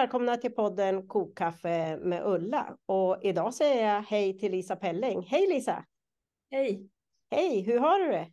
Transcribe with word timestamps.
välkomna 0.00 0.36
till 0.36 0.52
podden 0.52 1.08
Kokkaffe 1.08 1.96
med 1.96 2.26
Ulla. 2.26 2.76
Och 2.86 3.18
idag 3.22 3.54
säger 3.54 3.94
jag 3.94 4.02
hej 4.02 4.38
till 4.38 4.52
Lisa 4.52 4.76
Pelling. 4.76 5.22
Hej 5.22 5.46
Lisa! 5.46 5.84
Hej! 6.50 6.90
Hej, 7.30 7.60
hur 7.60 7.78
har 7.78 7.98
du 7.98 8.06
det? 8.06 8.32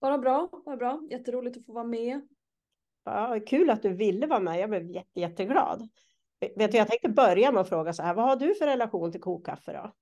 Bara 0.00 0.18
bra, 0.18 0.48
bara 0.64 0.76
bra. 0.76 1.02
Jätteroligt 1.10 1.56
att 1.56 1.66
få 1.66 1.72
vara 1.72 1.84
med. 1.84 2.20
Ja, 3.04 3.40
kul 3.46 3.70
att 3.70 3.82
du 3.82 3.92
ville 3.92 4.26
vara 4.26 4.40
med. 4.40 4.60
Jag 4.60 4.70
blev 4.70 4.90
jätte, 4.90 5.20
jätteglad. 5.20 5.88
Vet 6.56 6.72
du, 6.72 6.78
jag 6.78 6.88
tänkte 6.88 7.08
börja 7.08 7.52
med 7.52 7.60
att 7.60 7.68
fråga 7.68 7.92
så 7.92 8.02
här. 8.02 8.14
Vad 8.14 8.24
har 8.24 8.36
du 8.36 8.54
för 8.54 8.66
relation 8.66 9.12
till 9.12 9.20
kokkaffe 9.20 9.72
då? 9.72 9.92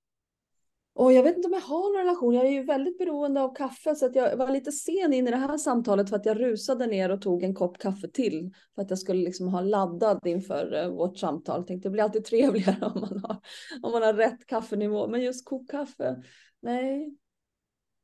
Och 0.97 1.13
jag 1.13 1.23
vet 1.23 1.37
inte 1.37 1.49
om 1.49 1.55
jag 1.55 1.61
har 1.61 1.93
någon 1.93 2.07
relation. 2.07 2.35
Jag 2.35 2.47
är 2.47 2.51
ju 2.51 2.63
väldigt 2.63 2.99
beroende 2.99 3.41
av 3.41 3.55
kaffe 3.55 3.95
så 3.95 4.07
att 4.07 4.15
jag 4.15 4.37
var 4.37 4.51
lite 4.51 4.73
sen 4.73 5.13
in 5.13 5.29
i 5.29 5.31
det 5.31 5.37
här 5.37 5.59
samtalet 5.59 6.09
för 6.09 6.17
att 6.17 6.27
jag 6.27 6.41
rusade 6.41 6.87
ner 6.87 7.11
och 7.11 7.23
tog 7.23 7.43
en 7.43 7.55
kopp 7.55 7.79
kaffe 7.79 8.09
till 8.09 8.51
för 8.75 8.83
att 8.83 8.91
jag 8.91 8.99
skulle 8.99 9.21
liksom 9.21 9.49
ha 9.49 9.61
laddad 9.61 10.27
inför 10.27 10.75
eh, 10.75 10.89
vårt 10.89 11.19
samtal. 11.19 11.67
Tänkte 11.67 11.89
det 11.89 11.93
blir 11.93 12.03
alltid 12.03 12.25
trevligare 12.25 12.87
om 12.95 13.01
man 13.01 13.21
har 13.25 13.41
om 13.83 13.93
man 13.93 14.03
har 14.03 14.13
rätt 14.13 14.47
kaffenivå. 14.47 15.09
Men 15.09 15.23
just 15.23 15.45
kokkaffe, 15.45 16.23
nej. 16.61 17.17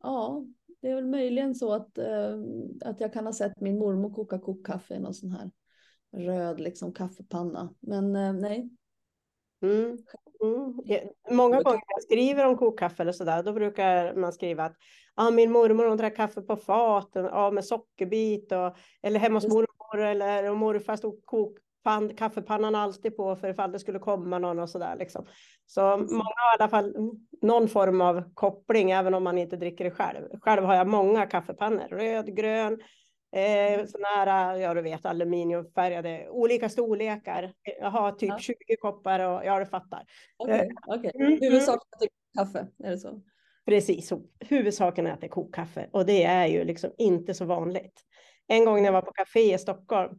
Ja, 0.02 0.45
det 0.80 0.88
är 0.88 0.95
väl 0.95 1.06
möjligen 1.06 1.55
så 1.55 1.72
att, 1.72 1.98
eh, 1.98 2.38
att 2.84 3.00
jag 3.00 3.12
kan 3.12 3.27
ha 3.27 3.33
sett 3.33 3.61
min 3.61 3.78
mormor 3.78 4.14
koka 4.14 4.38
kokkaffe 4.38 4.95
i 4.95 5.00
någon 5.00 5.14
sån 5.14 5.30
här 5.30 5.50
röd 6.16 6.61
liksom 6.61 6.92
kaffepanna. 6.92 7.74
Men 7.80 8.16
eh, 8.16 8.33
nej. 8.33 8.70
Mm. 9.62 9.98
Mm. 10.43 11.09
Många 11.30 11.62
gånger 11.62 11.77
när 11.77 11.95
jag 11.95 12.03
skriver 12.03 12.47
om 12.47 12.57
kokkaffe 12.57 13.03
eller 13.03 13.12
sådär, 13.12 13.43
då 13.43 13.53
brukar 13.53 14.14
man 14.14 14.33
skriva 14.33 14.64
att 14.64 14.77
ah, 15.14 15.31
min 15.31 15.53
mormor 15.53 15.84
hon 15.84 15.97
drack 15.97 16.17
kaffe 16.17 16.42
på 16.42 16.56
faten, 16.56 17.28
ah, 17.33 17.50
med 17.50 17.64
sockerbit, 17.64 18.53
och, 18.53 18.77
eller 19.03 19.20
hemma 19.20 19.36
hos 19.36 19.48
mormor 19.48 20.06
eller 20.06 20.51
och 20.51 20.56
morfar 20.56 20.97
stod 20.97 21.25
kokpann, 21.25 22.17
kaffepannan 22.17 22.75
alltid 22.75 23.17
på 23.17 23.36
för 23.36 23.48
ifall 23.48 23.73
det 23.73 23.78
skulle 23.78 23.98
komma 23.98 24.39
någon 24.39 24.59
och 24.59 24.70
sådär. 24.70 24.97
Liksom. 24.97 25.27
Så 25.67 25.97
många 25.97 26.34
har 26.36 26.58
i 26.58 26.62
alla 26.62 26.69
fall 26.69 26.95
någon 27.42 27.69
form 27.69 28.01
av 28.01 28.34
koppling, 28.34 28.91
även 28.91 29.14
om 29.14 29.25
man 29.25 29.39
inte 29.39 29.56
dricker 29.56 29.84
det 29.84 29.91
själv. 29.91 30.41
Själv 30.41 30.64
har 30.64 30.75
jag 30.75 30.86
många 30.86 31.27
kaffepannor, 31.27 31.89
röd, 31.89 32.36
grön, 32.36 32.79
Eh, 33.36 33.86
sådana 33.86 34.08
här, 34.08 34.56
ja 34.56 34.75
du 34.75 34.83
vet, 34.83 35.06
aluminiumfärgade, 35.06 36.28
olika 36.30 36.69
storlekar. 36.69 37.52
Jag 37.80 37.91
har 37.91 38.12
typ 38.12 38.28
ja. 38.28 38.39
20 38.39 38.56
koppar 38.80 39.20
och 39.20 39.44
ja, 39.44 39.58
du 39.58 39.66
fattar. 39.66 40.05
Okej, 40.36 40.70
okay, 40.86 40.98
okay. 40.98 41.27
mm, 41.27 41.39
huvudsaken 41.41 41.89
är 42.00 42.05
att 42.05 42.47
kaffe, 42.47 42.66
är 42.84 42.91
det 42.91 42.98
så? 42.98 43.22
Precis, 43.66 44.12
huvudsaken 44.41 45.06
är 45.06 45.12
att 45.12 45.20
det 45.20 45.27
är 45.27 45.28
kokkaffe 45.28 45.89
och 45.92 46.06
det 46.06 46.24
är 46.24 46.47
ju 46.47 46.64
liksom 46.64 46.91
inte 46.98 47.34
så 47.34 47.44
vanligt. 47.44 48.00
En 48.47 48.64
gång 48.64 48.77
när 48.77 48.84
jag 48.84 48.92
var 48.92 49.02
på 49.02 49.12
café 49.12 49.55
i 49.55 49.58
Stockholm 49.58 50.19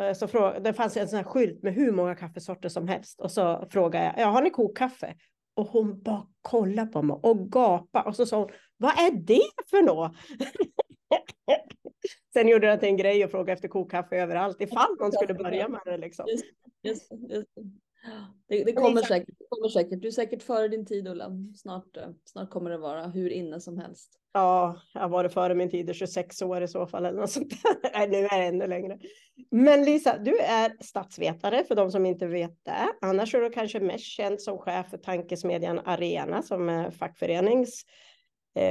eh, 0.00 0.12
så 0.12 0.28
fråga, 0.28 0.60
det 0.60 0.72
fanns 0.72 0.96
en 0.96 1.08
sån 1.08 1.16
här 1.16 1.24
skylt 1.24 1.62
med 1.62 1.74
hur 1.74 1.92
många 1.92 2.14
kaffesorter 2.14 2.68
som 2.68 2.88
helst 2.88 3.20
och 3.20 3.30
så 3.30 3.66
frågade 3.70 4.04
jag, 4.04 4.14
ja 4.18 4.26
har 4.26 4.42
ni 4.42 4.50
kokkaffe? 4.50 5.14
Och 5.54 5.66
hon 5.66 6.02
bara 6.02 6.26
kollade 6.42 6.92
på 6.92 7.02
mig 7.02 7.16
och 7.22 7.52
gapade 7.52 8.08
och 8.08 8.16
så 8.16 8.26
sa 8.26 8.38
hon, 8.38 8.50
vad 8.76 8.92
är 8.92 9.10
det 9.10 9.42
för 9.70 9.82
något? 9.82 10.12
Sen 12.32 12.48
gjorde 12.48 12.66
jag 12.66 12.80
till 12.80 12.88
en 12.88 12.96
grej 12.96 13.24
och 13.24 13.30
frågade 13.30 13.52
efter 13.52 13.68
kokkaffe 13.68 14.16
överallt 14.16 14.60
ifall 14.60 14.96
någon 15.00 15.12
skulle 15.12 15.34
börja 15.34 15.68
med 15.68 15.80
det. 15.84 15.96
Liksom. 15.96 16.26
Just, 16.28 16.44
just, 16.82 17.12
just. 17.28 17.48
Det, 18.48 18.64
det, 18.64 18.72
kommer 18.72 19.02
säkert, 19.02 19.34
det 19.38 19.44
kommer 19.48 19.68
säkert. 19.68 20.02
Du 20.02 20.08
är 20.08 20.12
säkert 20.12 20.42
före 20.42 20.68
din 20.68 20.86
tid 20.86 21.08
Ulla. 21.08 21.30
Snart, 21.56 21.96
eh, 21.96 22.08
snart 22.24 22.50
kommer 22.50 22.70
det 22.70 22.78
vara 22.78 23.06
hur 23.06 23.30
inne 23.30 23.60
som 23.60 23.78
helst. 23.78 24.18
Ja, 24.32 24.80
jag 24.94 25.08
var 25.08 25.22
det 25.22 25.30
före 25.30 25.54
min 25.54 25.70
tid, 25.70 25.94
26 25.94 26.42
år 26.42 26.62
i 26.62 26.68
så 26.68 26.86
fall. 26.86 27.04
Eller 27.04 27.20
något 27.20 27.30
sånt 27.30 27.52
Nej, 27.94 28.08
nu 28.08 28.16
är 28.16 28.38
det 28.38 28.46
ännu 28.46 28.66
längre. 28.66 28.98
Men 29.50 29.84
Lisa, 29.84 30.18
du 30.18 30.38
är 30.38 30.76
statsvetare 30.80 31.64
för 31.64 31.74
de 31.74 31.90
som 31.90 32.06
inte 32.06 32.26
vet 32.26 32.64
det. 32.64 32.88
Annars 33.00 33.34
är 33.34 33.40
du 33.40 33.50
kanske 33.50 33.80
mest 33.80 34.04
känd 34.04 34.42
som 34.42 34.58
chef 34.58 34.90
för 34.90 34.98
tankesmedjan 34.98 35.80
Arena 35.84 36.42
som 36.42 36.68
är 36.68 36.90
fackförenings 36.90 37.84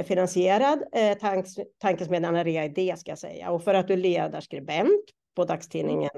finansierad 0.04 0.82
eh, 0.92 1.18
tank, 1.18 1.46
tankesmedjan 1.78 2.36
Area 2.36 2.64
Idé 2.64 2.96
ska 2.96 3.10
jag 3.10 3.18
säga. 3.18 3.50
Och 3.50 3.64
för 3.64 3.74
att 3.74 3.88
du 3.88 3.92
är 3.92 3.98
ledarskribent 3.98 5.04
på 5.36 5.44
dagstidningen 5.44 6.10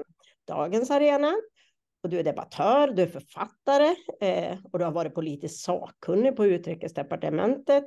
Dagens 0.47 0.91
Arena. 0.91 1.33
Och 2.03 2.09
du 2.09 2.19
är 2.19 2.23
debattör, 2.23 2.87
du 2.87 3.01
är 3.01 3.07
författare 3.07 3.95
eh, 4.21 4.57
och 4.71 4.79
du 4.79 4.85
har 4.85 4.91
varit 4.91 5.15
politiskt 5.15 5.63
sakkunnig 5.63 6.35
på 6.35 6.45
utrikesdepartementet. 6.45 7.85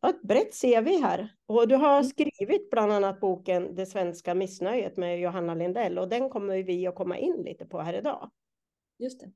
Du 0.00 0.06
har 0.06 0.10
ett 0.10 0.22
brett 0.22 0.60
CV 0.60 1.02
här 1.02 1.34
och 1.46 1.68
du 1.68 1.74
har 1.74 1.98
mm. 1.98 2.04
skrivit 2.04 2.70
bland 2.70 2.92
annat 2.92 3.20
boken 3.20 3.74
Det 3.74 3.86
svenska 3.86 4.34
missnöjet 4.34 4.96
med 4.96 5.20
Johanna 5.20 5.54
Lindell 5.54 5.98
och 5.98 6.08
den 6.08 6.30
kommer 6.30 6.62
vi 6.62 6.86
att 6.86 6.94
komma 6.94 7.18
in 7.18 7.42
lite 7.44 7.66
på 7.66 7.80
här 7.80 7.94
idag. 7.94 8.30
Just 8.98 9.20
det. 9.20 9.32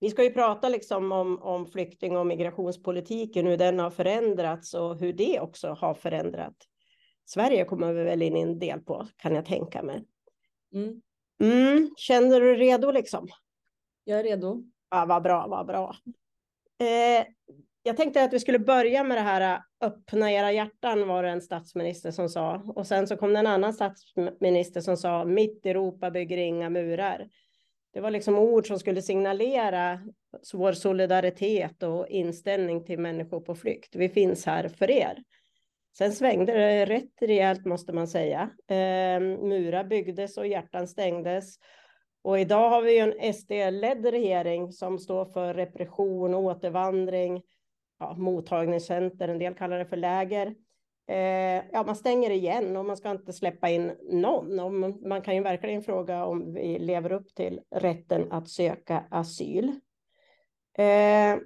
Vi 0.00 0.10
ska 0.10 0.24
ju 0.24 0.30
prata 0.30 0.68
liksom 0.68 1.12
om, 1.12 1.42
om 1.42 1.66
flykting 1.66 2.16
och 2.16 2.26
migrationspolitiken, 2.26 3.46
hur 3.46 3.56
den 3.56 3.78
har 3.78 3.90
förändrats 3.90 4.74
och 4.74 4.98
hur 4.98 5.12
det 5.12 5.40
också 5.40 5.68
har 5.68 5.94
förändrat. 5.94 6.56
Sverige 7.24 7.64
kommer 7.64 7.92
vi 7.92 8.04
väl 8.04 8.22
in 8.22 8.36
i 8.36 8.40
en 8.40 8.58
del 8.58 8.80
på, 8.80 9.06
kan 9.16 9.34
jag 9.34 9.44
tänka 9.44 9.82
mig. 9.82 10.04
Mm. 10.74 11.02
Mm, 11.40 11.90
känner 11.96 12.40
du 12.40 12.56
dig 12.56 12.66
redo 12.66 12.90
liksom? 12.90 13.28
Jag 14.04 14.20
är 14.20 14.24
redo. 14.24 14.62
Ja, 14.90 15.06
vad 15.06 15.22
bra, 15.22 15.46
vad 15.46 15.66
bra. 15.66 15.96
Eh, 16.78 17.26
jag 17.82 17.96
tänkte 17.96 18.24
att 18.24 18.32
vi 18.32 18.40
skulle 18.40 18.58
börja 18.58 19.04
med 19.04 19.16
det 19.16 19.22
här 19.22 19.62
öppna 19.80 20.32
era 20.32 20.52
hjärtan 20.52 21.08
var 21.08 21.22
det 21.22 21.28
en 21.28 21.40
statsminister 21.40 22.10
som 22.10 22.28
sa. 22.28 22.54
Och 22.54 22.86
sen 22.86 23.06
så 23.06 23.16
kom 23.16 23.32
det 23.32 23.38
en 23.38 23.46
annan 23.46 23.72
statsminister 23.72 24.80
som 24.80 24.96
sa 24.96 25.24
mitt 25.24 25.66
Europa 25.66 26.10
bygger 26.10 26.36
inga 26.36 26.70
murar. 26.70 27.28
Det 27.96 28.02
var 28.02 28.10
liksom 28.10 28.38
ord 28.38 28.66
som 28.66 28.78
skulle 28.78 29.02
signalera 29.02 30.00
vår 30.54 30.72
solidaritet 30.72 31.82
och 31.82 32.08
inställning 32.08 32.84
till 32.84 32.98
människor 32.98 33.40
på 33.40 33.54
flykt. 33.54 33.96
Vi 33.96 34.08
finns 34.08 34.46
här 34.46 34.68
för 34.68 34.90
er. 34.90 35.22
Sen 35.98 36.12
svängde 36.12 36.52
det 36.52 36.86
rätt 36.86 37.22
rejält 37.22 37.64
måste 37.64 37.92
man 37.92 38.08
säga. 38.08 38.50
Eh, 38.68 39.20
murar 39.20 39.84
byggdes 39.84 40.38
och 40.38 40.46
hjärtan 40.46 40.88
stängdes. 40.88 41.56
Och 42.22 42.38
idag 42.38 42.70
har 42.70 42.82
vi 42.82 42.98
en 42.98 43.32
SD-ledd 43.34 44.06
regering 44.06 44.72
som 44.72 44.98
står 44.98 45.24
för 45.24 45.54
repression, 45.54 46.34
återvandring, 46.34 47.42
ja, 47.98 48.14
mottagningscenter, 48.16 49.28
en 49.28 49.38
del 49.38 49.54
kallar 49.54 49.78
det 49.78 49.86
för 49.86 49.96
läger 49.96 50.54
eh, 51.08 51.64
ja, 51.72 51.84
man 51.86 51.96
stänger 51.96 52.30
igen 52.30 52.76
och 52.76 52.84
man 52.84 52.96
ska 52.96 53.10
inte 53.10 53.32
släppa 53.32 53.68
in 53.68 53.92
någon. 54.10 54.60
Och 54.60 54.72
man 55.08 55.22
kan 55.22 55.34
ju 55.34 55.42
verkligen 55.42 55.82
fråga 55.82 56.24
om 56.24 56.54
vi 56.54 56.78
lever 56.78 57.12
upp 57.12 57.34
till 57.34 57.60
rätten 57.70 58.32
att 58.32 58.48
söka 58.48 59.04
asyl. 59.10 59.80
Eh, 60.78 61.36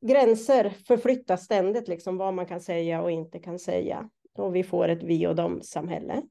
gränser 0.00 0.70
förflyttas 0.70 1.44
ständigt, 1.44 1.88
liksom 1.88 2.16
vad 2.16 2.34
man 2.34 2.46
kan 2.46 2.60
säga 2.60 3.02
och 3.02 3.10
inte 3.10 3.38
kan 3.38 3.58
säga. 3.58 4.10
Och 4.34 4.56
vi 4.56 4.64
får 4.64 4.88
ett 4.88 5.02
vi 5.02 5.26
och 5.26 5.36
dem-samhälle. 5.36 6.22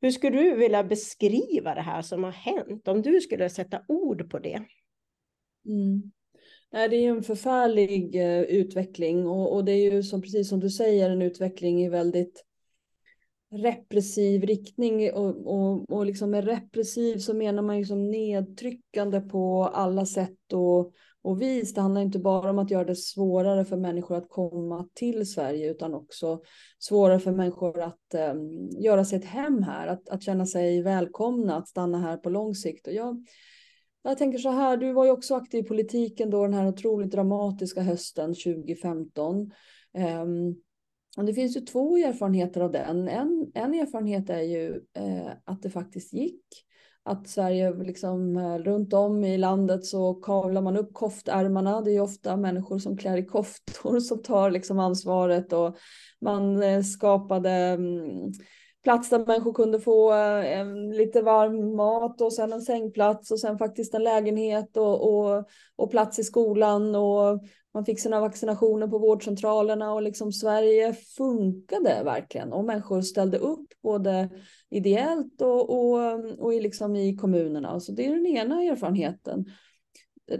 Hur 0.00 0.10
skulle 0.10 0.42
du 0.42 0.56
vilja 0.56 0.84
beskriva 0.84 1.74
det 1.74 1.80
här 1.80 2.02
som 2.02 2.24
har 2.24 2.32
hänt? 2.32 2.88
Om 2.88 3.02
du 3.02 3.20
skulle 3.20 3.50
sätta 3.50 3.82
ord 3.88 4.30
på 4.30 4.38
det. 4.38 4.62
Mm. 5.66 6.12
Nej, 6.72 6.88
det 6.88 6.96
är 6.96 7.10
en 7.10 7.22
förfärlig 7.22 8.14
eh, 8.14 8.40
utveckling 8.40 9.26
och, 9.26 9.54
och 9.54 9.64
det 9.64 9.72
är 9.72 9.92
ju 9.92 10.02
som, 10.02 10.22
precis 10.22 10.48
som 10.48 10.60
du 10.60 10.70
säger 10.70 11.10
en 11.10 11.22
utveckling 11.22 11.84
i 11.84 11.88
väldigt 11.88 12.44
repressiv 13.50 14.42
riktning 14.42 15.12
och, 15.12 15.46
och, 15.46 15.90
och 15.90 16.06
liksom 16.06 16.30
med 16.30 16.44
repressiv 16.44 17.18
så 17.18 17.34
menar 17.34 17.62
man 17.62 17.78
ju 17.78 17.84
som 17.84 18.10
nedtryckande 18.10 19.20
på 19.20 19.64
alla 19.64 20.06
sätt 20.06 20.52
och, 20.52 20.92
och 21.22 21.42
vis. 21.42 21.74
Det 21.74 21.80
handlar 21.80 22.00
inte 22.00 22.18
bara 22.18 22.50
om 22.50 22.58
att 22.58 22.70
göra 22.70 22.84
det 22.84 22.96
svårare 22.96 23.64
för 23.64 23.76
människor 23.76 24.16
att 24.16 24.28
komma 24.28 24.88
till 24.94 25.26
Sverige 25.26 25.70
utan 25.70 25.94
också 25.94 26.40
svårare 26.78 27.20
för 27.20 27.32
människor 27.32 27.80
att 27.80 28.14
um, 28.34 28.68
göra 28.80 29.04
sig 29.04 29.18
ett 29.18 29.24
hem 29.24 29.62
här, 29.62 29.86
att, 29.86 30.08
att 30.08 30.22
känna 30.22 30.46
sig 30.46 30.82
välkomna, 30.82 31.56
att 31.56 31.68
stanna 31.68 31.98
här 31.98 32.16
på 32.16 32.30
lång 32.30 32.54
sikt. 32.54 32.86
Och 32.86 32.92
jag, 32.92 33.26
jag 34.08 34.18
tänker 34.18 34.38
så 34.38 34.50
här, 34.50 34.76
du 34.76 34.92
var 34.92 35.04
ju 35.04 35.10
också 35.10 35.34
aktiv 35.34 35.64
i 35.64 35.68
politiken 35.68 36.30
då 36.30 36.42
den 36.42 36.54
här 36.54 36.68
otroligt 36.68 37.10
dramatiska 37.10 37.82
hösten 37.82 38.34
2015. 38.34 39.36
Um, 39.36 39.50
ehm, 39.94 40.54
och 41.16 41.24
det 41.24 41.34
finns 41.34 41.56
ju 41.56 41.60
två 41.60 41.96
erfarenheter 41.96 42.60
av 42.60 42.72
den. 42.72 43.08
En, 43.08 43.50
en 43.54 43.74
erfarenhet 43.74 44.30
är 44.30 44.42
ju 44.42 44.80
eh, 44.94 45.30
att 45.44 45.62
det 45.62 45.70
faktiskt 45.70 46.12
gick. 46.12 46.42
Att 47.02 47.28
Sverige 47.28 47.74
liksom 47.74 48.36
eh, 48.36 48.58
runt 48.58 48.92
om 48.92 49.24
i 49.24 49.38
landet 49.38 49.84
så 49.84 50.14
kavlar 50.14 50.62
man 50.62 50.76
upp 50.76 50.94
koftärmarna. 50.94 51.80
Det 51.80 51.90
är 51.90 51.94
ju 51.94 52.00
ofta 52.00 52.36
människor 52.36 52.78
som 52.78 52.96
klär 52.96 53.16
i 53.16 53.26
koftor 53.26 54.00
som 54.08 54.22
tar 54.22 54.50
liksom 54.50 54.78
ansvaret 54.78 55.52
och 55.52 55.76
man 56.20 56.62
eh, 56.62 56.82
skapade 56.82 57.50
mm, 57.50 58.32
plats 58.86 59.10
där 59.10 59.26
människor 59.26 59.52
kunde 59.52 59.80
få 59.80 60.12
eh, 60.12 60.58
en, 60.58 60.90
lite 60.90 61.22
varm 61.22 61.76
mat 61.76 62.20
och 62.20 62.32
sen 62.32 62.52
en 62.52 62.62
sängplats 62.62 63.30
och 63.30 63.40
sen 63.40 63.58
faktiskt 63.58 63.94
en 63.94 64.04
lägenhet 64.04 64.76
och, 64.76 65.14
och, 65.14 65.48
och 65.76 65.90
plats 65.90 66.18
i 66.18 66.24
skolan 66.24 66.94
och 66.94 67.40
man 67.74 67.84
fick 67.84 68.00
sina 68.00 68.20
vaccinationer 68.20 68.88
på 68.88 68.98
vårdcentralerna 68.98 69.92
och 69.92 70.02
liksom 70.02 70.32
Sverige 70.32 70.92
funkade 70.92 72.02
verkligen 72.04 72.52
och 72.52 72.64
människor 72.64 73.00
ställde 73.00 73.38
upp 73.38 73.68
både 73.82 74.30
ideellt 74.70 75.42
och, 75.42 75.70
och, 75.70 76.24
och 76.38 76.54
i, 76.54 76.60
liksom 76.60 76.96
i 76.96 77.16
kommunerna. 77.16 77.80
Så 77.80 77.92
det 77.92 78.06
är 78.06 78.14
den 78.14 78.26
ena 78.26 78.62
erfarenheten. 78.62 79.44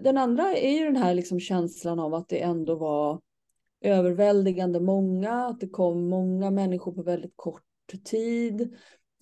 Den 0.03 0.19
andra 0.19 0.57
är 0.57 0.79
ju 0.79 0.85
den 0.85 0.97
här 0.97 1.15
liksom 1.15 1.41
känslan 1.41 2.01
av 2.01 2.15
att 2.15 2.29
det 2.29 2.43
ändå 2.43 2.75
var 2.75 3.21
överväldigande 3.81 4.81
många, 4.81 5.47
att 5.47 5.61
det 5.61 5.69
kom 5.69 6.09
många 6.09 6.51
människor 6.51 6.93
på 6.93 7.03
väldigt 7.03 7.37
kort 7.37 7.66
tid. 7.87 8.77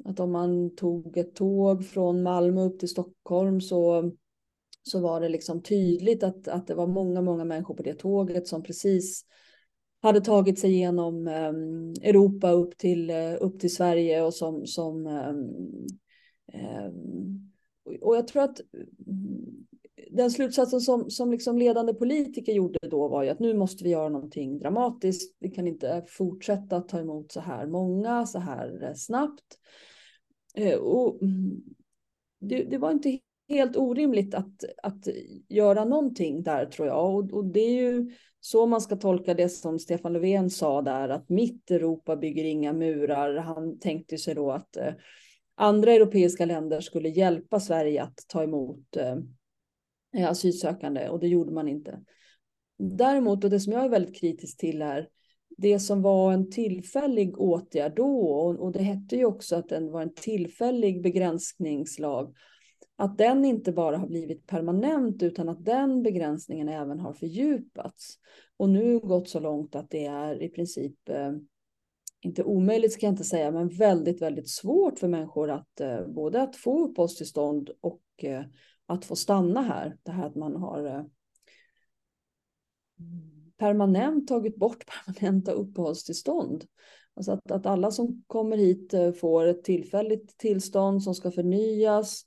Att 0.05 0.21
om 0.21 0.33
man 0.33 0.77
tog 0.77 1.17
ett 1.17 1.35
tåg 1.35 1.87
från 1.87 2.23
Malmö 2.23 2.63
upp 2.63 2.79
till 2.79 2.89
Stockholm 2.89 3.61
så, 3.61 4.13
så 4.83 5.01
var 5.01 5.21
det 5.21 5.29
liksom 5.29 5.63
tydligt 5.63 6.23
att, 6.23 6.49
att 6.49 6.67
det 6.67 6.75
var 6.75 6.87
många, 6.87 7.23
många 7.23 7.45
människor 7.45 7.75
på 7.75 7.83
det 7.83 7.95
tåget 7.95 8.49
som 8.49 8.63
precis 8.63 9.25
hade 10.03 10.21
tagit 10.21 10.59
sig 10.59 10.73
igenom 10.73 11.29
ehm, 11.29 11.93
Europa 12.03 12.51
upp 12.51 12.79
till, 12.79 13.11
eh, 13.11 13.35
upp 13.41 13.61
till 13.61 13.75
Sverige 13.75 14.23
och 14.23 14.35
som, 14.35 14.67
som 14.67 15.07
ehm, 15.07 15.87
ehm, 16.53 17.51
och 18.01 18.17
jag 18.17 18.29
tror 18.29 18.43
att 18.43 18.61
den 20.11 20.31
slutsatsen 20.31 20.81
som, 20.81 21.11
som 21.11 21.31
liksom 21.31 21.58
ledande 21.58 21.94
politiker 21.94 22.52
gjorde 22.52 22.79
då 22.91 23.08
var 23.08 23.23
ju 23.23 23.29
att 23.31 23.38
nu 23.38 23.55
måste 23.55 23.85
vi 23.85 23.91
göra 23.91 24.08
någonting 24.08 24.58
dramatiskt. 24.58 25.37
Vi 25.41 25.50
kan 25.50 25.67
inte 25.67 26.05
fortsätta 26.08 26.81
ta 26.81 26.99
emot 26.99 27.32
så 27.32 27.41
här 27.41 27.67
många 27.67 28.26
så 28.26 28.38
här 28.38 28.82
eh, 28.82 28.94
snabbt. 28.94 29.58
Eh, 30.55 30.79
och 30.79 31.19
det, 32.41 32.64
det 32.64 32.79
var 32.79 32.91
inte 32.91 33.19
helt 33.49 33.76
orimligt 33.76 34.35
att, 34.35 34.64
att 34.82 35.08
göra 35.49 35.85
någonting 35.85 36.43
där 36.43 36.67
tror 36.67 36.88
jag. 36.88 37.14
Och, 37.14 37.32
och, 37.32 37.44
det 37.44 37.61
är 37.61 37.82
ju 37.82 38.11
så 38.41 38.67
man 38.67 38.81
ska 38.81 38.96
tolka 38.96 39.35
det 39.35 39.49
som 39.49 39.79
Stefan 39.79 40.12
Löfven 40.12 40.50
sa 40.50 40.82
där, 40.82 41.08
att 41.08 41.29
mitt 41.29 41.70
Europa 41.70 42.17
bygger 42.17 42.44
inga 42.44 42.73
murar. 42.73 43.37
Han 43.37 43.79
tänkte 43.79 44.19
sig 44.19 44.35
då 44.35 44.50
att 44.52 44.76
eh, 44.76 44.93
andra 45.55 45.93
europeiska 45.93 46.44
länder 46.44 46.81
skulle 46.81 47.08
hjälpa 47.08 47.61
Sverige 47.61 48.02
att 48.02 48.19
ta 48.29 48.43
emot 48.43 48.96
Eh, 48.96 49.17
Eh, 50.17 50.31
asylsökande 50.31 51.09
och 51.09 51.21
det 51.21 51.29
gjorde 51.29 51.53
man 51.53 51.69
inte. 51.69 52.01
Däremot, 52.79 53.45
och 53.45 53.51
det 53.51 53.61
som 53.61 53.73
jag 53.73 53.85
är 53.85 53.89
väldigt 53.89 54.21
kritisk 54.21 54.57
till 54.57 54.83
är 54.83 55.09
det 55.57 55.79
som 55.79 56.03
var 56.03 56.33
en 56.33 56.51
tillfällig 56.51 57.41
åtgärd 57.41 57.97
då, 57.97 58.29
och, 58.61 58.73
det 58.73 58.83
hette 58.83 59.17
ju 59.17 59.25
också 59.25 59.57
att 59.57 59.69
den 59.69 59.91
var 59.91 60.03
en 60.03 60.15
tillfällig 60.15 61.03
begränsningslag, 61.03 62.35
att 62.97 63.19
den 63.19 63.45
inte 63.45 63.73
bara 63.73 63.99
har 63.99 64.07
blivit 64.07 64.47
permanent 64.47 65.23
utan 65.23 65.49
att 65.49 65.65
den 65.65 66.03
begränsningen 66.03 66.69
även 66.69 67.01
har 67.01 67.13
fördjupats 67.13 68.19
och 68.57 68.69
nu 68.69 68.99
gått 68.99 69.29
så 69.29 69.41
långt 69.41 69.75
att 69.75 69.91
det 69.91 70.07
är 70.07 70.43
i 70.43 70.49
princip 70.49 71.09
eh, 71.09 71.33
inte 72.21 72.45
omöjligt 72.45 72.93
ska 72.93 73.07
jag 73.07 73.13
inte 73.13 73.25
säga, 73.25 73.51
men 73.51 73.69
väldigt, 73.69 74.23
väldigt 74.23 74.51
svårt 74.51 74.99
för 74.99 75.09
människor 75.09 75.51
att 75.51 75.81
eh, 75.81 76.07
både 76.07 76.43
att 76.43 76.57
få 76.57 76.85
uppehållstillstånd 76.89 77.71
och 77.81 78.03
att 78.87 79.05
få 79.05 79.17
stanna 79.17 79.63
här. 79.63 79.97
Det 80.03 80.13
här 80.13 80.27
att 80.27 80.35
man 80.35 80.57
har 80.57 80.87
eh, 80.87 81.05
permanent 83.57 84.29
tagit 84.29 84.57
bort 84.57 84.85
permanenta 85.07 85.53
uppehållstillstånd. 85.53 86.65
Alltså 87.17 87.33
att, 87.33 87.51
att 87.51 87.67
alla 87.67 87.91
som 87.91 88.25
kommer 88.27 88.57
hit 88.57 88.95
eh, 88.95 89.13
får 89.13 89.47
ett 89.47 89.65
tillfälligt 89.65 90.39
tillstånd 90.39 91.03
som 91.03 91.15
ska 91.15 91.31
förnyas. 91.31 92.23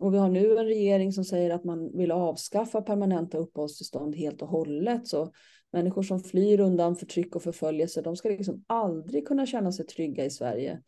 Och 0.00 0.14
vi 0.14 0.18
har 0.18 0.28
nu 0.28 0.58
en 0.58 0.66
regering 0.66 1.12
som 1.12 1.24
säger 1.24 1.50
att 1.50 1.64
man 1.64 1.96
vill 1.96 2.12
avskaffa 2.12 2.82
permanenta 2.82 3.38
uppehållstillstånd 3.38 4.16
helt 4.16 4.42
och 4.42 4.48
hållet. 4.48 5.06
Så 5.06 5.32
människor 5.72 6.02
som 6.02 6.20
flyr 6.20 6.60
undan 6.60 6.96
förtryck 6.96 7.36
och 7.36 7.42
förföljelse, 7.42 8.02
de 8.02 8.16
ska 8.16 8.28
liksom 8.28 8.64
aldrig 8.66 9.26
kunna 9.26 9.46
känna 9.46 9.72
sig 9.72 9.86
trygga 9.86 10.24
i 10.24 10.30
Sverige. 10.30 10.82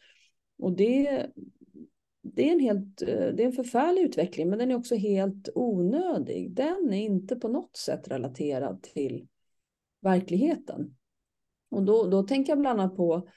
Och 0.58 0.72
det 0.72 1.26
det 2.34 2.48
är 2.48 2.52
en 2.52 2.60
helt, 2.60 3.02
eh, 3.02 3.08
det 3.08 3.42
är 3.42 3.46
en 3.46 3.52
förfärlig 3.52 4.02
utveckling, 4.02 4.48
men 4.50 4.58
den 4.58 4.70
är 4.70 4.76
också 4.76 4.94
helt 4.94 5.48
onödig. 5.54 6.54
Den 6.54 6.92
är 6.92 7.02
inte 7.02 7.36
på 7.36 7.48
något 7.48 7.76
sätt 7.76 8.08
relaterad 8.08 8.82
till 8.82 9.26
verkligheten. 10.00 10.96
Och 11.70 11.82
då, 11.82 12.06
då 12.06 12.22
tänker 12.22 12.52
jag 12.52 12.60
bland 12.60 12.80
annat 12.80 12.96
på 12.96 13.28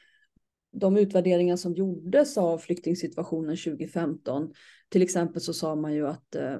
de 0.71 0.97
utvärderingar 0.97 1.55
som 1.55 1.73
gjordes 1.73 2.37
av 2.37 2.57
flyktingsituationen 2.57 3.57
2015. 3.57 4.53
Till 4.89 5.01
exempel 5.01 5.41
så 5.41 5.53
sa 5.53 5.75
man 5.75 5.93
ju 5.93 6.07
att 6.07 6.35
uh, 6.35 6.57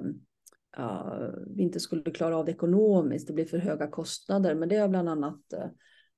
vi 1.46 1.62
inte 1.62 1.80
skulle 1.80 2.10
klara 2.10 2.36
av 2.36 2.44
det 2.44 2.52
ekonomiskt, 2.52 3.26
det 3.26 3.32
blir 3.32 3.44
för 3.44 3.58
höga 3.58 3.86
kostnader, 3.86 4.54
men 4.54 4.68
det 4.68 4.76
har 4.76 4.88
bland 4.88 5.08
annat 5.08 5.52
eh, 5.52 5.66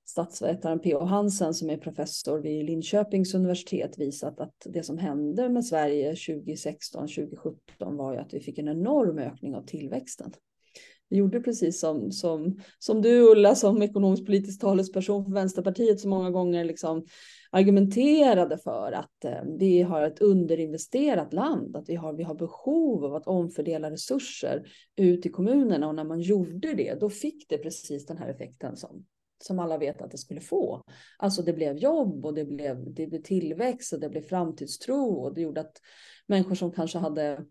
statsvetaren 0.05 0.81
P.O. 0.81 1.05
Hansen 1.05 1.55
som 1.55 1.71
är 1.71 1.77
professor 1.77 2.39
vid 2.39 2.65
Linköpings 2.65 3.35
universitet 3.35 3.99
visat 3.99 4.41
att 4.41 4.55
det 4.65 4.83
som 4.83 4.99
hände 4.99 5.49
med 5.49 5.67
Sverige 5.67 6.13
2016-2017 6.13 7.55
var 7.79 8.13
ju 8.13 8.19
att 8.19 8.35
vi 8.35 8.41
fick 8.41 8.59
en 8.59 8.69
enorm 8.69 9.19
ökning 9.19 9.55
av 9.55 9.67
tillväxten. 9.67 10.33
Vi 11.09 11.17
gjorde 11.17 11.41
precis 11.41 11.81
som, 11.81 12.13
som, 12.13 12.61
som 12.79 13.03
du 13.03 13.21
Ulla 13.21 13.55
som 13.55 13.83
ekonomisk-politisk 13.83 14.61
talesperson 14.61 15.25
för 15.25 15.33
Vänsterpartiet 15.33 16.01
så 16.01 16.09
många 16.09 16.31
gånger 16.31 16.65
liksom 16.65 17.07
argumenterade 17.51 18.59
för 18.59 18.93
att 18.93 19.25
eh, 19.25 19.43
vi 19.59 19.83
har 19.83 20.03
ett 20.03 20.21
underinvesterat 20.21 21.33
land, 21.33 21.77
att 21.77 21.89
vi 21.89 21.95
har, 21.95 22.13
vi 22.13 22.23
har 22.23 22.35
behov 22.35 23.05
av 23.05 23.15
att 23.15 23.27
omfördela 23.27 23.91
resurser 23.91 24.67
ut 24.97 25.27
i 25.27 25.29
kommunerna 25.29 25.89
och 25.89 25.95
när 25.95 26.05
man 26.05 26.21
gjorde 26.21 26.75
det 26.75 27.01
då 27.01 27.11
fick 27.11 27.49
det 27.49 27.59
precis 27.59 28.07
den 28.07 28.19
här 28.19 28.29
effekten 28.29 28.77
som, 28.77 29.05
som 29.39 29.59
alla 29.59 29.79
vet 29.79 30.03
att 30.03 30.11
det 30.11 30.19
skulle 30.19 30.41
få. 30.41 30.83
Alltså 31.19 31.43
det 31.43 31.53
blev 31.53 31.77
jobb 31.77 32.27
och 32.27 32.35
det 32.35 32.45
blev, 32.45 32.95
det 32.95 33.07
blev 33.07 33.23
tillväxt 33.23 33.93
och 33.93 34.01
det 34.01 34.09
blev 34.09 34.23
framtidstro 34.23 35.15
och 35.15 35.35
det 35.35 35.41
gjorde 35.41 35.61
att 35.61 35.81
människor 36.27 36.55
som 36.55 36.73
kanske 36.73 36.99
hade 36.99 37.45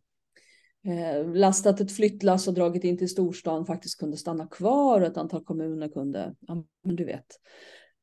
eh, 0.88 1.34
lastat 1.34 1.82
ett 1.82 1.92
flyttlass 1.92 2.48
och 2.48 2.54
dragit 2.54 2.84
in 2.84 2.98
till 2.98 3.10
storstan 3.10 3.66
faktiskt 3.66 4.00
kunde 4.00 4.18
stanna 4.18 4.48
kvar 4.48 5.02
och 5.02 5.08
ett 5.08 5.18
antal 5.18 5.44
kommuner 5.44 5.90
kunde, 5.90 6.36
ja, 6.40 6.66
men 6.84 6.96
du 6.96 7.06
vet, 7.06 7.40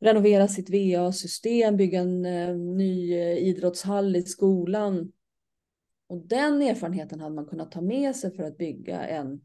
renovera 0.00 0.48
sitt 0.48 0.70
VA-system, 0.70 1.76
bygga 1.76 2.00
en 2.00 2.24
eh, 2.24 2.56
ny 2.56 3.14
eh, 3.14 3.38
idrottshall 3.38 4.16
i 4.16 4.22
skolan. 4.22 5.12
Och 6.08 6.26
den 6.26 6.62
erfarenheten 6.62 7.20
hade 7.20 7.34
man 7.34 7.46
kunnat 7.46 7.72
ta 7.72 7.80
med 7.80 8.16
sig 8.16 8.36
för 8.36 8.42
att 8.42 8.58
bygga 8.58 9.06
en 9.06 9.40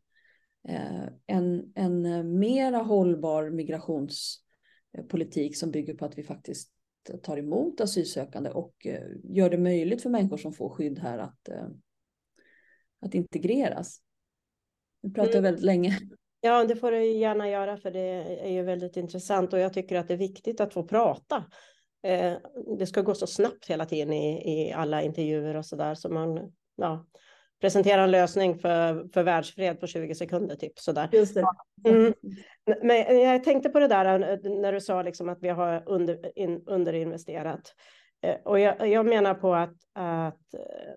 en, 1.27 1.71
en 1.75 2.05
eh, 2.05 2.23
mera 2.23 2.77
hållbar 2.77 3.49
migrationspolitik 3.49 5.57
som 5.57 5.71
bygger 5.71 5.93
på 5.93 6.05
att 6.05 6.17
vi 6.17 6.23
faktiskt 6.23 6.71
tar 7.23 7.37
emot 7.37 7.81
asylsökande 7.81 8.49
och 8.49 8.85
eh, 8.85 9.03
gör 9.23 9.49
det 9.49 9.57
möjligt 9.57 10.01
för 10.01 10.09
människor 10.09 10.37
som 10.37 10.53
får 10.53 10.69
skydd 10.69 10.99
här 10.99 11.17
att, 11.17 11.49
att 13.01 13.13
integreras. 13.13 14.01
Nu 15.01 15.11
pratar 15.11 15.29
jag 15.29 15.35
mm. 15.35 15.43
väldigt 15.43 15.65
länge. 15.65 15.99
Ja, 16.41 16.65
det 16.65 16.75
får 16.75 16.91
du 16.91 17.05
gärna 17.05 17.49
göra 17.49 17.77
för 17.77 17.91
det 17.91 18.39
är 18.45 18.51
ju 18.51 18.63
väldigt 18.63 18.97
intressant 18.97 19.53
och 19.53 19.59
jag 19.59 19.73
tycker 19.73 19.95
att 19.95 20.07
det 20.07 20.13
är 20.13 20.17
viktigt 20.17 20.61
att 20.61 20.73
få 20.73 20.83
prata. 20.83 21.45
Det 22.77 22.87
ska 22.87 23.01
gå 23.01 23.15
så 23.15 23.27
snabbt 23.27 23.69
hela 23.69 23.85
tiden 23.85 24.13
i, 24.13 24.53
i 24.53 24.71
alla 24.71 25.01
intervjuer 25.01 25.55
och 25.55 25.65
så 25.65 25.75
där 25.75 25.95
så 25.95 26.09
man 26.09 26.53
ja, 26.75 27.05
presentera 27.61 28.03
en 28.03 28.11
lösning 28.11 28.59
för, 28.59 29.07
för 29.13 29.23
världsfred 29.23 29.79
på 29.79 29.87
20 29.87 30.15
sekunder, 30.15 30.55
typ 30.55 30.79
sådär. 30.79 31.09
Just. 31.11 31.37
Mm. 31.87 32.13
Men 32.83 33.19
jag 33.19 33.43
tänkte 33.43 33.69
på 33.69 33.79
det 33.79 33.87
där 33.87 34.19
när 34.61 34.73
du 34.73 34.81
sa 34.81 35.01
liksom 35.01 35.29
att 35.29 35.37
vi 35.41 35.49
har 35.49 35.83
under, 35.85 36.39
in, 36.39 36.63
underinvesterat. 36.65 37.73
Eh, 38.21 38.35
och 38.43 38.59
jag, 38.59 38.89
jag, 38.89 39.05
menar 39.05 39.33
på 39.33 39.55
att, 39.55 39.75
att 39.93 40.53
eh, 40.53 40.93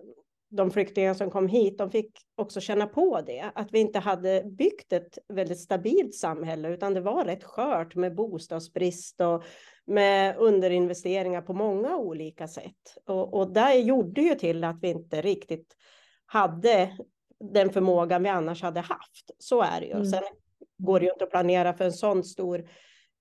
de 0.49 0.71
flyktingar 0.71 1.13
som 1.13 1.31
kom 1.31 1.47
hit, 1.47 1.77
de 1.77 1.91
fick 1.91 2.11
också 2.35 2.59
känna 2.61 2.87
på 2.87 3.21
det, 3.21 3.51
att 3.55 3.71
vi 3.71 3.79
inte 3.79 3.99
hade 3.99 4.43
byggt 4.45 4.93
ett 4.93 5.17
väldigt 5.27 5.59
stabilt 5.59 6.15
samhälle, 6.15 6.69
utan 6.69 6.93
det 6.93 7.01
var 7.01 7.25
rätt 7.25 7.43
skört 7.43 7.95
med 7.95 8.15
bostadsbrist 8.15 9.21
och 9.21 9.43
med 9.85 10.37
underinvesteringar 10.37 11.41
på 11.41 11.53
många 11.53 11.97
olika 11.97 12.47
sätt. 12.47 12.97
Och, 13.05 13.33
och 13.33 13.53
det 13.53 13.73
gjorde 13.73 14.21
ju 14.21 14.35
till 14.35 14.63
att 14.63 14.77
vi 14.81 14.87
inte 14.87 15.21
riktigt 15.21 15.75
hade 16.31 16.97
den 17.39 17.69
förmågan 17.69 18.23
vi 18.23 18.29
annars 18.29 18.61
hade 18.61 18.79
haft. 18.79 19.31
Så 19.37 19.61
är 19.61 19.79
det 19.79 19.85
ju. 19.85 19.93
Mm. 19.93 20.05
Sen 20.05 20.23
går 20.77 20.99
det 20.99 21.05
ju 21.05 21.11
inte 21.11 21.23
att 21.23 21.31
planera 21.31 21.73
för 21.73 21.85
en 21.85 21.93
sån 21.93 22.23
stor 22.23 22.69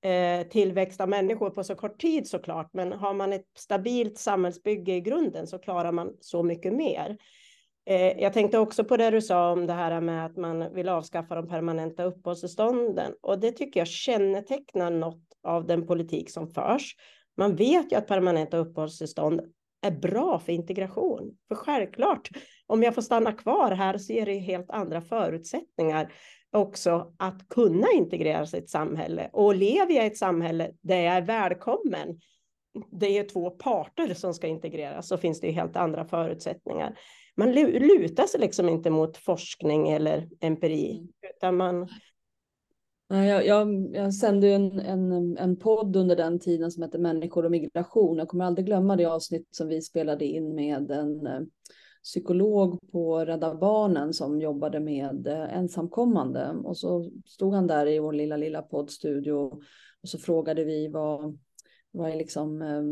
eh, 0.03 0.47
tillväxt 0.49 1.01
av 1.01 1.09
människor 1.09 1.51
på 1.51 1.65
så 1.65 1.75
kort 1.75 2.01
tid 2.01 2.29
såklart. 2.29 2.71
Men 2.73 2.93
har 2.93 3.15
man 3.15 3.33
ett 3.33 3.47
stabilt 3.59 4.19
samhällsbygge 4.19 4.95
i 4.95 5.01
grunden 5.01 5.47
så 5.47 5.59
klarar 5.59 5.93
man 5.93 6.13
så 6.21 6.43
mycket 6.43 6.73
mer. 6.73 7.17
Eh, 7.87 8.21
jag 8.23 8.33
tänkte 8.33 8.59
också 8.59 8.85
på 8.85 8.97
det 8.97 9.11
du 9.11 9.23
sa 9.23 9.53
om 9.53 9.67
det 9.67 9.73
här 9.73 10.01
med 10.01 10.27
att 10.27 10.37
man 10.37 10.75
vill 10.75 10.89
avskaffa 10.89 11.35
de 11.35 11.49
permanenta 11.49 12.05
uppehållstillstånden. 12.05 13.13
Och 13.21 13.39
det 13.39 13.53
tycker 13.53 13.81
jag 13.81 13.89
kännetecknar 13.89 14.91
något 14.91 15.25
av 15.43 15.67
den 15.67 15.87
politik 15.87 16.31
som 16.31 16.49
förs. 16.49 16.97
Man 17.37 17.57
vet 17.57 17.93
ju 17.93 17.97
att 17.97 18.07
permanenta 18.07 18.57
uppehållstillstånd 18.57 19.41
är 19.83 19.91
bra 19.91 20.39
för 20.39 20.53
integration. 20.53 21.37
För 21.49 21.55
självklart, 21.55 22.29
om 22.69 22.83
jag 22.83 22.95
får 22.95 23.03
stanna 23.03 23.33
kvar 23.33 23.71
här 23.71 23.99
så 23.99 24.13
ger 24.13 24.27
det 24.27 24.39
helt 24.39 24.71
andra 24.71 25.01
förutsättningar 25.01 26.13
också 26.51 27.13
att 27.17 27.49
kunna 27.49 27.87
integreras 27.95 28.55
i 28.55 28.59
ett 28.59 28.71
samhälle. 28.71 29.31
Och 29.33 29.55
lever 29.55 29.95
jag 29.95 30.05
i 30.05 30.09
ett 30.09 30.17
samhälle 30.17 30.71
där 30.81 31.01
jag 31.01 31.15
är 31.15 31.23
välkommen, 31.23 32.21
det 32.91 33.19
är 33.19 33.25
två 33.25 33.51
parter 33.51 34.15
som 34.15 34.35
ska 34.35 34.47
integreras, 34.47 35.09
så 35.09 35.17
finns 35.17 35.41
det 35.41 35.51
helt 35.51 35.77
andra 35.77 36.05
förutsättningar. 36.05 36.99
Man 37.37 37.53
lutar 37.53 38.27
sig 38.27 38.41
liksom 38.41 38.69
inte 38.69 38.91
mot 38.91 39.17
forskning 39.17 39.89
eller 39.89 40.29
empiri, 40.41 40.91
mm. 40.91 41.09
utan 41.37 41.57
man 41.57 41.89
jag, 43.11 43.47
jag, 43.47 43.91
jag 43.93 44.15
sände 44.15 44.49
en, 44.49 44.81
en, 44.81 45.39
en 45.39 45.57
podd 45.57 45.97
under 45.97 46.17
den 46.17 46.41
tiden 46.41 46.71
som 46.71 46.83
hette 46.83 46.99
Människor 46.99 47.45
och 47.45 47.51
migration. 47.51 48.19
Jag 48.19 48.29
kommer 48.29 48.45
aldrig 48.45 48.67
glömma 48.67 48.97
det 48.97 49.05
avsnitt 49.05 49.49
som 49.51 49.69
vi 49.69 49.83
spelade 49.83 50.25
in 50.25 50.55
med 50.55 50.91
en 50.91 51.27
eh, 51.27 51.41
psykolog 52.03 52.91
på 52.93 53.19
Rädda 53.25 53.55
Barnen 53.55 54.13
som 54.15 54.41
jobbade 54.41 54.81
med 54.81 55.27
eh, 55.27 55.57
ensamkommande. 55.57 56.51
Och 56.65 56.77
så 56.77 57.11
stod 57.27 57.55
han 57.55 57.67
där 57.67 57.87
i 57.87 57.99
vår 57.99 58.13
lilla, 58.13 58.37
lilla 58.37 58.63
poddstudio 58.63 59.33
och 60.03 60.09
så 60.09 60.19
frågade 60.19 60.65
vi 60.65 60.89
vad, 60.89 61.39
vad 61.91 62.11
är 62.11 62.17
liksom, 62.17 62.63
eh, 62.63 62.83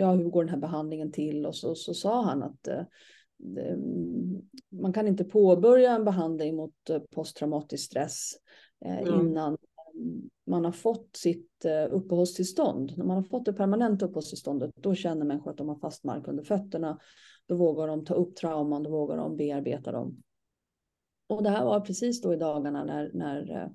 ja, 0.00 0.12
hur 0.12 0.30
går 0.30 0.44
den 0.44 0.54
här 0.54 0.60
behandlingen 0.60 1.12
till? 1.12 1.46
Och 1.46 1.54
så, 1.54 1.74
så 1.74 1.94
sa 1.94 2.22
han 2.22 2.42
att 2.42 2.68
man 4.70 4.92
kan 4.92 5.08
inte 5.08 5.24
påbörja 5.24 5.92
en 5.92 6.04
behandling 6.04 6.56
mot 6.56 6.74
posttraumatisk 7.14 7.84
stress 7.84 8.32
mm. 8.84 9.20
innan 9.20 9.56
man 10.48 10.64
har 10.64 10.72
fått 10.72 11.16
sitt 11.16 11.64
eh, 11.64 11.94
uppehållstillstånd. 11.94 12.94
När 12.96 13.04
man 13.04 13.16
har 13.16 13.22
fått 13.22 13.44
det 13.44 13.52
permanenta 13.52 14.06
uppehållstillståndet, 14.06 14.70
då 14.80 14.94
känner 14.94 15.26
människor 15.26 15.50
att 15.50 15.56
de 15.56 15.68
har 15.68 15.78
fast 15.78 16.04
mark 16.04 16.28
under 16.28 16.44
fötterna. 16.44 16.98
Då 17.48 17.56
vågar 17.56 17.86
de 17.86 18.04
ta 18.04 18.14
upp 18.14 18.36
trauman, 18.36 18.82
då 18.82 18.90
vågar 18.90 19.16
de 19.16 19.36
bearbeta 19.36 19.92
dem. 19.92 20.22
Och 21.26 21.42
det 21.42 21.50
här 21.50 21.64
var 21.64 21.80
precis 21.80 22.22
då 22.22 22.34
i 22.34 22.36
dagarna 22.36 22.84
när, 22.84 23.10
när, 23.14 23.50
eh, 23.50 23.68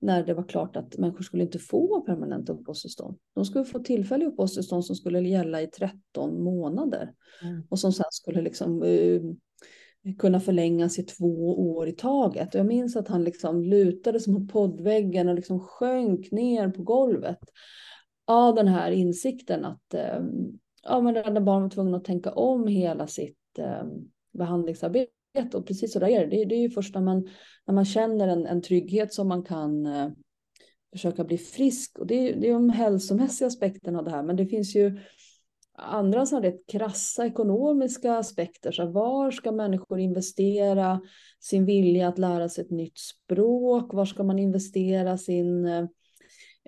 när 0.00 0.26
det 0.26 0.34
var 0.34 0.48
klart 0.48 0.76
att 0.76 0.98
människor 0.98 1.22
skulle 1.22 1.42
inte 1.42 1.58
få 1.58 2.00
permanent 2.00 2.48
uppehållstillstånd. 2.48 3.18
De 3.34 3.44
skulle 3.44 3.64
få 3.64 3.78
tillfälliga 3.78 4.28
uppehållstillstånd 4.28 4.84
som 4.84 4.96
skulle 4.96 5.20
gälla 5.20 5.62
i 5.62 5.66
13 5.66 6.42
månader. 6.42 7.14
Mm. 7.42 7.62
Och 7.68 7.78
som 7.78 7.92
sen 7.92 8.06
skulle 8.10 8.42
liksom 8.42 8.82
kunna 10.18 10.40
förlängas 10.40 10.98
i 10.98 11.02
två 11.02 11.58
år 11.76 11.88
i 11.88 11.92
taget. 11.92 12.54
Och 12.54 12.58
jag 12.58 12.66
minns 12.66 12.96
att 12.96 13.08
han 13.08 13.24
liksom 13.24 13.62
lutade 13.62 14.20
sig 14.20 14.32
mot 14.32 14.52
poddväggen 14.52 15.28
och 15.28 15.34
liksom 15.34 15.60
sjönk 15.60 16.30
ner 16.32 16.68
på 16.68 16.82
golvet 16.82 17.38
av 18.26 18.54
den 18.54 18.68
här 18.68 18.90
insikten 18.90 19.64
att 19.64 19.94
eh, 19.94 20.20
ja, 20.88 21.00
men 21.00 21.14
Rädda 21.14 21.40
barn 21.40 21.62
var 21.62 21.70
tvungna 21.70 21.96
att 21.96 22.04
tänka 22.04 22.32
om 22.32 22.66
hela 22.66 23.06
sitt 23.06 23.58
eh, 23.58 23.84
behandlingsarbete. 24.32 25.10
Och 25.54 25.66
precis 25.66 25.92
så 25.92 25.98
där 25.98 26.08
är 26.08 26.26
det. 26.26 26.44
Det 26.44 26.54
är 26.54 26.60
ju 26.60 26.70
först 26.70 26.94
när 26.94 27.02
man, 27.02 27.28
när 27.66 27.74
man 27.74 27.84
känner 27.84 28.28
en, 28.28 28.46
en 28.46 28.62
trygghet 28.62 29.14
som 29.14 29.28
man 29.28 29.42
kan 29.42 29.86
eh, 29.86 30.08
försöka 30.92 31.24
bli 31.24 31.38
frisk. 31.38 31.98
Och 31.98 32.06
det, 32.06 32.32
det 32.32 32.48
är 32.48 32.52
de 32.52 32.70
hälsomässiga 32.70 33.48
aspekterna 33.48 33.98
av 33.98 34.04
det 34.04 34.10
här. 34.10 34.22
Men 34.22 34.36
det 34.36 34.46
finns 34.46 34.76
ju 34.76 34.98
andra 35.78 36.26
sådana 36.26 36.46
rätt 36.46 36.66
krassa 36.66 37.26
ekonomiska 37.26 38.16
aspekter. 38.16 38.72
Så 38.72 38.86
var 38.86 39.30
ska 39.30 39.52
människor 39.52 39.98
investera 39.98 41.00
sin 41.40 41.64
vilja 41.64 42.08
att 42.08 42.18
lära 42.18 42.48
sig 42.48 42.64
ett 42.64 42.70
nytt 42.70 42.98
språk? 42.98 43.94
Var 43.94 44.04
ska 44.04 44.22
man 44.22 44.38
investera 44.38 45.18
sin 45.18 45.66
eh, 45.66 45.86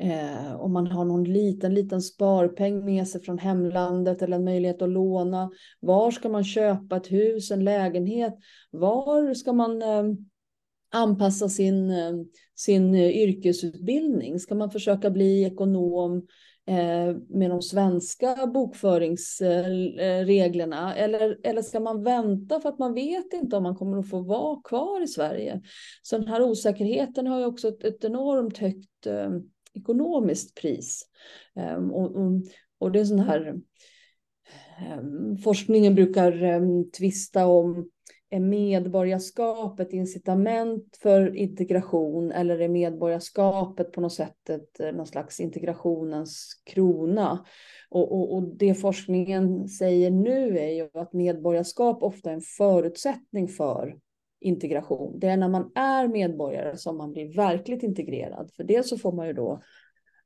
Eh, 0.01 0.61
om 0.61 0.73
man 0.73 0.87
har 0.87 1.05
någon 1.05 1.25
liten, 1.25 1.75
liten 1.75 2.03
sparpeng 2.03 2.85
med 2.85 3.09
sig 3.09 3.23
från 3.23 3.39
hemlandet 3.39 4.23
eller 4.23 4.37
en 4.37 4.45
möjlighet 4.45 4.83
att 4.83 4.89
låna. 4.89 5.51
Var 5.81 6.11
ska 6.11 6.29
man 6.29 6.45
köpa 6.45 6.97
ett 6.97 7.13
hus, 7.13 7.51
en 7.51 7.65
lägenhet? 7.65 8.35
Var 8.71 9.35
ska 9.35 9.53
man 9.53 9.83
eh, 9.83 10.05
anpassa 10.93 11.49
sin, 11.49 11.91
eh, 11.91 12.13
sin 12.55 12.95
eh, 12.95 13.11
yrkesutbildning? 13.11 14.39
Ska 14.39 14.55
man 14.55 14.71
försöka 14.71 15.11
bli 15.11 15.45
ekonom 15.45 16.27
Eh, 16.69 17.17
med 17.29 17.51
de 17.51 17.63
svenska 17.63 18.47
bokföringsreglerna? 18.47 20.97
Eh, 20.97 21.03
eller, 21.03 21.39
eller 21.43 21.63
ska 21.63 21.81
man 21.81 22.03
vänta 22.03 22.61
för 22.61 22.69
att 22.69 22.79
man 22.79 22.95
vet 22.95 23.33
inte 23.33 23.57
om 23.57 23.63
man 23.63 23.77
kommer 23.77 23.99
att 23.99 24.11
få 24.11 24.21
vara 24.21 24.61
kvar 24.65 25.03
i 25.03 25.07
Sverige? 25.07 25.61
Så 26.03 26.19
den 26.19 26.29
här 26.29 26.43
osäkerheten 26.43 27.27
har 27.27 27.39
ju 27.39 27.45
också 27.45 27.69
ett, 27.69 27.85
ett 27.85 28.05
enormt 28.05 28.59
högt 28.59 29.07
eh, 29.07 29.31
ekonomiskt 29.81 30.61
pris. 30.61 31.03
Ehm, 31.57 31.91
och, 31.91 32.17
och, 32.17 32.33
och, 32.79 32.93
det 32.93 33.01
är 33.01 33.05
sån 33.05 33.19
här 33.19 33.55
ehm, 34.79 35.39
forskningen 35.39 35.95
brukar 35.95 36.43
ehm, 36.43 36.91
tvista 36.91 37.47
om 37.47 37.91
är 38.31 38.41
medborgarskap 38.41 39.81
ett 39.81 39.93
incitament 39.93 40.99
för 41.03 41.37
integration 41.37 42.33
eller 42.33 42.61
är 42.61 42.69
medborgarskapet 42.69 43.93
på 43.93 44.01
något 44.01 44.13
sätt 44.13 44.51
ett, 44.51 44.81
eh, 44.81 44.93
någon 44.93 45.07
slags 45.07 45.41
integrationens 45.41 46.63
krona? 46.65 47.45
Och, 47.91 48.13
och, 48.13 48.35
och, 48.35 48.57
det 48.57 48.75
forskningen 48.75 49.69
säger 49.69 50.11
nu 50.11 50.59
är 50.59 50.69
ju 50.69 50.89
att 50.95 51.13
medborgarskap 51.13 52.03
ofta 52.03 52.31
är 52.31 52.35
en 52.35 52.41
förutsättning 52.41 53.49
för 53.49 53.97
integration. 54.41 55.19
Det 55.19 55.27
är 55.27 55.37
när 55.37 55.49
man 55.49 55.73
är 55.75 56.09
medborgare 56.09 56.77
som 56.77 56.97
man 56.97 57.13
blir 57.13 57.37
verkligt 57.37 57.83
integrerad. 57.83 58.51
För 58.57 58.65
det 58.65 58.87
så 58.87 58.99
får 58.99 59.13
man 59.13 59.27
ju 59.27 59.33
då 59.33 59.63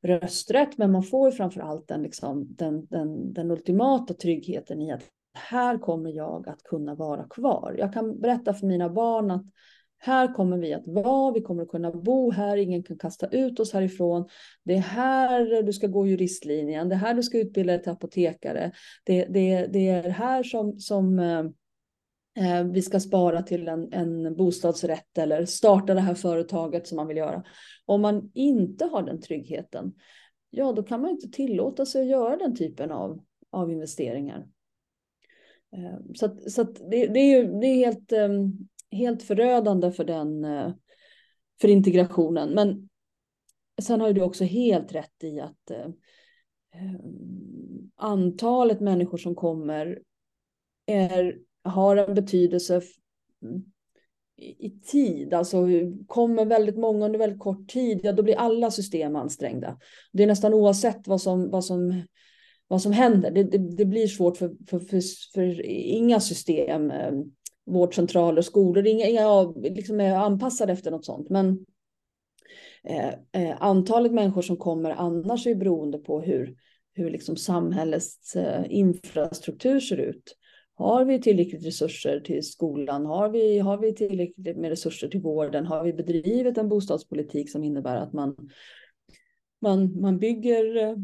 rösträtt, 0.02 0.78
men 0.78 0.92
man 0.92 1.02
får 1.02 1.30
ju 1.30 1.36
framför 1.36 1.60
allt 1.60 1.88
den, 1.88 2.02
liksom, 2.02 2.46
den, 2.48 2.86
den, 2.86 3.32
den 3.32 3.50
ultimata 3.50 4.14
tryggheten 4.14 4.80
i 4.80 4.92
att 4.92 5.02
här 5.34 5.78
kommer 5.78 6.10
jag 6.10 6.48
att 6.48 6.62
kunna 6.62 6.94
vara 6.94 7.24
kvar. 7.24 7.74
Jag 7.78 7.92
kan 7.92 8.20
berätta 8.20 8.54
för 8.54 8.66
mina 8.66 8.88
barn 8.88 9.30
att 9.30 9.44
här 9.98 10.34
kommer 10.34 10.58
vi 10.58 10.74
att 10.74 10.86
vara, 10.86 11.32
vi 11.32 11.40
kommer 11.40 11.62
att 11.62 11.68
kunna 11.68 11.90
bo 11.90 12.30
här, 12.30 12.56
ingen 12.56 12.82
kan 12.82 12.98
kasta 12.98 13.26
ut 13.26 13.60
oss 13.60 13.72
härifrån. 13.72 14.28
Det 14.64 14.74
är 14.74 14.78
här 14.78 15.62
du 15.62 15.72
ska 15.72 15.86
gå 15.86 16.06
juristlinjen, 16.06 16.88
det 16.88 16.94
är 16.94 16.98
här 16.98 17.14
du 17.14 17.22
ska 17.22 17.38
utbilda 17.38 17.72
dig 17.72 17.82
till 17.82 17.92
apotekare. 17.92 18.72
Det, 19.04 19.24
det, 19.24 19.66
det 19.66 19.88
är 19.88 20.08
här 20.10 20.42
som, 20.42 20.78
som 20.78 21.18
eh, 21.18 21.44
eh, 22.34 22.64
vi 22.64 22.82
ska 22.82 23.00
spara 23.00 23.42
till 23.42 23.68
en, 23.68 23.92
en 23.92 24.36
bostadsrätt 24.36 25.18
eller 25.18 25.44
starta 25.44 25.94
det 25.94 26.00
här 26.00 26.14
företaget 26.14 26.86
som 26.86 26.96
man 26.96 27.06
vill 27.06 27.16
göra. 27.16 27.44
Om 27.86 28.00
man 28.00 28.30
inte 28.34 28.84
har 28.84 29.02
den 29.02 29.20
tryggheten, 29.20 29.94
ja 30.50 30.72
då 30.72 30.82
kan 30.82 31.00
man 31.00 31.10
inte 31.10 31.28
tillåta 31.28 31.86
sig 31.86 32.02
att 32.02 32.08
göra 32.08 32.36
den 32.36 32.56
typen 32.56 32.90
av, 32.90 33.24
av 33.50 33.72
investeringar. 33.72 34.46
Eh, 35.76 35.98
så 36.14 36.26
att, 36.26 36.52
så 36.52 36.62
att 36.62 36.74
det, 36.90 37.06
det, 37.06 37.20
är 37.20 37.38
ju 37.38 37.60
det 37.60 37.66
är 37.66 37.76
helt, 37.76 38.12
ehm, 38.12 38.52
helt 38.90 39.22
förödande 39.22 39.92
för, 39.92 40.04
den, 40.04 40.44
eh, 40.44 40.72
för 41.60 41.68
integrationen. 41.68 42.50
Men 42.50 42.88
sen 43.82 44.00
har 44.00 44.12
du 44.12 44.22
också 44.22 44.44
helt 44.44 44.94
rätt 44.94 45.24
i 45.24 45.40
att 45.40 45.70
eh, 45.70 45.86
ehm, 46.74 47.90
antalet 47.96 48.80
människor 48.80 49.18
som 49.18 49.34
kommer 49.34 50.02
är, 50.86 51.38
har 51.64 51.96
en 51.96 52.14
betydelse 52.14 52.82
i 54.58 54.70
tid, 54.70 55.34
alltså 55.34 55.66
kommer 56.06 56.44
väldigt 56.44 56.78
många 56.78 57.06
under 57.06 57.18
väldigt 57.18 57.38
kort 57.38 57.68
tid, 57.68 58.00
ja 58.02 58.12
då 58.12 58.22
blir 58.22 58.36
alla 58.36 58.70
system 58.70 59.16
ansträngda. 59.16 59.78
Det 60.12 60.22
är 60.22 60.26
nästan 60.26 60.54
oavsett 60.54 61.08
vad 61.08 61.20
som, 61.20 61.50
vad 61.50 61.64
som 61.64 62.02
vad 62.72 62.82
som 62.82 62.92
händer. 62.92 63.30
Det, 63.30 63.42
det, 63.42 63.58
det 63.58 63.84
blir 63.84 64.06
svårt 64.06 64.36
för, 64.36 64.52
för, 64.68 64.78
för, 64.78 65.02
för, 65.34 65.66
inga 65.70 66.20
system, 66.20 66.90
eh, 66.90 67.12
vårdcentraler, 67.66 68.42
skolor, 68.42 68.86
inga, 68.86 69.06
inga 69.06 69.42
liksom 69.56 70.00
är 70.00 70.14
anpassade 70.14 70.72
efter 70.72 70.90
något 70.90 71.04
sånt. 71.04 71.30
Men 71.30 71.66
eh, 72.84 73.12
eh, 73.32 73.56
antalet 73.62 74.12
människor 74.12 74.42
som 74.42 74.56
kommer 74.56 74.90
annars 74.90 75.46
är 75.46 75.54
beroende 75.54 75.98
på 75.98 76.20
hur, 76.20 76.56
hur 76.94 77.10
liksom 77.10 77.36
samhällets 77.36 78.36
eh, 78.36 78.64
infrastruktur 78.68 79.80
ser 79.80 79.96
ut. 79.96 80.36
Har 80.82 81.04
vi 81.04 81.20
tillräckligt 81.20 81.66
resurser 81.66 82.20
till 82.20 82.42
skolan? 82.42 83.06
Har 83.06 83.28
vi, 83.28 83.58
har 83.58 83.78
vi 83.78 83.94
tillräckligt 83.94 84.56
med 84.56 84.70
resurser 84.70 85.08
till 85.08 85.20
vården? 85.20 85.66
Har 85.66 85.84
vi 85.84 85.92
bedrivit 85.92 86.58
en 86.58 86.68
bostadspolitik 86.68 87.50
som 87.50 87.64
innebär 87.64 87.96
att 87.96 88.12
man, 88.12 88.36
man, 89.60 90.00
man 90.00 90.18
bygger 90.18 90.76
eh, 90.76 90.94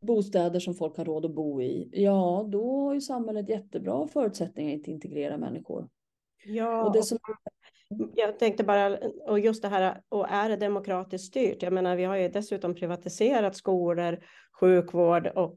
bostäder 0.00 0.60
som 0.60 0.74
folk 0.74 0.96
har 0.96 1.04
råd 1.04 1.24
att 1.24 1.34
bo 1.34 1.62
i, 1.62 1.88
ja 1.92 2.48
då 2.52 2.80
har 2.80 2.94
ju 2.94 3.00
samhället 3.00 3.48
jättebra 3.48 4.08
förutsättningar 4.08 4.76
att 4.76 4.88
integrera 4.88 5.36
människor. 5.36 5.88
Ja, 6.46 6.84
och 6.84 6.92
det 6.92 7.02
som... 7.02 7.18
jag 8.14 8.38
tänkte 8.38 8.64
bara, 8.64 8.98
och 9.26 9.40
just 9.40 9.62
det 9.62 9.68
här, 9.68 10.00
och 10.08 10.28
är 10.28 10.48
det 10.48 10.56
demokratiskt 10.56 11.26
styrt? 11.26 11.62
Jag 11.62 11.72
menar, 11.72 11.96
vi 11.96 12.04
har 12.04 12.16
ju 12.16 12.28
dessutom 12.28 12.74
privatiserat 12.74 13.56
skolor, 13.56 14.18
sjukvård 14.60 15.26
och 15.26 15.56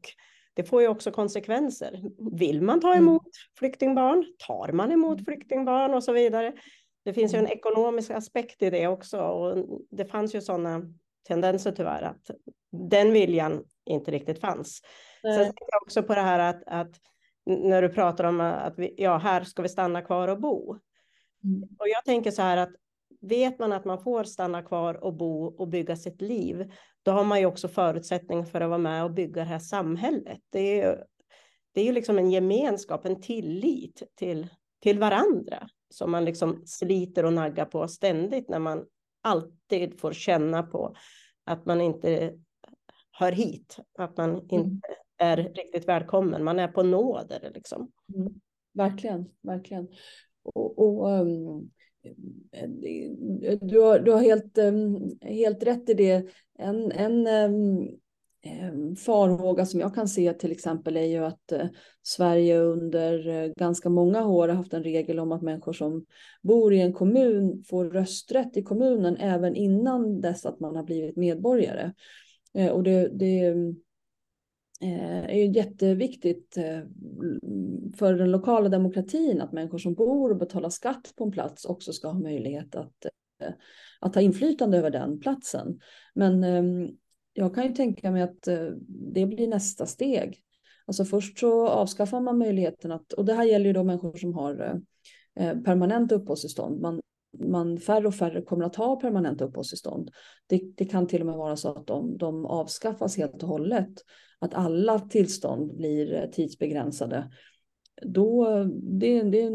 det 0.59 0.63
får 0.63 0.81
ju 0.81 0.87
också 0.87 1.11
konsekvenser. 1.11 2.01
Vill 2.31 2.61
man 2.61 2.81
ta 2.81 2.87
mm. 2.87 3.03
emot 3.03 3.21
mm. 3.21 3.31
flyktingbarn? 3.59 4.25
Tar 4.47 4.71
man 4.71 4.91
emot 4.91 5.17
mm. 5.17 5.25
flyktingbarn 5.25 5.93
och 5.93 6.03
så 6.03 6.11
vidare? 6.11 6.53
Det 7.05 7.13
finns 7.13 7.33
ju 7.33 7.37
en 7.37 7.45
mm. 7.45 7.57
ekonomisk 7.57 8.11
aspekt 8.11 8.61
i 8.61 8.69
det 8.69 8.87
också 8.87 9.21
och 9.21 9.65
det 9.91 10.05
fanns 10.05 10.35
ju 10.35 10.41
sådana 10.41 10.81
tendenser 11.27 11.71
tyvärr 11.71 12.01
att 12.01 12.31
den 12.71 13.11
viljan 13.11 13.63
inte 13.85 14.11
riktigt 14.11 14.39
fanns. 14.39 14.81
Nej. 15.23 15.35
Sen 15.35 15.45
tänker 15.45 15.65
jag 15.71 15.81
också 15.81 16.03
på 16.03 16.15
det 16.15 16.21
här 16.21 16.39
att, 16.39 16.63
att 16.65 16.95
när 17.45 17.81
du 17.81 17.89
pratar 17.89 18.23
om 18.23 18.41
att 18.41 18.79
vi, 18.79 18.93
ja, 18.97 19.17
här 19.17 19.43
ska 19.43 19.61
vi 19.61 19.69
stanna 19.69 20.01
kvar 20.01 20.27
och 20.27 20.41
bo. 20.41 20.77
Mm. 21.43 21.69
Och 21.79 21.87
jag 21.87 22.05
tänker 22.05 22.31
så 22.31 22.41
här 22.41 22.57
att 22.57 22.71
vet 23.21 23.59
man 23.59 23.73
att 23.73 23.85
man 23.85 24.03
får 24.03 24.23
stanna 24.23 24.61
kvar 24.61 25.03
och 25.03 25.13
bo 25.13 25.45
och 25.45 25.67
bygga 25.67 25.95
sitt 25.95 26.21
liv, 26.21 26.71
då 27.09 27.13
har 27.13 27.23
man 27.23 27.39
ju 27.39 27.45
också 27.45 27.67
förutsättning 27.67 28.45
för 28.45 28.61
att 28.61 28.69
vara 28.69 28.77
med 28.77 29.03
och 29.03 29.11
bygga 29.11 29.41
det 29.41 29.49
här 29.49 29.59
samhället. 29.59 30.39
Det 30.49 30.59
är 30.59 30.89
ju, 30.89 30.97
det 31.71 31.81
är 31.81 31.85
ju 31.85 31.91
liksom 31.91 32.17
en 32.17 32.31
gemenskap, 32.31 33.05
en 33.05 33.21
tillit 33.21 34.03
till, 34.15 34.47
till 34.79 34.99
varandra 34.99 35.69
som 35.89 36.11
man 36.11 36.25
liksom 36.25 36.63
sliter 36.65 37.25
och 37.25 37.33
naggar 37.33 37.65
på 37.65 37.87
ständigt 37.87 38.49
när 38.49 38.59
man 38.59 38.85
alltid 39.21 39.99
får 39.99 40.13
känna 40.13 40.63
på 40.63 40.95
att 41.43 41.65
man 41.65 41.81
inte 41.81 42.33
hör 43.11 43.31
hit, 43.31 43.79
att 43.97 44.17
man 44.17 44.29
mm. 44.29 44.47
inte 44.49 44.87
är 45.17 45.37
riktigt 45.37 45.87
välkommen, 45.87 46.43
man 46.43 46.59
är 46.59 46.67
på 46.67 46.83
nåder 46.83 47.51
liksom. 47.53 47.91
Mm. 48.15 48.33
Verkligen, 48.73 49.29
verkligen. 49.41 49.87
Och, 50.43 50.79
och 50.79 51.09
um, 51.09 51.71
du, 53.61 53.79
har, 53.81 53.99
du 53.99 54.11
har 54.11 54.19
helt, 54.19 54.57
eh, 54.57 54.73
helt 55.21 55.63
rätt 55.63 55.89
i 55.89 55.93
det. 55.93 56.25
En, 56.59 56.91
en 56.91 57.27
eh, 57.27 57.51
eh, 58.53 58.95
farhåga 58.97 59.65
som 59.65 59.79
jag 59.79 59.95
kan 59.95 60.07
se 60.07 60.33
till 60.33 60.51
exempel 60.51 60.97
är 60.97 61.05
ju 61.05 61.25
att 61.25 61.53
Sverige 62.03 62.59
under 62.59 63.47
ganska 63.59 63.89
många 63.89 64.27
år 64.27 64.47
har 64.47 64.55
haft 64.55 64.73
en 64.73 64.83
regel 64.83 65.19
om 65.19 65.31
att 65.31 65.41
människor 65.41 65.73
som 65.73 66.05
bor 66.41 66.73
i 66.73 66.81
en 66.81 66.93
kommun 66.93 67.63
får 67.69 67.85
rösträtt 67.85 68.57
i 68.57 68.63
kommunen 68.63 69.17
även 69.17 69.55
innan 69.55 70.21
dess 70.21 70.45
att 70.45 70.59
man 70.59 70.75
har 70.75 70.83
blivit 70.83 71.15
medborgare. 71.15 71.93
Och 72.71 72.83
det, 72.83 73.07
det 73.07 73.53
Eh, 74.81 75.23
är 75.23 75.35
ju 75.35 75.51
jätteviktigt 75.51 76.57
eh, 76.57 76.79
för 77.95 78.13
den 78.13 78.31
lokala 78.31 78.69
demokratin 78.69 79.41
att 79.41 79.51
människor 79.51 79.77
som 79.77 79.93
bor 79.93 80.31
och 80.31 80.37
betalar 80.37 80.69
skatt 80.69 81.13
på 81.15 81.23
en 81.23 81.31
plats 81.31 81.65
också 81.65 81.93
ska 81.93 82.07
ha 82.07 82.19
möjlighet 82.19 82.75
att, 82.75 83.05
eh, 83.41 83.53
att 83.99 84.15
ha 84.15 84.21
inflytande 84.21 84.77
över 84.77 84.89
den 84.89 85.19
platsen. 85.19 85.79
Men 86.15 86.43
ehm, 86.43 86.89
jag 87.33 87.55
kan 87.55 87.63
ju 87.63 87.73
tänka 87.73 88.11
mig 88.11 88.21
att 88.21 88.43
det 89.13 89.25
blir 89.25 89.47
nästa 89.47 89.85
steg. 89.85 90.37
Alltså 90.85 91.05
först 91.05 91.39
så 91.39 91.67
avskaffar 91.67 92.21
man 92.21 92.37
möjligheten 92.37 92.91
att, 92.91 93.13
och 93.13 93.25
det 93.25 93.33
här 93.33 93.43
gäller 93.43 93.65
ju 93.65 93.73
då 93.73 93.83
människor 93.83 94.17
som 94.17 94.33
har 94.33 94.81
permanent 95.65 96.11
uppehållstillstånd. 96.11 96.81
Man, 96.81 97.01
man 97.39 97.77
färre 97.77 98.07
och 98.07 98.15
färre 98.15 98.41
kommer 98.41 98.65
att 98.65 98.75
ha 98.75 98.95
permanenta 98.95 99.45
uppehållstillstånd. 99.45 100.11
Det, 100.47 100.61
det 100.75 100.85
kan 100.85 101.07
till 101.07 101.21
och 101.21 101.27
med 101.27 101.35
vara 101.35 101.55
så 101.55 101.71
att 101.73 101.87
de, 101.87 102.17
de 102.17 102.45
avskaffas 102.45 103.17
helt 103.17 103.43
och 103.43 103.49
hållet 103.49 103.93
att 104.39 104.53
alla 104.53 104.99
tillstånd 104.99 105.75
blir 105.75 106.29
tidsbegränsade, 106.31 107.31
då 108.01 108.63
det, 108.81 109.21
det, 109.21 109.49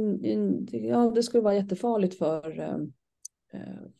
ja, 0.77 1.13
det 1.15 1.23
skulle 1.23 1.43
vara 1.43 1.55
jättefarligt 1.55 2.19
för, 2.19 2.61
eh, 2.61 2.79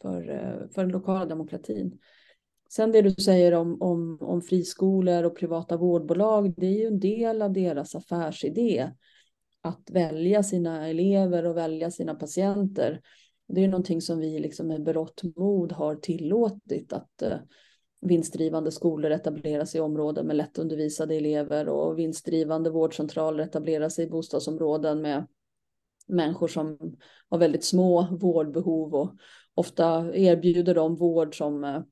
för, 0.03 0.31
eh, 0.31 0.69
för 0.75 0.83
den 0.83 0.93
lokala 0.93 1.27
demokratin. 1.27 1.99
Sen 2.71 2.93
det 2.93 3.03
du 3.03 3.11
säger 3.11 3.55
om, 3.55 3.83
om, 3.83 4.19
om 4.21 4.43
friskolor 4.43 5.25
och 5.25 5.37
privata 5.37 5.77
vårdbolag, 5.77 6.55
det 6.57 6.67
är 6.67 6.81
ju 6.81 6.87
en 6.87 7.01
del 7.01 7.43
av 7.43 7.53
deras 7.53 7.95
affärsidé 7.95 8.91
att 9.61 9.91
välja 9.91 10.43
sina 10.43 10.89
elever 10.89 11.47
och 11.47 11.57
välja 11.57 11.91
sina 11.91 12.15
patienter. 12.15 13.01
Det 13.49 13.65
är 13.65 13.69
någonting 13.69 14.01
som 14.01 14.19
vi 14.19 14.39
liksom 14.39 14.69
med 14.69 14.83
berått 14.83 15.23
mod 15.37 15.73
har 15.73 15.95
tillåtit 15.95 16.93
att 16.93 17.23
eh, 17.23 17.39
vinstdrivande 18.01 18.73
skolor 18.73 19.11
etableras 19.11 19.75
i 19.75 19.81
områden 19.81 20.27
med 20.27 20.37
lättundervisade 20.37 21.15
elever 21.15 21.69
och 21.69 21.99
vinstdrivande 21.99 22.71
vårdcentraler 22.71 23.45
etableras 23.45 23.99
i 23.99 24.07
bostadsområden 24.07 25.01
med 25.01 25.27
människor 26.07 26.49
som 26.49 26.97
har 27.31 27.39
väldigt 27.39 27.65
små 27.65 28.17
vårdbehov 28.21 28.95
och 28.95 29.15
ofta 29.55 30.15
erbjuder 30.15 30.75
de 30.75 30.97
vård 30.97 31.39
som 31.39 31.65
eh, 31.65 31.83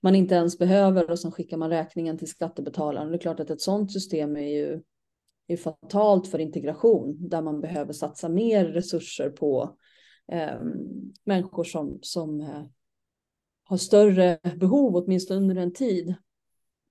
man 0.00 0.14
inte 0.14 0.34
ens 0.34 0.58
behöver 0.58 1.10
och 1.10 1.18
sen 1.18 1.32
skickar 1.32 1.56
man 1.56 1.70
räkningen 1.70 2.18
till 2.18 2.28
skattebetalaren. 2.28 3.08
Det 3.08 3.16
är 3.16 3.20
klart 3.20 3.40
att 3.40 3.50
ett 3.50 3.60
sådant 3.60 3.92
system 3.92 4.36
är 4.36 4.48
ju 4.48 4.82
är 5.48 5.56
fatalt 5.56 6.28
för 6.28 6.38
integration 6.38 7.28
där 7.28 7.42
man 7.42 7.60
behöver 7.60 7.92
satsa 7.92 8.28
mer 8.28 8.64
resurser 8.64 9.30
på 9.30 9.76
eh, 10.32 10.60
människor 11.24 11.64
som, 11.64 11.98
som 12.02 12.40
eh, 12.40 12.64
har 13.64 13.76
större 13.76 14.38
behov, 14.56 14.96
åtminstone 14.96 15.40
under 15.40 15.56
en 15.56 15.72
tid. 15.72 16.14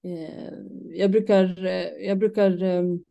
Eh, 0.03 0.53
jag 0.91 1.11
brukar, 1.11 1.65
eh, 1.65 2.07
jag 2.07 2.19
brukar 2.19 2.63
ehm, 2.63 3.03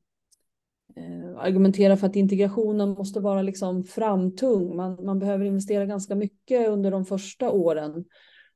eh, 0.96 1.36
argumentera 1.36 1.96
för 1.96 2.06
att 2.06 2.16
integrationen 2.16 2.88
måste 2.88 3.20
vara 3.20 3.42
liksom 3.42 3.84
framtung. 3.84 4.76
Man, 4.76 5.04
man 5.04 5.18
behöver 5.18 5.44
investera 5.44 5.86
ganska 5.86 6.14
mycket 6.14 6.68
under 6.68 6.90
de 6.90 7.04
första 7.04 7.50
åren 7.50 8.04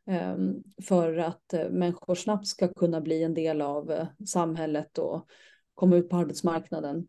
ehm, 0.07 0.63
för 0.83 1.17
att 1.17 1.53
eh, 1.53 1.71
människor 1.71 2.15
snabbt 2.15 2.47
ska 2.47 2.69
kunna 2.69 3.01
bli 3.01 3.23
en 3.23 3.35
del 3.35 3.61
av 3.61 3.91
eh, 3.91 4.07
samhället 4.27 4.99
och 4.99 5.27
komma 5.75 5.97
ut 5.97 6.09
på 6.09 6.17
arbetsmarknaden. 6.17 7.09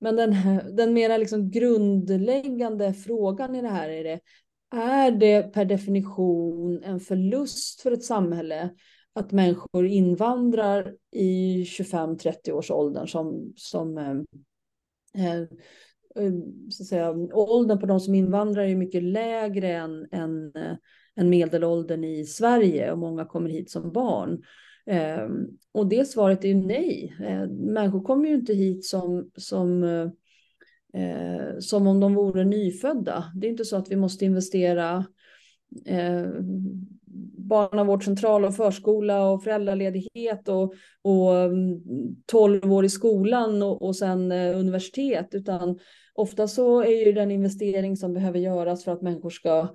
Men 0.00 0.16
den, 0.16 0.34
den 0.76 0.92
mera 0.92 1.16
liksom 1.16 1.50
grundläggande 1.50 2.94
frågan 2.94 3.54
i 3.54 3.62
det 3.62 3.68
här 3.68 3.88
är 3.88 4.04
det, 4.04 4.20
är 4.76 5.10
det 5.10 5.42
per 5.42 5.64
definition 5.64 6.82
en 6.82 7.00
förlust 7.00 7.80
för 7.80 7.92
ett 7.92 8.04
samhälle 8.04 8.70
att 9.14 9.32
människor 9.32 9.86
invandrar 9.86 10.94
i 11.10 11.64
25-30 11.64 12.50
års 12.50 12.70
åldern 12.70 13.08
som, 13.08 13.52
som 13.56 13.98
ehm, 13.98 14.26
eh, 15.14 15.40
eh, 16.16 16.32
så 16.70 16.82
att 16.82 16.86
säga, 16.88 17.10
åldern 17.32 17.80
på 17.80 17.86
de 17.86 18.00
som 18.00 18.14
invandrar 18.14 18.62
är 18.62 18.76
mycket 18.76 19.02
lägre 19.02 19.72
än, 19.72 20.06
än, 20.12 20.56
eh, 20.56 20.76
än 21.16 21.30
medelåldern 21.30 22.04
i 22.04 22.24
Sverige 22.24 22.92
och 22.92 22.98
många 22.98 23.24
kommer 23.24 23.50
hit 23.50 23.70
som 23.70 23.92
barn. 23.92 24.42
Ehm, 24.86 25.46
och 25.72 25.88
det 25.88 26.08
svaret 26.08 26.44
är 26.44 26.48
ju 26.48 26.54
nej. 26.54 27.16
Ehm, 27.20 27.50
människor 27.50 28.02
kommer 28.02 28.28
ju 28.28 28.34
inte 28.34 28.54
hit 28.54 28.84
som, 28.84 29.30
som 29.36 29.82
eh, 30.94 31.58
som 31.58 31.86
om 31.86 32.00
de 32.00 32.14
vore 32.14 32.44
nyfödda. 32.44 33.32
Det 33.34 33.46
är 33.46 33.50
inte 33.50 33.64
så 33.64 33.76
att 33.76 33.90
vi 33.90 33.96
måste 33.96 34.24
investera 34.24 35.04
eh, 35.86 36.26
barnavårdscentral 37.38 38.44
och 38.44 38.56
förskola 38.56 39.30
och 39.30 39.44
föräldraledighet 39.44 40.48
och, 40.48 40.74
och 41.02 41.36
mm, 41.36 41.80
12 42.26 42.72
år 42.72 42.84
i 42.84 42.88
skolan 42.88 43.62
och, 43.62 43.82
och 43.82 43.96
sen 43.96 44.32
eh, 44.32 44.58
universitet, 44.58 45.28
utan 45.32 45.78
ofta 46.14 46.48
så 46.48 46.82
är 46.82 47.06
ju 47.06 47.12
den 47.12 47.30
investering 47.30 47.96
som 47.96 48.12
behöver 48.12 48.38
göras 48.38 48.84
för 48.84 48.92
att 48.92 49.02
människor 49.02 49.30
ska 49.30 49.74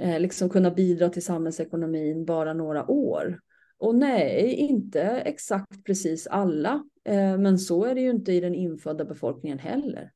eh, 0.00 0.20
liksom 0.20 0.50
kunna 0.50 0.70
bidra 0.70 1.08
till 1.08 1.24
samhällsekonomin 1.24 2.24
bara 2.24 2.52
några 2.52 2.90
år. 2.90 3.38
Och 3.78 3.94
nej, 3.94 4.54
inte 4.54 5.02
exakt 5.02 5.84
precis 5.84 6.26
alla, 6.26 6.84
eh, 7.04 7.38
men 7.38 7.58
så 7.58 7.84
är 7.84 7.94
det 7.94 8.00
ju 8.00 8.10
inte 8.10 8.32
i 8.32 8.40
den 8.40 8.54
infödda 8.54 9.04
befolkningen 9.04 9.58
heller. 9.58 10.12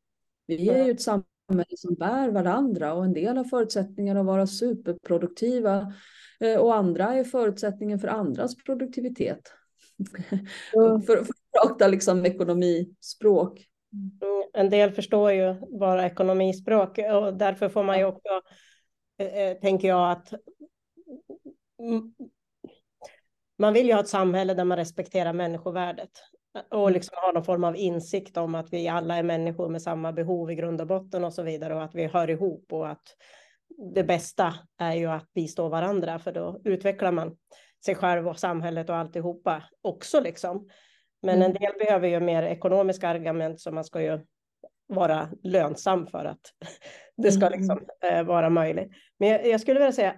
Vi 0.47 0.69
är 0.69 0.85
ju 0.85 0.91
ett 0.91 1.01
samhälle 1.01 1.77
som 1.77 1.95
bär 1.95 2.29
varandra 2.29 2.95
och 2.95 3.05
en 3.05 3.13
del 3.13 3.37
har 3.37 3.45
förutsättningar 3.45 4.17
att 4.17 4.27
vara 4.27 4.47
superproduktiva 4.47 5.93
eh, 6.41 6.61
och 6.61 6.75
andra 6.75 7.15
är 7.15 7.25
förutsättningen 7.25 7.99
för 7.99 8.09
andras 8.09 8.57
produktivitet. 8.57 9.53
Mm. 10.77 11.03
för, 11.03 11.17
för 11.17 11.23
att 11.23 11.69
prata 11.69 11.89
liksom 11.89 12.27
ekonomispråk. 12.27 13.67
Mm, 13.93 14.43
en 14.53 14.71
del 14.71 14.93
förstår 14.93 15.33
ju 15.33 15.55
bara 15.79 16.07
ekonomispråk 16.07 16.99
och 16.99 17.35
därför 17.35 17.69
får 17.69 17.83
man 17.83 17.99
ju 17.99 18.05
också, 18.05 18.29
eh, 19.19 19.59
tänker 19.61 19.89
jag, 19.89 20.13
att 20.13 20.33
man 23.59 23.73
vill 23.73 23.87
ju 23.87 23.93
ha 23.93 24.01
ett 24.01 24.09
samhälle 24.09 24.55
där 24.55 24.65
man 24.65 24.79
respekterar 24.79 25.33
människovärdet 25.33 26.11
och 26.71 26.81
mm. 26.81 26.93
liksom 26.93 27.17
ha 27.23 27.33
någon 27.33 27.45
form 27.45 27.65
av 27.65 27.77
insikt 27.77 28.37
om 28.37 28.55
att 28.55 28.73
vi 28.73 28.89
alla 28.89 29.17
är 29.17 29.23
människor 29.23 29.69
med 29.69 29.83
samma 29.83 30.13
behov 30.13 30.51
i 30.51 30.55
grund 30.55 30.81
och 30.81 30.87
botten 30.87 31.25
och 31.25 31.33
så 31.33 31.43
vidare 31.43 31.75
och 31.75 31.83
att 31.83 31.95
vi 31.95 32.07
hör 32.07 32.31
ihop 32.31 32.73
och 32.73 32.89
att 32.89 33.17
det 33.95 34.05
bästa 34.05 34.55
är 34.79 34.95
ju 34.95 35.07
att 35.07 35.33
bistå 35.33 35.69
varandra 35.69 36.19
för 36.19 36.33
då 36.33 36.61
utvecklar 36.65 37.13
man 37.13 37.37
sig 37.85 37.95
själv 37.95 38.29
och 38.29 38.39
samhället 38.39 38.91
och 38.91 38.97
alltihopa 38.97 39.63
också 39.83 40.21
liksom. 40.21 40.69
Men 41.23 41.37
mm. 41.37 41.47
en 41.47 41.53
del 41.53 41.73
behöver 41.79 42.09
ju 42.09 42.21
mer 42.21 42.43
ekonomiska 42.43 43.09
argument 43.09 43.61
så 43.61 43.73
man 43.73 43.85
ska 43.85 44.03
ju 44.03 44.21
vara 44.87 45.29
lönsam 45.43 46.07
för 46.07 46.25
att 46.25 46.41
det 47.17 47.33
ska 47.33 47.47
mm. 47.47 47.59
liksom 47.59 47.87
eh, 48.05 48.23
vara 48.23 48.51
möjligt. 48.51 48.93
Men 49.19 49.29
jag, 49.29 49.47
jag 49.47 49.61
skulle 49.61 49.81
vilja 49.81 49.93
säga 49.93 50.15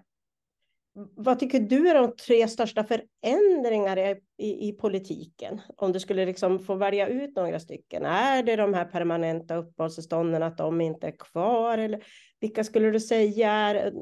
vad 0.95 1.39
tycker 1.39 1.61
du 1.61 1.89
är 1.89 1.95
de 1.95 2.17
tre 2.17 2.49
största 2.49 2.85
förändringarna 2.85 4.11
i, 4.11 4.21
i, 4.39 4.69
i, 4.69 4.73
politiken? 4.73 5.61
Om 5.77 5.93
du 5.93 6.01
skulle 6.01 6.27
liksom 6.27 6.59
få 6.59 6.75
välja 6.75 7.09
ut 7.09 7.37
några 7.37 7.61
stycken. 7.61 8.05
Är 8.05 8.43
det 8.43 8.57
de 8.57 8.75
här 8.75 8.85
permanenta 8.85 9.57
uppehållstillstånden, 9.57 10.43
att 10.43 10.59
de 10.59 10.81
inte 10.81 11.07
är 11.07 11.17
kvar? 11.19 11.79
Eller 11.79 12.05
vilka 12.41 12.65
skulle 12.65 12.91
du 12.91 13.01
säga 13.01 13.51
är 13.51 13.87
eh, 13.87 13.93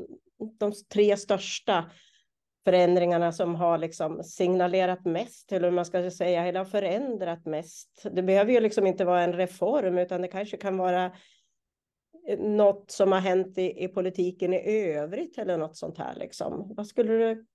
de 0.58 0.72
tre 0.92 1.16
största 1.16 1.90
förändringarna 2.64 3.32
som 3.32 3.54
har 3.54 3.78
liksom 3.78 4.22
signalerat 4.22 5.04
mest, 5.04 5.52
eller 5.52 5.68
hur 5.68 5.76
man 5.76 5.84
ska 5.84 6.10
säga, 6.10 6.46
eller 6.46 6.58
har 6.58 6.64
förändrat 6.64 7.46
mest. 7.46 8.06
Det 8.12 8.22
behöver 8.22 8.52
ju 8.52 8.60
liksom 8.60 8.86
inte 8.86 9.04
vara 9.04 9.22
en 9.22 9.32
reform, 9.32 9.98
utan 9.98 10.22
det 10.22 10.28
kanske 10.28 10.56
kan 10.56 10.76
vara 10.76 11.12
något 12.38 12.90
som 12.90 13.12
har 13.12 13.20
hänt 13.20 13.58
i, 13.58 13.84
i 13.84 13.88
politiken 13.88 14.52
i 14.52 14.92
övrigt 14.92 15.38
eller 15.38 15.58
något 15.58 15.76
sånt 15.76 15.98
här. 15.98 16.14
Liksom. 16.14 16.74
Vad 16.76 16.86
skulle 16.86 17.12
du? 17.12 17.46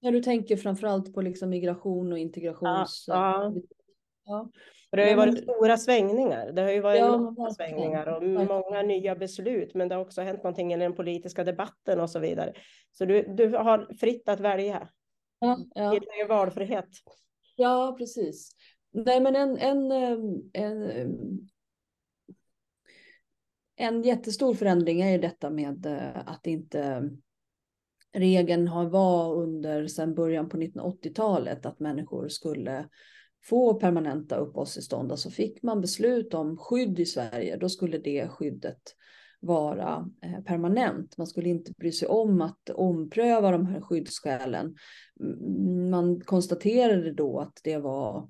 Ja, 0.00 0.10
du 0.10 0.22
tänker 0.22 0.56
framförallt 0.56 1.14
på 1.14 1.20
liksom 1.20 1.50
migration 1.50 2.12
och 2.12 2.18
integrations... 2.18 3.04
Ja, 3.08 3.52
ja. 4.24 4.50
ja. 4.90 4.96
det 4.96 5.02
har 5.02 5.10
ju 5.10 5.16
varit 5.16 5.42
stora 5.42 5.76
svängningar. 5.76 6.52
Det 6.52 6.62
har 6.62 6.70
ju 6.70 6.80
varit 6.80 7.00
ja, 7.00 7.18
många 7.18 7.50
svängningar 7.50 8.06
och 8.06 8.22
många 8.46 8.82
nya 8.82 9.16
beslut, 9.16 9.74
men 9.74 9.88
det 9.88 9.94
har 9.94 10.02
också 10.02 10.22
hänt 10.22 10.42
någonting 10.42 10.72
i 10.72 10.76
den 10.76 10.94
politiska 10.94 11.44
debatten 11.44 12.00
och 12.00 12.10
så 12.10 12.18
vidare. 12.18 12.52
Så 12.92 13.04
du, 13.04 13.22
du 13.22 13.48
har 13.48 13.94
fritt 14.00 14.28
att 14.28 14.40
välja. 14.40 14.88
Ja, 15.38 15.58
ja. 15.74 15.90
Det 15.90 16.20
är 16.20 16.28
valfrihet. 16.28 16.88
Ja, 17.56 17.94
precis. 17.98 18.52
Nej, 18.92 19.20
men 19.20 19.36
en, 19.36 19.58
en, 19.58 19.92
en, 20.52 20.90
en 23.76 24.02
jättestor 24.02 24.54
förändring 24.54 25.00
är 25.00 25.10
ju 25.10 25.18
detta 25.18 25.50
med 25.50 25.86
eh, 25.86 26.28
att 26.28 26.46
inte 26.46 27.10
regeln 28.12 28.68
har 28.68 28.88
var 28.88 29.34
under 29.34 29.86
sedan 29.86 30.14
början 30.14 30.48
på 30.48 30.56
1980-talet 30.56 31.66
att 31.66 31.80
människor 31.80 32.28
skulle 32.28 32.88
få 33.44 33.74
permanenta 33.74 34.36
uppehållstillstånd. 34.36 35.10
Alltså 35.10 35.30
fick 35.30 35.62
man 35.62 35.80
beslut 35.80 36.34
om 36.34 36.56
skydd 36.56 37.00
i 37.00 37.06
Sverige, 37.06 37.56
då 37.56 37.68
skulle 37.68 37.98
det 37.98 38.28
skyddet 38.28 38.82
vara 39.40 40.10
eh, 40.22 40.44
permanent. 40.44 41.16
Man 41.18 41.26
skulle 41.26 41.48
inte 41.48 41.72
bry 41.72 41.92
sig 41.92 42.08
om 42.08 42.40
att 42.40 42.70
ompröva 42.70 43.50
de 43.50 43.66
här 43.66 43.80
skyddsskälen. 43.80 44.74
Man 45.90 46.20
konstaterade 46.20 47.12
då 47.12 47.40
att 47.40 47.60
det 47.64 47.78
var 47.78 48.18
eh, 48.18 48.24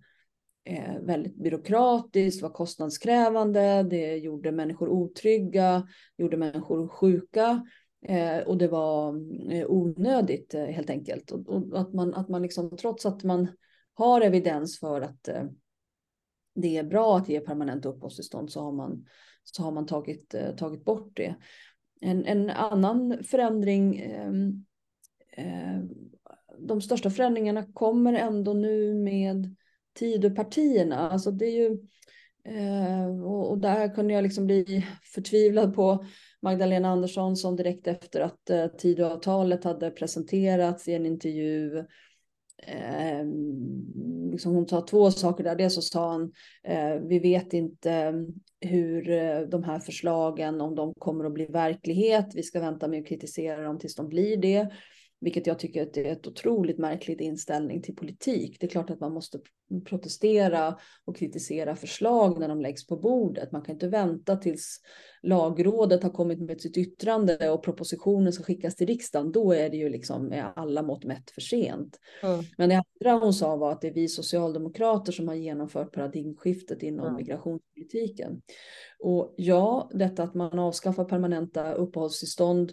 Eh, 0.69 1.01
väldigt 1.01 1.37
byråkratiskt, 1.37 2.43
var 2.43 2.51
kostnadskrävande, 2.51 3.83
det 3.83 4.17
gjorde 4.17 4.53
människor 4.53 4.89
otrygga, 4.89 5.89
gjorde 6.17 6.37
människor 6.37 6.89
sjuka 6.89 7.67
eh, 8.07 8.39
och 8.39 8.59
det 8.59 8.69
var 8.69 9.09
eh, 9.53 9.67
onödigt 9.69 10.55
eh, 10.55 10.65
helt 10.65 10.91
enkelt. 10.91 11.31
Och, 11.31 11.49
och, 11.49 11.81
att 11.81 11.95
man, 11.95 12.15
att 12.15 12.29
man 12.29 12.43
liksom, 12.43 12.77
trots 12.77 13.07
att 13.07 13.25
man 13.25 13.49
har 13.95 14.21
evidens 14.21 14.81
för 14.81 15.01
att 15.01 15.29
eh, 15.29 15.45
det 16.55 16.77
är 16.77 16.85
bra 16.85 17.17
att 17.17 17.29
ge 17.29 17.41
permanent 17.41 17.87
uppehållstillstånd 17.87 18.53
så 18.53 18.61
har 18.61 18.73
man, 18.73 19.07
så 19.45 19.63
har 19.63 19.73
man 19.73 19.87
tagit, 19.87 20.35
eh, 20.35 20.55
tagit 20.55 20.85
bort 20.85 21.17
det. 21.17 21.35
En, 22.01 22.25
en 22.25 22.51
annan 22.51 23.25
förändring 23.25 23.99
ehm, 23.99 24.65
eh, 25.37 25.81
de 26.59 26.81
största 26.81 27.11
förändringarna 27.11 27.67
kommer 27.73 28.15
ändå 28.15 28.53
nu 28.53 28.95
med 28.95 29.57
Tidöpartierna. 29.99 31.11
Alltså 31.11 31.31
det 31.31 31.47
är 31.47 31.51
ju, 31.51 31.79
eh, 32.45 33.25
och, 33.25 33.51
och, 33.51 33.59
där 33.59 33.95
kunde 33.95 34.15
jag 34.15 34.23
liksom 34.23 34.47
bli 34.47 34.87
förtvivlad 35.15 35.75
på 35.75 36.05
Magdalena 36.43 36.89
Andersson 36.89 37.37
som 37.37 37.57
direkt 37.57 37.87
efter 37.87 38.21
att 38.21 38.51
eh, 38.51 38.67
Tidöavtalet 38.67 39.65
hade 39.65 39.91
presenterats 39.91 40.89
i 40.89 40.95
en 40.95 41.07
intervju 41.07 41.85
Eh, 42.63 43.25
liksom 44.31 44.55
hon 44.55 44.69
sa 44.69 44.81
två 44.81 45.11
saker 45.11 45.45
där. 45.45 45.57
Dels 45.57 45.75
så 45.75 45.83
sa 45.83 46.11
han, 46.13 46.33
eh, 46.63 46.95
vi 46.95 47.19
vet 47.19 47.53
inte 47.53 47.93
mm, 47.93 48.27
hur 48.61 49.11
eh, 49.11 49.41
de 49.41 49.65
här 49.65 49.79
förslagen, 49.79 50.61
om 50.61 50.75
de 50.75 50.95
kommer 50.95 51.25
att 51.25 51.33
bli 51.33 51.47
verklighet. 51.47 52.27
Vi 52.35 52.43
ska 52.43 52.61
vänta 52.61 52.89
med 52.89 53.01
att 53.01 53.09
kritisera 53.09 53.63
dem 53.63 53.79
tills 53.79 53.95
de 53.95 54.09
blir 54.09 54.37
det. 54.37 54.71
Vilket 55.21 55.47
jag 55.47 55.59
tycker 55.59 55.99
är 55.99 56.13
ett 56.13 56.27
otroligt 56.27 56.79
märkligt 56.79 57.21
inställning 57.21 57.83
till 57.83 57.97
politik. 57.97 58.57
Det 58.61 58.67
är 58.67 58.71
klart 58.71 58.91
att 58.91 59.01
man 59.01 59.13
måste 59.13 59.41
protestera 59.85 60.79
och 61.05 61.17
kritisera 61.17 61.77
förslag 61.77 62.39
när 62.39 62.49
de 62.49 62.61
läggs 62.61 62.87
på 62.87 62.97
bordet. 62.97 63.53
Man 63.53 63.63
kan 63.63 63.75
inte 63.75 63.89
vänta 63.89 64.37
tills 64.37 64.81
lagrådet 65.23 66.03
har 66.03 66.11
kommit 66.11 66.41
med 66.41 66.61
sitt 66.61 66.77
yttrande 66.77 67.51
och 67.51 67.65
propositionen 67.65 68.33
ska 68.33 68.45
skickas 68.45 68.77
till 68.77 68.87
riksdagen. 68.87 69.33
Då 69.33 69.53
är 69.53 69.71
det 69.71 69.77
ju 69.77 69.89
liksom 69.89 70.27
med 70.27 70.53
alla 70.57 70.83
mått 70.83 71.05
mätt 71.05 71.31
för 71.31 71.41
sent. 71.41 71.99
Mm. 72.23 72.45
Men 72.59 72.69
det 72.69 72.83
andra 73.05 73.25
hon 73.25 73.35
sa 73.35 73.57
var 73.57 73.73
att 73.73 73.81
det 73.81 73.89
är 73.89 73.95
vi 73.95 74.09
socialdemokrater 74.09 75.13
som 75.13 75.29
har 75.29 75.35
genomfört 75.35 75.93
paradigmskiftet 75.93 76.83
inom 76.83 77.07
mm. 77.07 77.17
migrationspolitiken. 77.17 78.43
Och 78.99 79.35
ja, 79.37 79.91
detta 79.95 80.23
att 80.23 80.35
man 80.35 80.59
avskaffar 80.59 81.05
permanenta 81.05 81.73
uppehållstillstånd 81.73 82.73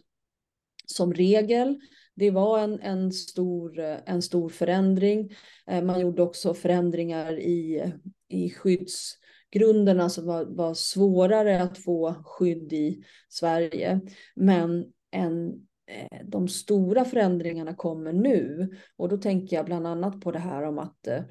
som 0.85 1.13
regel 1.13 1.79
det 2.15 2.31
var 2.31 2.59
en, 2.59 2.79
en, 2.79 3.11
stor, 3.11 3.79
en 3.79 4.21
stor 4.21 4.49
förändring. 4.49 5.31
Eh, 5.67 5.83
man 5.83 5.99
gjorde 5.99 6.21
också 6.21 6.53
förändringar 6.53 7.39
i, 7.39 7.93
i 8.29 8.49
skyddsgrunderna 8.49 10.09
som 10.09 10.25
var, 10.25 10.45
var 10.45 10.73
svårare 10.73 11.61
att 11.61 11.77
få 11.77 12.15
skydd 12.25 12.73
i 12.73 13.03
Sverige. 13.29 14.01
Men 14.35 14.85
en, 15.11 15.47
eh, 15.87 16.25
de 16.25 16.47
stora 16.47 17.05
förändringarna 17.05 17.75
kommer 17.75 18.13
nu 18.13 18.69
och 18.97 19.09
då 19.09 19.17
tänker 19.17 19.55
jag 19.55 19.65
bland 19.65 19.87
annat 19.87 20.21
på 20.21 20.31
det 20.31 20.39
här 20.39 20.63
om 20.63 20.79
att 20.79 21.07
eh, 21.07 21.23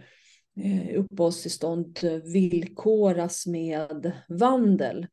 uppehållstillstånd 0.96 1.98
villkoras 2.24 3.46
med 3.46 4.12
vandel. 4.28 5.06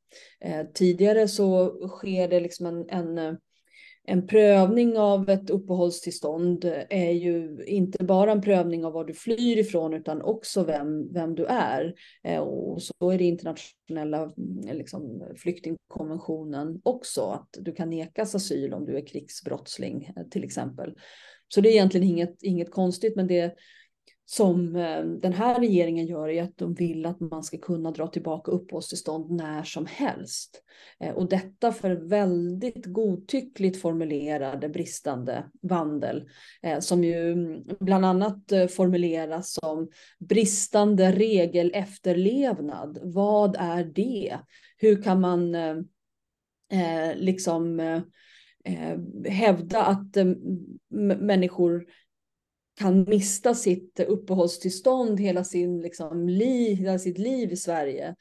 Tidigare 0.74 1.28
så 1.28 1.70
sker 1.88 2.28
det 2.28 2.40
liksom 2.40 2.66
en, 2.66 2.90
en 2.90 3.38
en 4.10 4.28
prövning 4.28 4.98
av 4.98 5.30
ett 5.30 5.50
uppehållstillstånd 5.50 6.66
är 6.90 7.12
ju 7.12 7.64
inte 7.66 8.04
bara 8.04 8.32
en 8.32 8.42
prövning 8.42 8.86
av 8.86 8.94
var 8.94 9.06
du 9.06 9.14
flyr 9.14 9.58
ifrån 9.58 9.94
utan 9.94 10.22
också 10.22 10.64
vem, 10.64 11.14
vem 11.14 11.36
du 11.36 11.46
är. 11.46 11.94
Eh, 12.24 12.40
och 12.40 12.82
så 12.82 13.12
är 13.12 13.18
det 13.18 13.24
internationella 13.24 14.18
mm, 14.18 14.78
liksom, 14.78 15.24
flyktingkonventionen 15.38 16.82
också, 16.84 17.22
att 17.22 17.50
du 17.60 17.72
kan 17.72 17.90
nekas 17.90 18.36
asyl 18.36 18.74
om 18.74 18.86
du 18.86 18.98
är 18.98 19.08
krigsbrottsling 19.08 20.14
eh, 20.16 20.24
till 20.24 20.44
exempel. 20.44 20.96
Så 21.48 21.62
det 21.62 21.70
är 21.70 21.74
egentligen 21.74 22.08
inget, 22.08 22.44
inget 22.44 22.72
konstigt, 22.72 23.16
men 23.16 23.28
det, 23.28 23.56
som 24.32 24.76
eh, 24.76 25.04
den 25.04 25.34
här 25.34 25.60
regeringen 25.60 26.06
gör 26.06 26.30
är 26.30 26.44
att 26.44 26.58
de 26.58 26.74
vill 26.74 27.06
att 27.06 27.20
man 27.20 27.44
ska 27.44 27.58
kunna 27.58 27.92
dra 27.92 28.08
tillbaka 28.08 28.52
uppehållstillstånd 28.52 29.32
när 29.32 29.64
som 29.64 29.86
helst. 29.86 30.64
Eh, 31.00 31.14
och 31.14 31.30
detta 31.30 31.72
för 31.72 31.92
väldigt 31.92 32.86
godtyckligt 32.86 33.82
formulerade 33.82 34.70
bristande 34.70 35.44
vandel 35.62 36.30
eh, 36.62 36.80
som 36.80 37.04
ju 37.04 37.32
mm, 37.32 37.64
bland 37.80 38.06
annat 38.06 38.52
formuleras 38.76 39.54
som 39.54 39.90
bristande 40.20 41.12
regelefterlevnad. 41.12 43.00
Vad 43.04 43.56
är 43.60 43.84
det? 43.84 44.40
Hur 44.78 45.04
kan 45.04 45.22
man 45.22 45.56
liksom 47.16 47.80
hävda 49.26 49.84
att 49.84 50.18
människor 51.20 51.86
kan 52.80 53.04
mista 53.04 53.54
sitt 53.54 54.00
uppehållstillstånd 54.00 55.20
hela, 55.20 55.44
sin, 55.44 55.82
liksom, 55.82 56.30
li, 56.30 56.74
hela 56.74 57.00
sitt 57.00 57.18
liv 57.18 57.52
i 57.52 57.56
Sverige. 57.56 58.16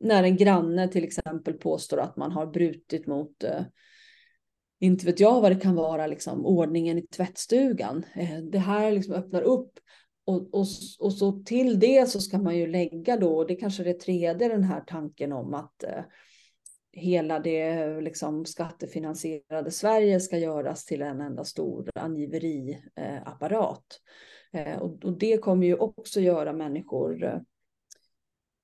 När 0.00 0.22
en 0.22 0.36
granne 0.36 0.88
till 0.88 1.04
exempel 1.04 1.54
påstår 1.54 2.00
att 2.00 2.16
man 2.16 2.32
har 2.32 2.46
brutit 2.46 3.06
mot, 3.06 3.44
eh, 3.44 3.62
inte 4.80 5.06
vet 5.06 5.20
jag 5.20 5.40
vad 5.40 5.52
det 5.52 5.60
kan 5.60 5.74
vara, 5.74 6.06
liksom, 6.06 6.46
ordningen 6.46 6.98
i 6.98 7.06
tvättstugan. 7.06 8.04
Eh, 8.14 8.38
det 8.38 8.58
här 8.58 8.92
liksom 8.92 9.14
öppnar 9.14 9.42
upp 9.42 9.72
och, 10.24 10.54
och, 10.54 10.66
och 10.98 11.12
så 11.12 11.32
till 11.32 11.80
det 11.80 12.08
så 12.08 12.20
ska 12.20 12.38
man 12.38 12.56
ju 12.56 12.66
lägga 12.66 13.16
då, 13.16 13.36
och 13.36 13.46
det 13.46 13.54
kanske 13.54 13.82
är 13.82 13.84
det 13.84 14.00
tredje, 14.00 14.48
den 14.48 14.64
här 14.64 14.80
tanken 14.86 15.32
om 15.32 15.54
att 15.54 15.82
eh, 15.82 16.02
hela 16.92 17.40
det 17.40 18.00
liksom, 18.00 18.44
skattefinansierade 18.44 19.70
Sverige 19.70 20.20
ska 20.20 20.38
göras 20.38 20.84
till 20.84 21.02
en 21.02 21.20
enda 21.20 21.44
stor 21.44 21.90
angiveriapparat. 21.94 24.00
Eh, 24.52 24.78
och, 24.78 25.04
och, 25.04 25.18
det 25.18 25.38
kommer 25.38 25.66
ju 25.66 25.74
också 25.74 26.20
göra 26.20 26.52
människor 26.52 27.42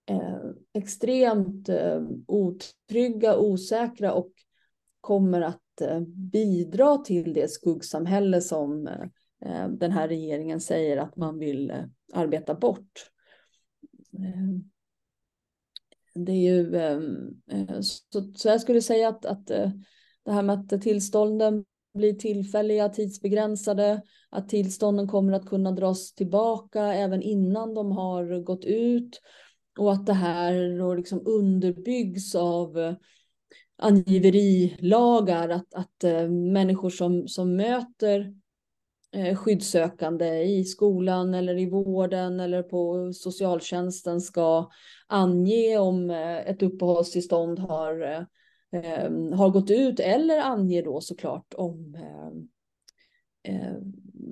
eh, 0.07 0.39
extremt 0.73 1.69
eh, 1.69 2.03
otrygga, 2.27 3.39
osäkra 3.39 4.13
och 4.13 4.33
kommer 5.01 5.41
att 5.41 5.63
bidra 6.07 6.97
till 6.97 7.33
det 7.33 7.51
skuggsamhälle 7.51 8.41
som 8.41 8.89
den 9.71 9.91
här 9.91 10.09
regeringen 10.09 10.61
säger 10.61 10.97
att 10.97 11.17
man 11.17 11.39
vill 11.39 11.73
arbeta 12.13 12.55
bort 12.55 13.11
det 16.17 16.33
är 16.33 16.55
ju, 16.55 16.77
ehm, 16.77 17.29
eh, 17.51 17.81
så, 17.81 18.33
så 18.35 18.49
jag 18.49 18.61
skulle 18.61 18.83
säga 18.83 19.09
att, 19.09 19.27
att 19.27 19.51
eh, 19.51 19.71
det 20.25 20.33
här 20.33 20.43
med 20.43 20.55
att 20.55 20.83
tillstånden 20.83 21.65
blir 21.95 22.13
tillfälliga, 22.13 22.89
tidsbegränsade, 22.89 24.03
att 24.31 24.49
tillstånden 24.49 25.09
kommer 25.09 25.33
att 25.33 25.47
kunna 25.47 25.73
dras 25.73 26.15
tillbaka 26.15 26.83
även 26.83 27.23
innan 27.23 27.75
de 27.75 27.93
har 27.93 28.41
gått 28.41 28.65
ut 28.65 29.21
och 29.79 29.93
att 29.93 30.07
det 30.07 30.13
här 30.13 30.79
då 30.79 30.95
liksom 30.95 31.23
underbyggs 31.27 32.35
av 32.35 32.79
eh, 32.79 32.95
angiverilagar, 33.79 35.49
att, 35.49 35.75
att 35.75 36.05
människor 36.53 36.91
som, 36.91 37.29
som 37.29 37.57
möter 37.57 38.35
skyddssökande 39.37 40.43
i 40.43 40.65
skolan 40.65 41.35
eller 41.35 41.59
i 41.59 41.71
vården 41.71 42.41
eller 42.41 42.63
på 42.63 43.13
socialtjänsten 43.13 44.21
ska 44.21 44.71
ange 45.07 45.79
om 45.79 46.11
eh, 46.11 46.37
ett 46.37 46.63
uppehållstillstånd 46.63 47.59
har, 47.59 48.03
eh, 48.73 49.37
har 49.37 49.51
gått 49.51 49.71
ut 49.71 50.01
eller 50.01 50.41
ange 50.41 50.83
då 50.83 51.01
såklart 51.01 51.55
om 51.55 51.97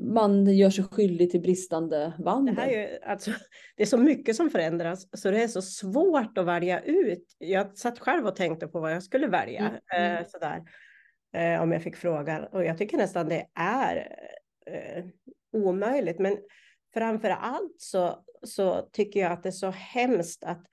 man 0.04 0.46
gör 0.56 0.70
sig 0.70 0.84
skyldig 0.84 1.30
till 1.30 1.40
bristande 1.40 2.12
vandel. 2.18 2.54
Det, 2.54 2.60
här 2.60 2.68
är, 2.68 2.90
ju, 2.90 2.98
alltså, 3.02 3.30
det 3.76 3.82
är 3.82 3.86
så 3.86 3.98
mycket 3.98 4.36
som 4.36 4.50
förändras 4.50 5.08
så 5.12 5.30
det 5.30 5.42
är 5.42 5.48
så 5.48 5.62
svårt 5.62 6.38
att 6.38 6.46
välja 6.46 6.80
ut. 6.80 7.36
Jag 7.38 7.78
satt 7.78 7.98
själv 7.98 8.26
och 8.26 8.36
tänkte 8.36 8.66
på 8.66 8.80
vad 8.80 8.92
jag 8.92 9.02
skulle 9.02 9.26
välja. 9.26 9.80
Mm. 9.94 10.16
Eh, 10.16 10.26
sådär, 10.26 10.62
eh, 11.36 11.62
om 11.62 11.72
jag 11.72 11.82
fick 11.82 11.96
frågan. 11.96 12.44
Och 12.44 12.64
jag 12.64 12.78
tycker 12.78 12.96
nästan 12.96 13.28
det 13.28 13.46
är 13.54 14.08
eh, 14.66 15.04
omöjligt. 15.52 16.18
Men 16.18 16.38
framför 16.94 17.30
allt 17.30 17.74
så, 17.78 18.24
så 18.42 18.88
tycker 18.92 19.20
jag 19.20 19.32
att 19.32 19.42
det 19.42 19.48
är 19.48 19.50
så 19.50 19.70
hemskt 19.70 20.44
att 20.44 20.66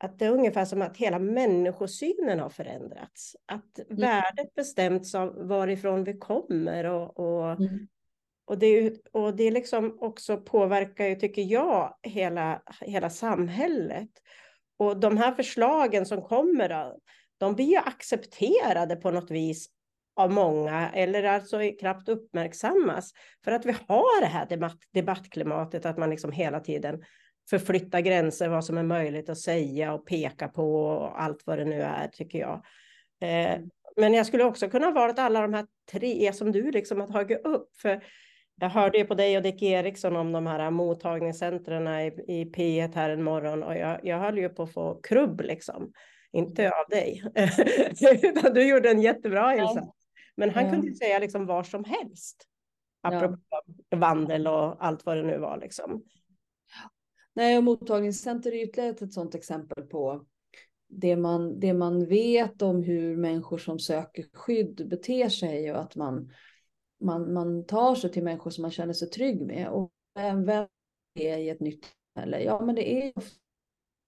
att 0.00 0.18
det 0.18 0.26
är 0.26 0.30
ungefär 0.30 0.64
som 0.64 0.82
att 0.82 0.96
hela 0.96 1.18
människosynen 1.18 2.40
har 2.40 2.50
förändrats. 2.50 3.36
Att 3.46 3.78
mm. 3.78 3.96
värdet 3.96 4.54
bestämts 4.54 5.14
av 5.14 5.48
varifrån 5.48 6.04
vi 6.04 6.18
kommer 6.18 6.84
och, 6.84 7.18
och, 7.18 7.50
mm. 7.50 7.88
och, 8.44 8.58
det, 8.58 8.98
och 9.12 9.36
det 9.36 9.50
liksom 9.50 9.98
också 10.00 10.36
påverkar 10.36 11.06
ju, 11.06 11.14
tycker 11.14 11.42
jag, 11.42 11.98
hela, 12.02 12.62
hela 12.80 13.10
samhället. 13.10 14.10
Och 14.76 15.00
de 15.00 15.16
här 15.16 15.32
förslagen 15.32 16.06
som 16.06 16.22
kommer, 16.22 16.94
de 17.38 17.54
blir 17.54 17.66
ju 17.66 17.76
accepterade 17.76 18.96
på 18.96 19.10
något 19.10 19.30
vis 19.30 19.68
av 20.20 20.32
många 20.32 20.90
eller 20.90 21.24
alltså 21.24 21.58
knappt 21.80 22.08
uppmärksammas 22.08 23.12
för 23.44 23.52
att 23.52 23.66
vi 23.66 23.74
har 23.88 24.20
det 24.20 24.26
här 24.26 24.46
debatt, 24.46 24.78
debattklimatet 24.94 25.86
att 25.86 25.98
man 25.98 26.10
liksom 26.10 26.32
hela 26.32 26.60
tiden 26.60 27.02
förflytta 27.50 28.00
gränser, 28.00 28.48
vad 28.48 28.64
som 28.64 28.78
är 28.78 28.82
möjligt 28.82 29.28
att 29.28 29.38
säga 29.38 29.92
och 29.92 30.06
peka 30.06 30.48
på 30.48 30.74
och 30.82 31.22
allt 31.22 31.42
vad 31.46 31.58
det 31.58 31.64
nu 31.64 31.82
är, 31.82 32.08
tycker 32.08 32.38
jag. 32.38 32.64
Eh, 33.22 33.54
mm. 33.54 33.70
men 33.96 34.14
jag 34.14 34.26
skulle 34.26 34.44
också 34.44 34.70
kunna 34.70 34.90
valt 34.90 35.18
alla 35.18 35.40
de 35.40 35.54
här 35.54 35.66
tre 35.92 36.32
som 36.32 36.52
du 36.52 36.70
liksom 36.70 37.00
har 37.00 37.06
tagit 37.06 37.46
upp. 37.46 37.76
För 37.82 38.02
jag 38.60 38.68
hörde 38.68 38.98
ju 38.98 39.04
på 39.04 39.14
dig 39.14 39.36
och 39.36 39.42
Dick 39.42 39.62
Eriksson 39.62 40.16
om 40.16 40.32
de 40.32 40.46
här 40.46 40.70
mottagningscentren 40.70 41.88
i, 41.88 42.06
i 42.28 42.44
P1 42.44 42.94
här 42.94 43.10
en 43.10 43.22
morgon 43.22 43.62
och 43.62 43.76
jag, 43.76 44.00
jag 44.02 44.18
höll 44.18 44.38
ju 44.38 44.48
på 44.48 44.62
att 44.62 44.72
få 44.72 45.00
krubb 45.02 45.40
liksom. 45.40 45.92
Inte 46.32 46.70
av 46.70 46.88
dig, 46.90 47.22
utan 48.22 48.54
du 48.54 48.68
gjorde 48.68 48.90
en 48.90 49.00
jättebra 49.00 49.54
insats. 49.54 49.99
Men 50.40 50.50
han 50.50 50.64
ja. 50.64 50.70
kunde 50.70 50.94
säga 50.94 51.18
liksom 51.18 51.46
var 51.46 51.62
som 51.62 51.84
helst. 51.84 52.46
Apropå 53.02 53.38
ja. 53.88 53.98
vandel 53.98 54.46
och 54.46 54.84
allt 54.84 55.06
vad 55.06 55.16
det 55.16 55.22
nu 55.22 55.38
var 55.38 55.58
liksom. 55.60 56.04
Nej, 57.34 57.58
och 57.58 57.64
mottagningscenter 57.64 58.52
är 58.52 58.64
ytterligare 58.64 58.90
ett, 58.90 59.12
sådant 59.12 59.34
exempel 59.34 59.84
på 59.84 60.26
det 60.88 61.16
man, 61.16 61.60
det 61.60 61.74
man 61.74 62.06
vet 62.06 62.62
om 62.62 62.82
hur 62.82 63.16
människor 63.16 63.58
som 63.58 63.78
söker 63.78 64.26
skydd 64.32 64.88
beter 64.88 65.28
sig 65.28 65.72
och 65.72 65.80
att 65.80 65.96
man, 65.96 66.32
man, 67.00 67.32
man 67.32 67.66
tar 67.66 67.94
sig 67.94 68.12
till 68.12 68.24
människor 68.24 68.50
som 68.50 68.62
man 68.62 68.70
känner 68.70 68.92
sig 68.92 69.10
trygg 69.10 69.40
med. 69.40 69.68
Och 69.68 69.92
vem 70.14 70.48
är 71.14 71.38
i 71.38 71.48
ett 71.48 71.60
nytt 71.60 71.86
samhälle? 72.14 72.42
Ja, 72.42 72.64
men 72.64 72.74
det 72.74 72.92
är 72.92 73.12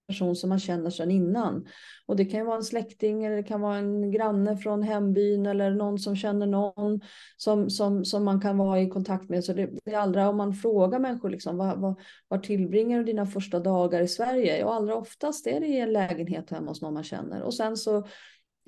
person 0.07 0.35
som 0.35 0.49
man 0.49 0.59
känner 0.59 0.89
sedan 0.89 1.11
innan. 1.11 1.67
Och 2.05 2.15
det 2.15 2.25
kan 2.25 2.39
ju 2.39 2.45
vara 2.45 2.57
en 2.57 2.63
släkting 2.63 3.23
eller 3.23 3.35
det 3.35 3.43
kan 3.43 3.61
vara 3.61 3.77
en 3.77 4.11
granne 4.11 4.57
från 4.57 4.83
hembyn 4.83 5.45
eller 5.45 5.71
någon 5.71 5.99
som 5.99 6.15
känner 6.15 6.47
någon 6.47 7.01
som, 7.37 7.69
som, 7.69 8.05
som 8.05 8.23
man 8.23 8.41
kan 8.41 8.57
vara 8.57 8.81
i 8.81 8.89
kontakt 8.89 9.29
med. 9.29 9.43
Så 9.43 9.53
det, 9.53 9.69
det 9.85 9.93
är 9.93 9.97
allra, 9.97 10.29
om 10.29 10.37
man 10.37 10.53
frågar 10.53 10.99
människor 10.99 11.29
liksom, 11.29 11.57
vad, 11.57 11.79
vad, 11.79 11.99
var 12.27 12.37
tillbringar 12.37 12.97
du 12.97 13.03
dina 13.03 13.25
första 13.25 13.59
dagar 13.59 14.01
i 14.01 14.07
Sverige? 14.07 14.63
Och 14.63 14.73
allra 14.73 14.95
oftast 14.95 15.47
är 15.47 15.59
det 15.59 15.67
i 15.67 15.79
en 15.79 15.93
lägenhet 15.93 16.49
hemma 16.49 16.71
hos 16.71 16.81
någon 16.81 16.93
man 16.93 17.03
känner. 17.03 17.41
Och 17.41 17.53
sen 17.53 17.77
så 17.77 17.97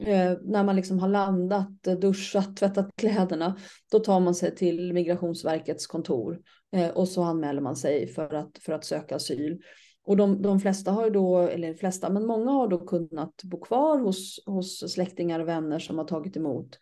eh, 0.02 0.34
när 0.44 0.64
man 0.64 0.76
liksom 0.76 1.00
har 1.00 1.10
landat, 1.10 1.84
duschat, 1.84 2.58
tvättat 2.58 2.90
kläderna, 2.96 3.58
då 3.92 4.00
tar 4.00 4.20
man 4.20 4.36
sig 4.36 4.56
till 4.56 4.94
Migrationsverkets 4.94 5.88
kontor 5.88 6.40
eh, 6.76 6.90
och 6.90 7.08
så 7.08 7.24
anmäler 7.24 7.62
man 7.62 7.76
sig 7.76 8.08
för 8.08 8.34
att, 8.34 8.58
för 8.62 8.74
att 8.74 8.86
söka 8.86 9.16
asyl. 9.16 9.60
Och 10.06 10.18
de, 10.18 10.42
de 10.42 10.60
flesta 10.60 10.92
har 10.92 11.04
ju 11.04 11.10
då, 11.10 11.38
eller 11.38 11.74
flesta, 11.74 12.10
men 12.10 12.26
många 12.26 12.52
har 12.52 12.68
då 12.68 12.78
kunnat 12.78 13.44
bo 13.44 13.62
kvar 13.62 14.00
hos, 14.00 14.40
hos 14.46 14.94
släktingar 14.94 15.40
och 15.40 15.48
vänner 15.48 15.80
som 15.80 15.98
har 15.98 16.06
tagit 16.06 16.38
emot 16.38 16.80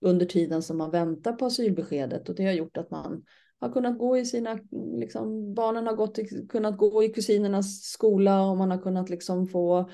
under 0.00 0.26
tiden 0.26 0.62
som 0.62 0.78
man 0.78 0.90
väntar 0.90 1.32
på 1.32 1.46
asylbeskedet. 1.46 2.28
Och 2.28 2.34
det 2.34 2.44
har 2.44 2.52
gjort 2.52 2.76
att 2.76 2.90
man 2.90 3.24
har 3.60 3.72
kunnat 3.72 3.98
gå 3.98 4.18
i 4.18 4.24
sina, 4.24 4.58
liksom, 4.98 5.54
barnen 5.54 5.86
har 5.86 5.94
gått, 5.94 6.18
kunnat 6.48 6.76
gå 6.76 7.04
i 7.04 7.08
kusinernas 7.08 7.82
skola 7.82 8.42
och 8.42 8.56
man 8.56 8.70
har 8.70 8.78
kunnat 8.78 9.10
liksom 9.10 9.46
få 9.46 9.90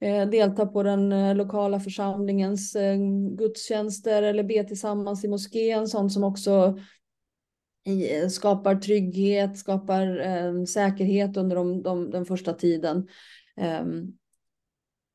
eh, 0.00 0.28
delta 0.28 0.66
på 0.66 0.82
den 0.82 1.12
eh, 1.12 1.34
lokala 1.34 1.80
församlingens 1.80 2.76
eh, 2.76 2.98
gudstjänster 3.38 4.22
eller 4.22 4.42
be 4.42 4.64
tillsammans 4.64 5.24
i 5.24 5.28
moskén, 5.28 5.88
sånt 5.88 6.12
som 6.12 6.24
också 6.24 6.78
Eh, 7.84 8.28
skapar 8.28 8.74
trygghet, 8.74 9.58
skapar 9.58 10.20
eh, 10.20 10.64
säkerhet 10.64 11.36
under 11.36 11.56
de, 11.56 11.82
de, 11.82 12.10
den 12.10 12.24
första 12.24 12.52
tiden. 12.52 13.08
Eh, 13.56 13.84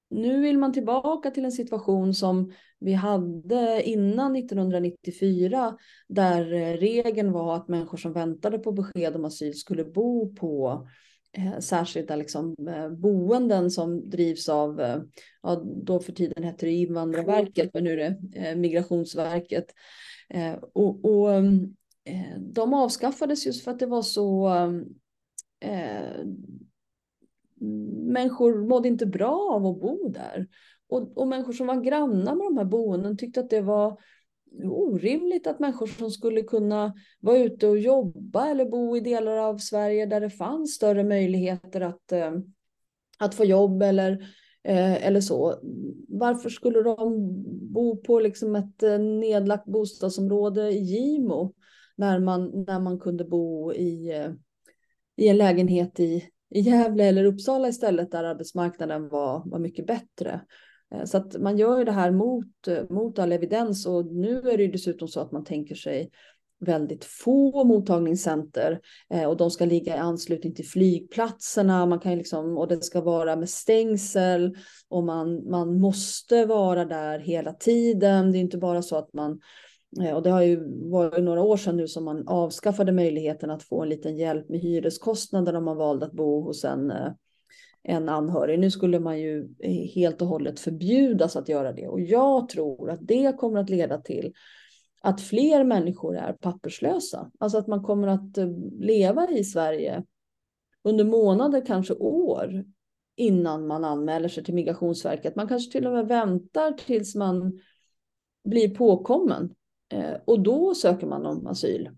nu 0.09 0.41
vill 0.41 0.57
man 0.57 0.73
tillbaka 0.73 1.31
till 1.31 1.45
en 1.45 1.51
situation 1.51 2.13
som 2.13 2.51
vi 2.79 2.93
hade 2.93 3.83
innan 3.83 4.35
1994 4.35 5.77
där 6.07 6.53
eh, 6.53 6.77
regeln 6.77 7.31
var 7.31 7.55
att 7.55 7.67
människor 7.67 7.97
som 7.97 8.13
väntade 8.13 8.59
på 8.59 8.71
besked 8.71 9.15
om 9.15 9.25
asyl 9.25 9.53
skulle 9.53 9.83
bo 9.83 10.35
på 10.35 10.87
eh, 11.37 11.59
särskilda 11.59 12.15
liksom, 12.15 12.55
eh, 12.67 12.89
boenden 12.89 13.71
som 13.71 14.09
drivs 14.09 14.49
av, 14.49 15.01
ja, 15.41 15.63
då 15.65 15.99
för 15.99 16.11
tiden 16.11 16.43
hette 16.43 16.65
det 16.65 16.71
Invandrarverket, 16.71 17.69
men 17.73 17.83
nu 17.83 17.91
är 17.91 17.97
det 17.97 18.55
Migrationsverket. 18.55 19.65
och, 20.73 21.05
och 21.05 21.29
Eh, 21.29 21.43
Eh, 22.05 22.39
de 22.39 22.73
avskaffades 22.73 23.45
just 23.45 23.63
för 23.63 23.71
att 23.71 23.79
det 23.79 23.85
var 23.85 24.01
så 24.01 24.47
eh, 25.59 26.19
mm, 27.61 28.13
människor 28.13 28.67
mådde 28.67 28.87
inte 28.87 29.05
bra 29.05 29.49
av 29.51 29.65
att 29.65 29.81
bo 29.81 30.09
där. 30.09 30.47
Och, 30.87 31.17
och 31.17 31.27
människor 31.27 31.53
som 31.53 31.67
var 31.67 31.81
grannar 31.81 32.35
med 32.35 32.45
de 32.45 32.57
här 32.57 32.65
boenden 32.65 33.17
tyckte 33.17 33.39
att 33.39 33.49
det 33.49 33.61
var 33.61 33.99
orimligt 34.63 35.47
att 35.47 35.59
människor 35.59 35.87
som 35.87 36.11
skulle 36.11 36.41
kunna 36.41 36.93
vara 37.19 37.37
ute 37.37 37.67
och 37.67 37.79
jobba 37.79 38.47
eller 38.47 38.65
bo 38.65 38.97
i 38.97 38.99
delar 38.99 39.37
av 39.37 39.57
Sverige 39.57 40.05
där 40.05 40.21
det 40.21 40.29
fanns 40.29 40.73
större 40.73 41.03
möjligheter 41.03 41.81
att, 41.81 42.11
eh, 42.11 42.31
att 43.19 43.35
få 43.35 43.45
jobb 43.45 43.81
eller, 43.81 44.11
eh, 44.63 45.07
eller 45.07 45.21
så. 45.21 45.59
Varför 46.07 46.49
skulle 46.49 46.83
de 46.83 47.13
bo 47.73 47.97
på 47.97 48.19
liksom 48.19 48.55
ett 48.55 48.83
eh, 48.83 48.99
nedlagt 48.99 49.65
bostadsområde 49.65 50.71
i 50.71 50.77
Gimo 50.77 51.53
när 51.95 52.19
man, 52.19 52.63
när 52.67 52.79
man 52.79 52.99
kunde 52.99 53.25
bo 53.25 53.73
i, 53.73 54.11
eh, 54.11 54.31
i 55.17 55.27
en 55.27 55.37
lägenhet 55.37 55.99
i, 55.99 56.29
i 56.49 56.59
Gävle 56.59 57.03
eller 57.03 57.25
Uppsala 57.25 57.67
istället 57.67 58.11
där 58.11 58.23
arbetsmarknaden 58.23 59.09
var, 59.09 59.43
var 59.45 59.59
mycket 59.59 59.87
bättre. 59.87 60.41
Eh, 60.95 61.05
så 61.05 61.17
att 61.17 61.41
man 61.41 61.57
gör 61.57 61.77
ju 61.77 61.85
det 61.85 61.91
här 61.91 62.11
mot, 62.11 62.67
mot 62.89 63.19
all 63.19 63.31
evidens 63.31 63.85
och 63.85 64.05
nu 64.05 64.37
är 64.37 64.57
det 64.57 64.63
ju 64.63 64.71
dessutom 64.71 65.07
så 65.07 65.19
att 65.19 65.31
man 65.31 65.43
tänker 65.43 65.75
sig 65.75 66.11
väldigt 66.59 67.05
få 67.05 67.63
mottagningscenter 67.63 68.79
eh, 69.09 69.23
och 69.23 69.37
de 69.37 69.51
ska 69.51 69.65
ligga 69.65 69.95
i 69.95 69.99
anslutning 69.99 70.55
till 70.55 70.67
flygplatserna. 70.67 71.85
Man 71.85 71.99
kan 71.99 72.17
liksom, 72.17 72.57
och 72.57 72.67
det 72.67 72.83
ska 72.83 73.01
vara 73.01 73.35
med 73.35 73.49
stängsel 73.49 74.55
och 74.89 75.03
man, 75.03 75.49
man 75.49 75.79
måste 75.79 76.45
vara 76.45 76.85
där 76.85 77.19
hela 77.19 77.53
tiden. 77.53 78.31
Det 78.31 78.37
är 78.37 78.39
inte 78.39 78.57
bara 78.57 78.81
så 78.81 78.95
att 78.95 79.13
man 79.13 79.39
Eh, 80.01 80.15
och 80.15 80.23
det 80.23 80.29
har 80.29 80.41
ju 80.41 80.89
varit 80.89 81.23
några 81.23 81.41
år 81.41 81.57
sedan 81.57 81.77
nu 81.77 81.87
som 81.87 82.03
man 82.03 82.27
avskaffade 82.27 82.91
möjligheten 82.91 83.49
att 83.49 83.63
få 83.63 83.81
en 83.81 83.89
liten 83.89 84.17
hjälp 84.17 84.49
med 84.49 84.59
hyreskostnader 84.59 85.55
om 85.55 85.65
man 85.65 85.77
valde 85.77 86.05
att 86.05 86.13
bo 86.13 86.41
hos 86.41 86.65
en, 86.65 86.91
eh, 86.91 87.11
en 87.83 88.09
anhörig. 88.09 88.59
Nu 88.59 88.71
skulle 88.71 88.99
man 88.99 89.19
ju 89.19 89.47
helt 89.95 90.21
och 90.21 90.27
hållet 90.27 90.59
förbjudas 90.59 91.35
att 91.35 91.49
göra 91.49 91.73
det. 91.73 91.87
Och 91.87 92.01
jag 92.01 92.49
tror 92.49 92.89
att 92.89 92.99
det 93.01 93.37
kommer 93.37 93.59
att 93.59 93.69
leda 93.69 93.97
till 93.97 94.33
att 95.01 95.21
fler 95.21 95.63
människor 95.63 96.17
är 96.17 96.33
papperslösa. 96.33 97.31
Alltså 97.39 97.57
att 97.57 97.67
man 97.67 97.83
kommer 97.83 98.07
att 98.07 98.37
eh, 98.37 98.49
leva 98.79 99.29
i 99.29 99.43
Sverige 99.43 100.03
under 100.83 101.05
månader, 101.05 101.65
kanske 101.65 101.93
år, 101.93 102.65
innan 103.15 103.67
man 103.67 103.85
anmäler 103.85 104.29
sig 104.29 104.43
till 104.43 104.53
Migrationsverket. 104.53 105.35
Man 105.35 105.47
kanske 105.47 105.71
till 105.71 105.87
och 105.87 105.93
med 105.93 106.07
väntar 106.07 106.71
tills 106.71 107.15
man 107.15 107.59
blir 108.43 108.75
påkommen 108.75 109.55
och 110.25 110.39
då 110.39 110.75
söker 110.75 111.07
man 111.07 111.25
om 111.25 111.47
asyl. 111.47 111.89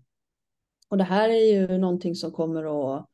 Och 0.88 0.98
det 0.98 1.04
här 1.04 1.28
är 1.28 1.52
ju 1.52 1.78
någonting 1.78 2.14
som 2.14 2.32
kommer 2.32 2.94
att 2.96 3.08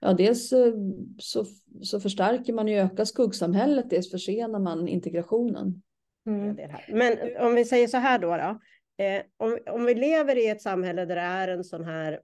Ja, 0.00 0.12
dels 0.12 0.52
eh, 0.52 0.72
så, 1.18 1.44
så 1.82 2.00
förstärker 2.00 2.52
man 2.52 2.68
ju 2.68 2.78
ökar 2.78 3.04
skuggsamhället, 3.04 3.90
dels 3.90 4.10
försenar 4.10 4.58
man 4.58 4.88
integrationen. 4.88 5.82
Mm. 6.26 6.56
Men 6.88 7.18
om 7.40 7.54
vi 7.54 7.64
säger 7.64 7.88
så 7.88 7.96
här 7.96 8.18
då, 8.18 8.36
då 8.36 8.60
eh, 9.04 9.22
om, 9.36 9.58
om 9.70 9.84
vi 9.84 9.94
lever 9.94 10.38
i 10.38 10.48
ett 10.48 10.62
samhälle 10.62 11.04
där 11.04 11.14
det 11.14 11.20
är 11.20 11.48
en 11.48 11.64
sån 11.64 11.84
här 11.84 12.20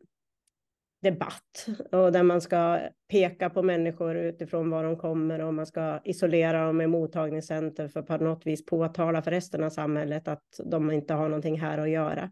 debatt 1.04 1.66
och 1.92 2.12
där 2.12 2.22
man 2.22 2.40
ska 2.40 2.80
peka 3.10 3.50
på 3.50 3.62
människor 3.62 4.16
utifrån 4.16 4.70
var 4.70 4.84
de 4.84 4.96
kommer 4.96 5.40
och 5.40 5.54
man 5.54 5.66
ska 5.66 6.00
isolera 6.04 6.66
dem 6.66 6.80
i 6.80 6.86
mottagningscenter 6.86 7.88
för 7.88 8.00
att 8.00 8.06
på 8.06 8.16
något 8.16 8.46
vis 8.46 8.66
påtala 8.66 9.22
för 9.22 9.30
resten 9.30 9.64
av 9.64 9.70
samhället 9.70 10.28
att 10.28 10.60
de 10.64 10.90
inte 10.90 11.14
har 11.14 11.28
någonting 11.28 11.60
här 11.60 11.78
att 11.78 11.90
göra. 11.90 12.30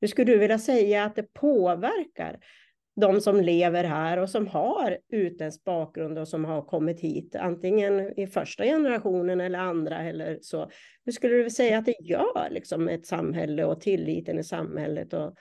Hur 0.00 0.08
skulle 0.08 0.32
du 0.32 0.38
vilja 0.38 0.58
säga 0.58 1.04
att 1.04 1.16
det 1.16 1.34
påverkar 1.34 2.38
de 3.00 3.20
som 3.20 3.40
lever 3.40 3.84
här 3.84 4.18
och 4.18 4.30
som 4.30 4.46
har 4.46 4.98
utländsk 5.08 5.64
bakgrund 5.64 6.18
och 6.18 6.28
som 6.28 6.44
har 6.44 6.62
kommit 6.62 7.00
hit, 7.00 7.36
antingen 7.36 8.20
i 8.20 8.26
första 8.26 8.64
generationen 8.64 9.40
eller 9.40 9.58
andra 9.58 9.98
eller 9.98 10.38
så. 10.42 10.70
Hur 11.04 11.12
skulle 11.12 11.34
du 11.34 11.50
säga 11.50 11.78
att 11.78 11.86
det 11.86 12.00
gör 12.00 12.50
liksom 12.50 12.88
ett 12.88 13.06
samhälle 13.06 13.64
och 13.64 13.80
tilliten 13.80 14.38
i 14.38 14.44
samhället 14.44 15.12
och, 15.12 15.34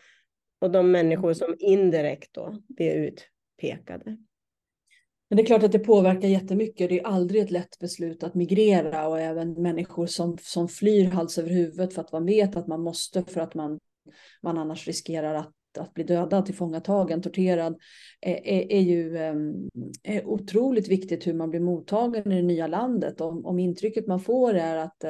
och 0.60 0.72
de 0.72 0.91
människor 0.91 1.34
som 1.34 1.56
indirekt 1.60 2.34
då 2.34 2.62
blir 2.67 2.96
utpekade? 2.96 4.17
Men 5.30 5.38
det 5.38 5.43
är 5.43 5.46
klart 5.46 5.63
att 5.63 5.72
det 5.72 5.80
påverkar 5.80 6.28
jättemycket. 6.28 6.89
Det 6.89 7.00
är 7.00 7.08
aldrig 7.08 7.41
ett 7.41 7.52
lätt 7.52 7.80
beslut 7.80 8.24
att 8.24 8.36
migrera 8.36 9.08
och 9.08 9.20
även 9.20 9.54
människor 9.54 10.08
som, 10.08 10.38
som 10.41 10.67
flyr 10.67 11.06
hals 11.06 11.38
över 11.38 11.50
huvudet 11.50 11.93
för 11.93 12.02
att 12.02 12.12
man 12.12 12.26
vet 12.26 12.56
att 12.56 12.67
man 12.67 12.82
måste 12.82 13.24
för 13.24 13.41
att 13.41 13.56
man, 13.56 13.80
man 14.41 14.58
annars 14.58 14.88
riskerar 14.88 15.34
att 15.34 15.52
att 15.78 15.94
bli 15.94 16.04
dödad, 16.04 16.46
tillfångatagen, 16.46 17.22
torterad 17.22 17.76
är, 18.22 18.72
är 18.72 18.82
ju 18.82 19.18
är 20.04 20.28
otroligt 20.28 20.88
viktigt 20.88 21.28
hur 21.28 21.34
man 21.34 21.50
blir 21.50 21.60
mottagen 21.60 22.32
i 22.32 22.36
det 22.36 22.48
nya 22.48 22.68
landet. 22.68 23.22
Om, 23.22 23.46
om 23.46 23.60
intrycket 23.60 24.08
man 24.08 24.20
får 24.20 24.54
är 24.54 24.76
att, 24.76 25.04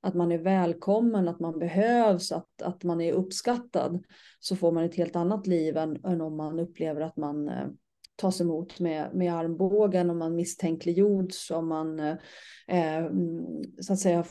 att 0.00 0.14
man 0.14 0.32
är 0.32 0.38
välkommen, 0.38 1.28
att 1.28 1.40
man 1.40 1.58
behövs, 1.58 2.32
att, 2.32 2.62
att 2.62 2.84
man 2.84 3.00
är 3.00 3.12
uppskattad 3.12 4.04
så 4.40 4.56
får 4.56 4.72
man 4.72 4.84
ett 4.84 4.96
helt 4.96 5.16
annat 5.16 5.46
liv 5.46 5.76
än, 5.76 6.04
än 6.04 6.20
om 6.20 6.36
man 6.36 6.58
upplever 6.58 7.00
att 7.00 7.16
man 7.16 7.50
tas 8.16 8.40
emot 8.40 8.80
med, 8.80 9.10
med 9.14 9.34
armbågen, 9.34 10.10
om 10.10 10.18
man 10.18 10.34
misstänkliggjorts, 10.34 11.50
om 11.50 11.68
man 11.68 12.00
eh, 12.00 12.16
mm, 12.68 13.44
så 13.80 13.92
att 13.92 13.98
säga 13.98 14.24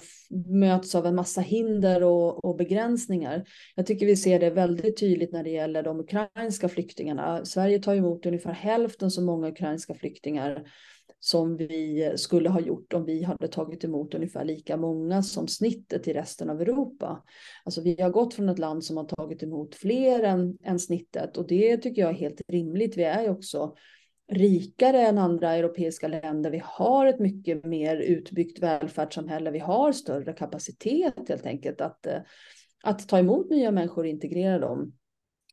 möts 0.45 0.95
av 0.95 1.05
en 1.05 1.15
massa 1.15 1.41
hinder 1.41 2.03
och, 2.03 2.45
och, 2.45 2.55
begränsningar. 2.55 3.43
Jag 3.75 3.85
tycker 3.85 4.05
vi 4.05 4.15
ser 4.15 4.39
det 4.39 4.49
väldigt 4.49 4.99
tydligt 4.99 5.31
när 5.31 5.43
det 5.43 5.49
gäller 5.49 5.83
de 5.83 5.99
ukrainska 5.99 6.69
flyktingarna. 6.69 7.45
Sverige 7.45 7.79
tar 7.79 7.95
emot 7.95 8.25
ungefär 8.25 8.53
hälften 8.53 9.11
så 9.11 9.21
många 9.21 9.47
ukrainska 9.47 9.93
flyktingar 9.93 10.63
som 11.19 11.57
vi 11.57 12.11
skulle 12.15 12.49
ha 12.49 12.59
gjort 12.59 12.93
om 12.93 13.05
vi 13.05 13.23
hade 13.23 13.47
tagit 13.47 13.83
emot 13.83 14.13
ungefär 14.13 14.45
lika 14.45 14.77
många 14.77 15.23
som 15.23 15.47
snittet 15.47 16.07
i 16.07 16.13
resten 16.13 16.49
av 16.49 16.61
Europa. 16.61 17.23
Alltså 17.63 17.81
vi 17.81 18.01
har 18.01 18.09
gått 18.09 18.33
från 18.33 18.49
ett 18.49 18.59
land 18.59 18.83
som 18.83 18.97
har 18.97 19.03
tagit 19.03 19.43
emot 19.43 19.75
fler 19.75 20.23
än, 20.23 20.57
än 20.63 20.79
snittet 20.79 21.37
och 21.37 21.47
det 21.47 21.77
tycker 21.77 22.01
jag 22.01 22.11
är 22.11 22.15
helt 22.15 22.41
rimligt. 22.47 22.97
Vi 22.97 23.03
är 23.03 23.21
ju 23.21 23.29
också 23.29 23.75
rikare 24.31 25.01
än 25.01 25.17
andra 25.17 25.51
europeiska 25.51 26.07
länder. 26.07 26.51
Vi 26.51 26.61
har 26.65 27.05
ett 27.05 27.19
mycket 27.19 27.65
mer 27.65 27.97
utbyggt 27.97 28.59
välfärdssamhälle. 28.59 29.51
Vi 29.51 29.59
har 29.59 29.91
större 29.91 30.33
kapacitet 30.33 31.29
helt 31.29 31.45
enkelt 31.45 31.81
att, 31.81 32.05
eh, 32.05 32.19
att 32.83 33.07
ta 33.07 33.19
emot 33.19 33.49
nya 33.49 33.71
människor 33.71 34.03
och 34.03 34.09
integrera 34.09 34.59
dem. 34.59 34.93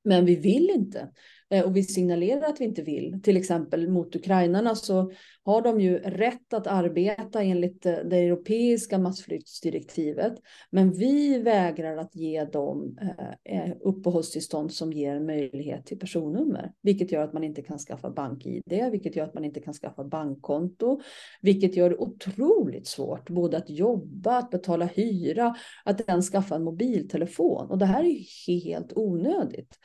Men 0.05 0.25
vi 0.25 0.37
vill 0.37 0.71
inte. 0.71 1.11
Eh, 1.51 1.65
och 1.65 1.77
vi 1.77 1.83
signalerar 1.83 2.49
att 2.49 2.61
vi 2.61 2.65
inte 2.65 2.83
vill. 2.83 3.23
Till 3.23 3.37
exempel 3.37 3.89
mot 3.89 4.17
ukrainarna 4.17 4.75
så 4.75 5.13
har 5.45 5.63
de 5.63 5.81
ju 5.81 5.99
rätt 5.99 6.53
att 6.53 6.67
arbeta 6.67 7.43
enligt 7.43 7.87
eh, 7.87 7.95
det 8.05 8.17
europeiska 8.17 8.99
massflyktsdirektivet. 8.99 10.35
Men 10.71 10.93
vi 10.93 11.39
vägrar 11.39 11.97
att 11.97 12.17
ge 12.17 12.45
dem 12.45 12.99
eh, 13.45 13.71
uppehållstillstånd 13.81 14.73
som 14.73 14.93
ger 14.93 15.21
möjlighet 15.21 15.87
till 15.87 15.99
personnummer, 15.99 16.73
vilket 16.83 17.13
gör 17.13 17.23
att 17.23 17.33
man 17.33 17.45
inte 17.45 17.63
kan 17.63 17.79
skaffa 17.79 18.11
bank-id, 18.11 18.63
vilket 18.93 19.17
gör 19.17 19.25
att 19.25 19.35
man 19.35 19.45
inte 19.45 19.61
kan 19.61 19.75
skaffa 19.75 20.05
bankkonto, 20.05 21.01
vilket 21.43 21.77
gör 21.77 21.91
det 21.91 21.97
otroligt 21.97 22.87
svårt 22.87 23.31
både 23.31 23.57
att 23.57 23.71
jobba, 23.71 24.39
att 24.39 24.51
betala 24.51 24.85
hyra, 24.85 25.55
att 25.85 26.09
ens 26.09 26.31
skaffa 26.31 26.55
en 26.55 26.65
mobiltelefon. 26.65 27.71
Och 27.71 27.79
det 27.79 27.87
här 27.87 28.05
är 28.05 28.57
helt 28.57 28.93
onödigt. 28.97 29.79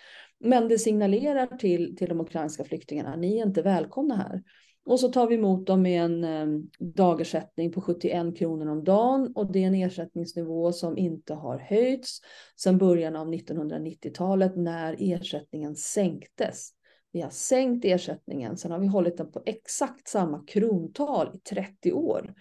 Men 0.46 0.68
det 0.68 0.80
signalerar 0.80 1.58
till, 1.58 1.96
till 1.96 2.10
de 2.10 2.20
ukrainska 2.20 2.64
flyktingarna, 2.64 3.16
ni 3.16 3.38
är 3.38 3.46
inte 3.46 3.62
välkomna 3.62 4.16
här. 4.16 4.44
Och 4.86 5.00
så 5.00 5.12
tar 5.12 5.28
vi 5.28 5.36
emot 5.36 5.68
dem 5.68 5.82
med 5.82 6.06
en 6.06 6.24
eh, 6.24 6.48
dagersättning 6.80 7.72
på 7.72 7.82
71 7.82 8.38
kronor 8.38 8.68
om 8.68 8.84
dagen 8.84 9.32
och 9.36 9.52
det 9.52 9.64
är 9.64 9.68
en 9.68 9.76
ersättningsnivå 9.76 10.72
som 10.72 10.98
inte 10.98 11.34
har 11.34 11.60
höjts 11.60 12.20
sedan 12.56 12.78
början 12.78 13.16
av 13.16 13.34
1990-talet 13.34 14.56
när 14.56 14.96
ersättningen 15.00 15.76
sänktes. 15.76 16.70
Vi 17.12 17.22
har 17.22 17.30
sänkt 17.30 17.86
ersättningen, 17.86 18.58
sen 18.58 18.72
har 18.72 18.80
vi 18.80 18.88
hållit 18.88 19.18
den 19.18 19.32
på 19.32 19.42
exakt 19.46 20.08
samma 20.08 20.44
krontal 20.48 21.32
i 21.34 21.40
30 21.40 21.94
år. 21.94 22.34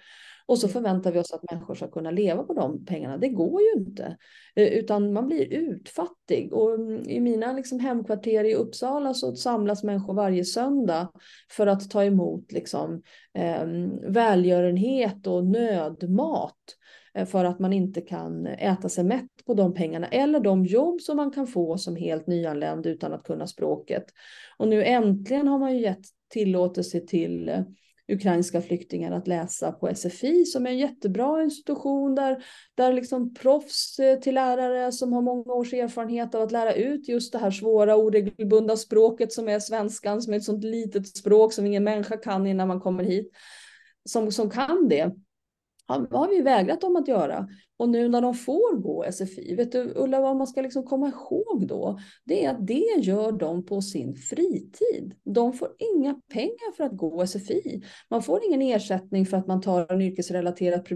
Och 0.46 0.58
så 0.58 0.66
mm. 0.66 0.72
förväntar 0.72 1.12
vi 1.12 1.18
oss 1.18 1.32
att 1.32 1.50
människor 1.50 1.74
ska 1.74 1.90
kunna 1.90 2.10
leva 2.10 2.42
på 2.42 2.54
de 2.54 2.84
pengarna. 2.84 3.16
Det 3.16 3.28
går 3.28 3.60
ju 3.62 3.72
inte, 3.72 4.16
eh, 4.54 4.68
utan 4.68 5.12
man 5.12 5.26
blir 5.26 5.52
utfattig. 5.52 6.52
Och 6.52 6.74
mm, 6.74 7.08
i 7.08 7.20
mina 7.20 7.52
liksom 7.52 7.80
hemkvarter 7.80 8.44
i 8.44 8.54
Uppsala 8.54 9.14
så 9.14 9.36
samlas 9.36 9.84
människor 9.84 10.14
varje 10.14 10.44
söndag 10.44 11.12
för 11.50 11.66
att 11.66 11.90
ta 11.90 12.04
emot 12.04 12.52
liksom, 12.52 13.02
eh, 13.34 13.64
välgörenhet 14.02 15.26
och 15.26 15.46
nödmat 15.46 16.58
eh, 17.14 17.26
för 17.26 17.44
att 17.44 17.58
man 17.58 17.72
inte 17.72 18.00
kan 18.00 18.46
äta 18.46 18.88
sig 18.88 19.04
mätt 19.04 19.30
på 19.46 19.54
de 19.54 19.74
pengarna 19.74 20.06
eller 20.06 20.40
de 20.40 20.66
jobb 20.66 21.00
som 21.00 21.16
man 21.16 21.30
kan 21.30 21.46
få 21.46 21.78
som 21.78 21.96
helt 21.96 22.26
nyanländ 22.26 22.86
utan 22.86 23.12
att 23.12 23.24
kunna 23.24 23.46
språket. 23.46 24.04
Och 24.58 24.68
nu 24.68 24.84
äntligen 24.84 25.48
har 25.48 25.58
man 25.58 25.74
ju 25.74 25.80
gett 25.82 26.04
tillåtelse 26.28 27.00
till 27.00 27.48
eh, 27.48 27.60
ukrainska 28.12 28.62
flyktingar 28.62 29.12
att 29.12 29.26
läsa 29.26 29.72
på 29.72 29.94
SFI 29.94 30.44
som 30.44 30.66
är 30.66 30.70
en 30.70 30.78
jättebra 30.78 31.42
institution 31.42 32.14
där, 32.14 32.44
där 32.74 32.92
liksom 32.92 33.34
proffs 33.34 33.98
eh, 33.98 34.18
till 34.18 34.34
lärare 34.34 34.92
som 34.92 35.12
har 35.12 35.22
många 35.22 35.52
års 35.52 35.72
erfarenhet 35.72 36.34
av 36.34 36.42
att 36.42 36.52
lära 36.52 36.74
ut 36.74 37.08
just 37.08 37.32
det 37.32 37.38
här 37.38 37.50
svåra 37.50 37.96
oregelbundna 37.96 38.76
språket 38.76 39.32
som 39.32 39.48
är 39.48 39.58
svenskan 39.58 40.22
som 40.22 40.32
är 40.32 40.36
ett 40.36 40.44
sånt 40.44 40.64
litet 40.64 41.08
språk 41.08 41.52
som 41.52 41.66
ingen 41.66 41.84
människa 41.84 42.16
kan 42.16 42.46
innan 42.46 42.68
man 42.68 42.80
kommer 42.80 43.04
hit. 43.04 43.30
Som, 44.04 44.32
som 44.32 44.50
kan 44.50 44.88
det 44.88 45.14
har 45.86 46.28
vi 46.28 46.42
vägrat 46.42 46.80
dem 46.80 46.96
att 46.96 47.08
göra. 47.08 47.48
Och 47.84 47.90
nu 47.90 48.08
när 48.08 48.20
de 48.20 48.34
får 48.34 48.76
gå 48.76 49.12
SFI, 49.12 49.54
vet 49.54 49.72
du 49.72 49.92
Ulla 49.96 50.20
vad 50.20 50.36
man 50.36 50.46
ska 50.46 50.62
liksom 50.62 50.82
komma 50.82 51.08
ihåg 51.08 51.66
då? 51.68 51.98
Det 52.24 52.44
är 52.44 52.50
att 52.50 52.66
det 52.66 53.00
gör 53.00 53.32
de 53.32 53.66
på 53.66 53.82
sin 53.82 54.16
fritid. 54.16 55.14
De 55.24 55.52
får 55.52 55.68
inga 55.78 56.20
pengar 56.32 56.76
för 56.76 56.84
att 56.84 56.96
gå 56.96 57.26
SFI. 57.26 57.82
Man 58.10 58.22
får 58.22 58.40
ingen 58.46 58.62
ersättning 58.62 59.26
för 59.26 59.36
att 59.36 59.46
man 59.46 59.60
tar 59.60 59.92
en 59.92 60.00
yrkesrelaterad 60.00 60.92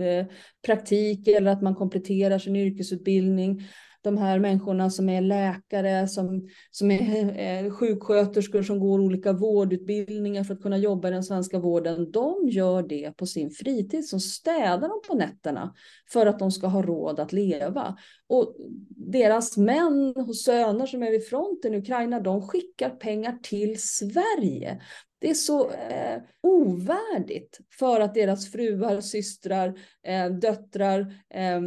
eh, 0.00 0.26
praktik 0.66 1.28
eller 1.28 1.50
att 1.50 1.62
man 1.62 1.74
kompletterar 1.74 2.38
sin 2.38 2.56
yrkesutbildning 2.56 3.62
de 4.02 4.18
här 4.18 4.38
människorna 4.38 4.90
som 4.90 5.08
är 5.08 5.20
läkare, 5.20 6.08
som, 6.08 6.48
som 6.70 6.90
är 6.90 7.64
eh, 7.64 7.70
sjuksköterskor 7.70 8.62
som 8.62 8.80
går 8.80 9.00
olika 9.00 9.32
vårdutbildningar 9.32 10.44
för 10.44 10.54
att 10.54 10.62
kunna 10.62 10.78
jobba 10.78 11.08
i 11.08 11.10
den 11.10 11.24
svenska 11.24 11.58
vården, 11.58 12.10
de 12.10 12.48
gör 12.48 12.82
det 12.82 13.16
på 13.16 13.26
sin 13.26 13.50
fritid, 13.50 14.08
som 14.08 14.20
städar 14.20 14.88
de 14.88 15.00
på 15.08 15.14
nätterna 15.14 15.74
för 16.12 16.26
att 16.26 16.38
de 16.38 16.50
ska 16.50 16.66
ha 16.66 16.82
råd 16.82 17.20
att 17.20 17.32
leva. 17.32 17.96
Och 18.26 18.56
deras 18.88 19.56
män 19.56 20.14
och 20.16 20.36
söner 20.36 20.86
som 20.86 21.02
är 21.02 21.10
vid 21.10 21.28
fronten 21.28 21.74
i 21.74 21.78
Ukraina, 21.78 22.20
de 22.20 22.48
skickar 22.48 22.90
pengar 22.90 23.38
till 23.42 23.76
Sverige. 23.82 24.80
Det 25.22 25.30
är 25.30 25.34
så 25.34 25.70
eh, 25.70 26.22
ovärdigt 26.40 27.60
för 27.78 28.00
att 28.00 28.14
deras 28.14 28.52
fruar, 28.52 29.00
systrar, 29.00 29.78
eh, 30.02 30.30
döttrar, 30.30 31.14
eh, 31.34 31.60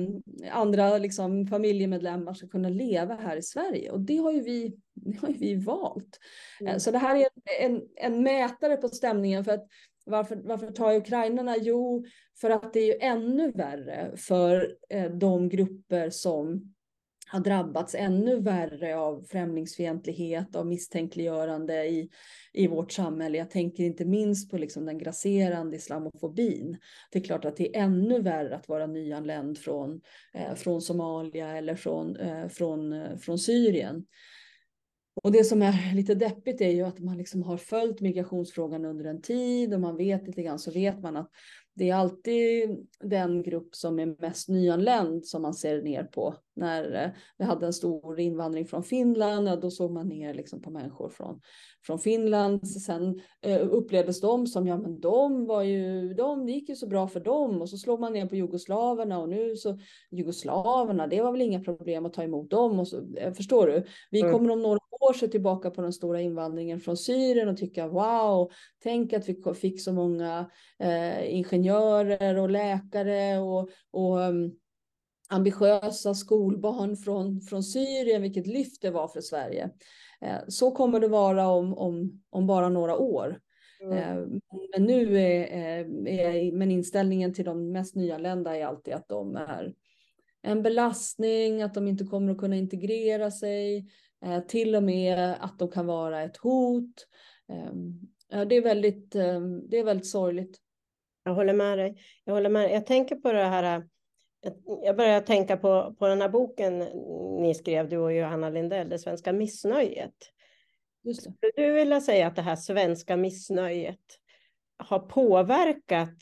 andra 0.52 0.98
liksom, 0.98 1.48
familjemedlemmar 1.48 2.34
ska 2.34 2.48
kunna 2.48 2.70
leva 2.70 3.16
här 3.16 3.38
i 3.38 3.42
Sverige. 3.42 3.92
Och 3.92 4.02
det 4.02 4.18
har 4.18 4.32
ju 4.32 4.42
vi, 4.42 4.78
har 5.22 5.30
ju 5.30 5.36
vi 5.38 5.56
valt. 5.56 6.20
Eh, 6.62 6.68
mm. 6.68 6.80
Så 6.80 6.92
det 6.92 6.98
här 6.98 7.16
är 7.16 7.28
en, 7.62 7.82
en 7.96 8.24
mätare 8.24 8.78
på 8.78 8.90
stämningen 8.90 9.46
för 9.46 9.52
att 9.52 9.68
varför, 10.06 10.36
varför 10.36 10.72
tar 10.72 10.96
ukrainarna? 10.96 11.58
Jo, 11.58 12.06
för 12.42 12.50
att 12.50 12.74
det 12.74 12.80
är 12.80 12.86
ju 12.86 13.00
ännu 13.02 13.52
värre 13.52 14.18
för 14.18 14.76
eh, 14.90 15.12
de 15.12 15.50
grupper 15.50 16.10
som 16.10 16.74
har 17.28 17.40
drabbats 17.40 17.96
ännu 17.96 18.40
värre 18.42 18.98
av 18.98 19.24
främlingsfientlighet, 19.24 20.56
av 20.56 20.68
misstänkliggörande 20.68 21.86
i, 21.86 22.10
i 22.56 22.68
vårt 22.68 22.92
samhälle. 22.92 23.38
Jag 23.38 23.50
tänker 23.50 23.84
inte 23.84 24.06
minst 24.06 24.52
på 24.52 24.58
liksom 24.58 24.86
den 24.86 24.98
grasserande 24.98 25.76
islamofobin. 25.76 26.78
Det 27.12 27.20
är 27.20 27.24
klart 27.24 27.46
att 27.46 27.58
det 27.58 27.78
är 27.78 27.84
ännu 27.84 28.22
värre 28.22 28.56
att 28.56 28.68
vara 28.68 28.88
nyanländ 28.88 29.58
från, 29.58 30.02
eh, 30.34 30.56
från 30.56 30.82
Somalia 30.82 31.58
eller 31.58 31.76
från, 31.76 32.16
eh, 32.16 32.48
från, 32.48 32.94
eh, 32.94 33.18
från 33.18 33.40
Syrien. 33.40 34.06
Och 35.24 35.32
det 35.32 35.44
som 35.44 35.62
är 35.62 35.96
lite 35.96 36.16
deppigt 36.16 36.62
är 36.62 36.70
ju 36.70 36.82
att 36.82 37.00
man 37.00 37.18
liksom 37.18 37.44
har 37.44 37.58
följt 37.58 38.02
migrationsfrågan 38.02 38.86
under 38.86 39.06
en 39.06 39.22
tid 39.22 39.74
och 39.74 39.82
man 39.82 39.98
vet 39.98 40.28
lite 40.28 40.44
grann 40.44 40.60
så 40.60 40.72
vet 40.72 41.02
man 41.02 41.18
att 41.18 41.32
det 41.74 41.90
är 41.90 41.96
alltid 41.96 42.78
den 43.00 43.44
grupp 43.44 43.76
som 43.76 44.00
är 44.00 44.22
mest 44.22 44.50
nyanländ 44.50 45.26
som 45.26 45.42
man 45.42 45.54
ser 45.54 45.82
ner 45.82 46.04
på. 46.04 46.36
När 46.56 47.04
eh, 47.04 47.10
vi 47.38 47.46
hade 47.46 47.66
en 47.66 47.74
stor 47.74 48.20
invandring 48.20 48.66
från 48.66 48.84
Finland, 48.84 49.48
ja, 49.48 49.56
då 49.56 49.72
såg 49.72 49.92
man 49.92 50.08
ner 50.08 50.34
liksom 50.34 50.62
på 50.62 50.70
människor 50.72 51.10
från, 51.10 51.42
från 51.86 52.00
Finland. 52.00 52.68
Sen 52.68 53.22
eh, 53.42 53.68
upplevdes 53.72 54.22
de 54.22 54.48
som, 54.48 54.68
ja 54.68 54.78
men 54.78 55.00
de 55.00 55.46
var 55.46 55.64
ju, 55.64 56.14
de 56.14 56.50
gick 56.50 56.70
ju 56.70 56.76
så 56.76 56.88
bra 56.88 57.08
för 57.08 57.20
dem 57.20 57.62
och 57.62 57.70
så 57.70 57.78
slår 57.78 57.98
man 57.98 58.14
ner 58.14 58.26
på 58.26 58.36
jugoslaverna 58.36 59.20
och 59.20 59.30
nu 59.30 59.56
så 59.56 59.80
jugoslaverna, 60.12 61.08
det 61.08 61.22
var 61.22 61.32
väl 61.32 61.42
inga 61.42 61.60
problem 61.60 62.06
att 62.06 62.14
ta 62.14 62.24
emot 62.24 62.50
dem 62.50 62.80
och 62.80 62.88
så, 62.88 63.16
eh, 63.18 63.34
förstår 63.34 63.68
du? 63.68 63.84
Vi 64.12 64.22
mm. 64.22 64.34
kommer 64.34 64.52
om 64.52 64.62
några 64.62 64.80
år 65.00 65.14
se 65.14 65.28
tillbaka 65.28 65.72
på 65.72 65.82
den 65.82 65.94
stora 65.94 66.22
invandringen 66.22 66.80
från 66.80 66.98
Syrien 66.98 67.50
och 67.50 67.58
tycka 67.58 67.88
wow, 67.88 68.52
tänk 68.84 69.14
att 69.14 69.30
vi 69.30 69.54
fick 69.56 69.82
så 69.82 69.94
många 69.94 70.52
eh, 70.80 71.36
ingenjörer 71.36 72.38
och 72.38 72.50
läkare 72.50 73.40
och, 73.40 73.70
och 73.92 74.20
um, 74.20 74.56
ambitiösa 75.30 76.14
skolbarn 76.14 76.98
från, 76.98 77.42
från 77.42 77.64
Syrien, 77.64 78.22
vilket 78.22 78.48
lyft 78.48 78.82
det 78.82 78.92
var 78.92 79.08
för 79.08 79.22
Sverige. 79.22 79.70
Eh, 80.22 80.38
så 80.48 80.72
kommer 80.72 81.00
det 81.00 81.08
vara 81.08 81.48
om, 81.48 81.78
om, 81.78 82.24
om 82.30 82.48
bara 82.48 82.70
några 82.70 82.98
år. 82.98 83.40
Mm. 83.82 83.98
Eh, 83.98 84.40
men 84.72 84.84
nu 84.84 85.20
är, 85.20 85.44
är, 86.08 86.52
men 86.52 86.72
inställningen 86.72 87.34
till 87.34 87.46
de 87.46 87.72
mest 87.72 87.96
nyanlända 87.96 88.58
är 88.58 88.66
alltid 88.66 88.94
att 88.94 89.08
de 89.08 89.36
är 89.36 89.74
en 90.42 90.64
belastning, 90.64 91.62
att 91.62 91.74
de 91.74 91.88
inte 91.88 92.04
kommer 92.04 92.32
att 92.32 92.38
kunna 92.38 92.56
integrera 92.56 93.32
sig, 93.32 93.88
eh, 94.26 94.40
till 94.40 94.76
och 94.76 94.84
med 94.84 95.36
att 95.40 95.60
de 95.60 95.72
kan 95.72 95.86
vara 95.86 96.24
ett 96.24 96.38
hot. 96.38 97.08
Det 98.30 98.56
är 98.56 98.62
väldigt, 98.62 99.12
det 99.70 99.78
är 99.78 99.84
väldigt 99.84 100.08
sorgligt. 100.08 100.58
Jag 101.24 101.36
håller 101.36 101.54
med 101.54 101.78
dig. 101.78 101.98
Jag 102.24 102.34
håller 102.34 102.50
med. 102.50 102.72
Jag 102.72 102.86
tänker 102.86 103.16
på 103.16 103.32
det 103.32 103.44
här 103.44 103.88
jag 104.84 104.98
börjar 104.98 105.22
tänka 105.22 105.58
på, 105.58 105.96
på 106.00 106.08
den 106.08 106.22
här 106.22 106.30
boken 106.30 106.80
ni 107.42 107.56
skrev, 107.56 107.90
du 107.90 107.98
och 107.98 108.14
Johanna 108.14 108.50
Lindell, 108.50 108.90
Det 108.90 109.00
svenska 109.00 109.34
missnöjet. 109.34 110.16
Just 111.04 111.24
det. 111.24 111.32
Skulle 111.32 111.68
du 111.68 111.74
vilja 111.74 112.02
säga 112.02 112.28
att 112.28 112.36
det 112.36 112.42
här 112.42 112.56
svenska 112.56 113.18
missnöjet 113.18 114.20
har 114.78 115.00
påverkat 115.00 116.18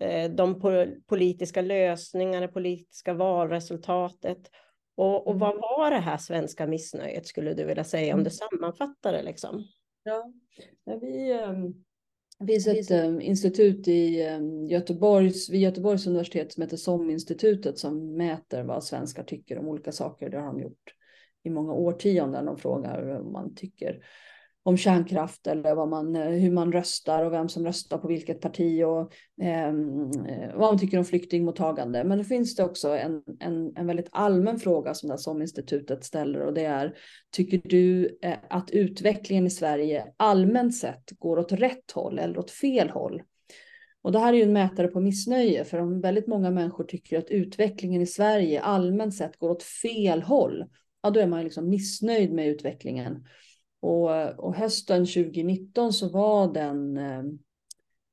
eh, 0.00 0.30
de 0.30 0.60
politiska 1.06 1.62
lösningarna, 1.62 2.46
det 2.46 2.52
politiska 2.52 3.14
valresultatet? 3.14 4.50
Och, 4.96 5.26
och 5.26 5.34
mm. 5.34 5.38
vad 5.38 5.54
var 5.56 5.90
det 5.90 5.96
här 5.96 6.18
svenska 6.18 6.66
missnöjet, 6.66 7.26
skulle 7.26 7.54
du 7.54 7.64
vilja 7.64 7.84
säga, 7.84 8.14
om 8.14 8.24
du 8.24 8.30
mm. 8.30 8.50
sammanfattar 8.50 9.12
det? 9.12 9.22
Liksom? 9.22 9.64
Ja, 10.02 10.32
vi, 11.00 11.32
um 11.32 11.85
det 12.38 12.46
finns 12.46 12.66
ett 12.66 13.04
um, 13.04 13.20
institut 13.20 13.88
i 13.88 14.28
um, 14.28 14.66
Göteborgs, 14.66 15.50
vid 15.50 15.60
Göteborgs 15.60 16.06
universitet 16.06 16.52
som 16.52 16.62
heter 16.62 16.76
SOM-institutet 16.76 17.78
som 17.78 18.16
mäter 18.16 18.62
vad 18.62 18.84
svenskar 18.84 19.22
tycker 19.22 19.58
om 19.58 19.68
olika 19.68 19.92
saker. 19.92 20.30
Det 20.30 20.38
har 20.38 20.46
de 20.46 20.60
gjort 20.60 20.94
i 21.42 21.50
många 21.50 21.72
årtionden. 21.72 22.44
De 22.44 22.58
frågar 22.58 23.02
vad 23.02 23.32
man 23.32 23.54
tycker 23.54 24.04
om 24.66 24.76
kärnkraft 24.76 25.46
eller 25.46 25.74
vad 25.74 25.88
man, 25.88 26.16
eh, 26.16 26.28
hur 26.28 26.50
man 26.50 26.72
röstar 26.72 27.24
och 27.24 27.32
vem 27.32 27.48
som 27.48 27.64
röstar 27.66 27.98
på 27.98 28.08
vilket 28.08 28.40
parti 28.40 28.82
och 28.82 29.12
ehm, 29.42 30.10
eh, 30.10 30.54
vad 30.54 30.70
man 30.70 30.78
tycker 30.78 30.98
om 30.98 31.04
flyktingmottagande. 31.04 32.04
Men 32.04 32.18
det 32.18 32.24
finns 32.24 32.56
det 32.56 32.64
också 32.64 32.88
en, 32.88 33.22
en, 33.40 33.76
en 33.76 33.86
väldigt 33.86 34.08
allmän 34.12 34.58
fråga 34.58 34.94
som 34.94 35.08
det 35.08 35.18
som 35.18 35.42
institutet 35.42 36.04
ställer 36.04 36.40
och 36.40 36.54
det 36.54 36.64
är 36.64 36.94
tycker 37.30 37.60
du 37.64 38.18
eh, 38.22 38.36
att 38.50 38.70
utvecklingen 38.70 39.46
i 39.46 39.50
Sverige 39.50 40.06
allmänt 40.16 40.76
sett 40.76 41.10
går 41.18 41.38
åt 41.38 41.52
rätt 41.52 41.92
håll 41.94 42.18
eller 42.18 42.38
åt 42.38 42.50
fel 42.50 42.90
håll? 42.90 43.22
Och 44.02 44.12
det 44.12 44.18
här 44.18 44.32
är 44.32 44.36
ju 44.36 44.42
en 44.42 44.52
mätare 44.52 44.88
på 44.88 45.00
missnöje, 45.00 45.64
för 45.64 45.78
om 45.78 46.00
väldigt 46.00 46.26
många 46.26 46.50
människor 46.50 46.84
tycker 46.84 47.18
att 47.18 47.30
utvecklingen 47.30 48.02
i 48.02 48.06
Sverige 48.06 48.60
allmänt 48.60 49.14
sett 49.14 49.36
går 49.36 49.50
åt 49.50 49.62
fel 49.62 50.22
håll, 50.22 50.64
ja 51.02 51.10
då 51.10 51.20
är 51.20 51.26
man 51.26 51.44
liksom 51.44 51.68
missnöjd 51.68 52.32
med 52.32 52.48
utvecklingen. 52.48 53.24
Och, 53.80 54.38
och 54.38 54.54
hösten 54.54 55.06
2019 55.06 55.92
så 55.92 56.08
var 56.08 56.54
den 56.54 56.96
eh, 56.96 57.22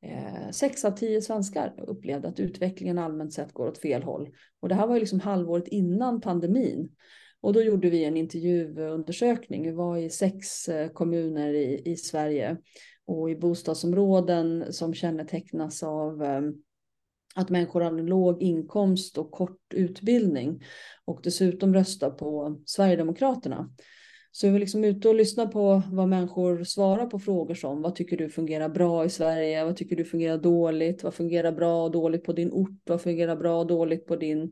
eh, 0.02 0.50
sex 0.52 0.86
av 0.86 0.92
tio 0.92 1.22
svenskar 1.22 1.74
upplevde 1.78 2.28
att 2.28 2.40
utvecklingen 2.40 2.98
allmänt 2.98 3.34
sett 3.34 3.54
går 3.54 3.68
åt 3.68 3.82
fel 3.82 4.04
håll. 4.04 4.30
Och 4.60 4.70
det 4.70 4.76
här 4.76 4.88
var 4.88 4.94
ju 4.94 5.00
liksom 5.00 5.20
halvåret 5.20 5.68
innan 5.68 6.22
pandemin. 6.22 6.90
Och 7.42 7.54
då 7.54 7.62
gjorde 7.62 7.90
vi 7.90 8.04
en 8.04 8.18
intervjuundersökning. 8.18 9.64
Vi 9.64 9.72
var 9.72 9.98
i 9.98 10.10
sex 10.10 10.70
eh, 10.70 10.90
kommuner 10.90 11.54
i, 11.54 11.82
i 11.86 11.96
Sverige 11.96 12.58
och 13.06 13.30
i 13.30 13.36
bostadsområden 13.36 14.74
som 14.74 14.94
kännetecknas 14.94 15.84
av 15.84 16.24
eh, 16.24 16.42
att 17.36 17.50
människor 17.50 17.82
har 17.82 17.92
låg 17.92 18.42
inkomst 18.42 19.18
och 19.18 19.32
kort 19.32 19.74
utbildning 19.74 20.64
och 21.06 21.20
dessutom 21.24 21.74
röstar 21.74 22.10
på 22.10 22.62
Sverigedemokraterna. 22.66 23.70
Så 24.36 24.48
vi 24.48 24.52
var 24.54 24.60
liksom 24.60 24.84
ute 24.84 25.10
och 25.10 25.16
lyssnade 25.16 25.52
på 25.52 25.82
vad 25.92 26.08
människor 26.08 26.64
svarar 26.64 27.06
på 27.06 27.20
frågor 27.20 27.54
som 27.54 27.82
vad 27.82 27.96
tycker 27.96 28.18
du 28.18 28.30
fungerar 28.30 28.70
bra 28.70 29.06
i 29.06 29.10
Sverige? 29.10 29.66
Vad 29.66 29.76
tycker 29.76 29.96
du 29.96 30.06
fungerar 30.06 30.38
dåligt? 30.38 31.04
Vad 31.04 31.14
fungerar 31.14 31.52
bra 31.52 31.84
och 31.84 31.92
dåligt 31.92 32.24
på 32.24 32.34
din 32.34 32.52
ort? 32.52 32.82
Vad 32.86 33.02
fungerar 33.02 33.36
bra 33.36 33.60
och 33.60 33.68
dåligt 33.68 34.06
på 34.06 34.16
din, 34.16 34.52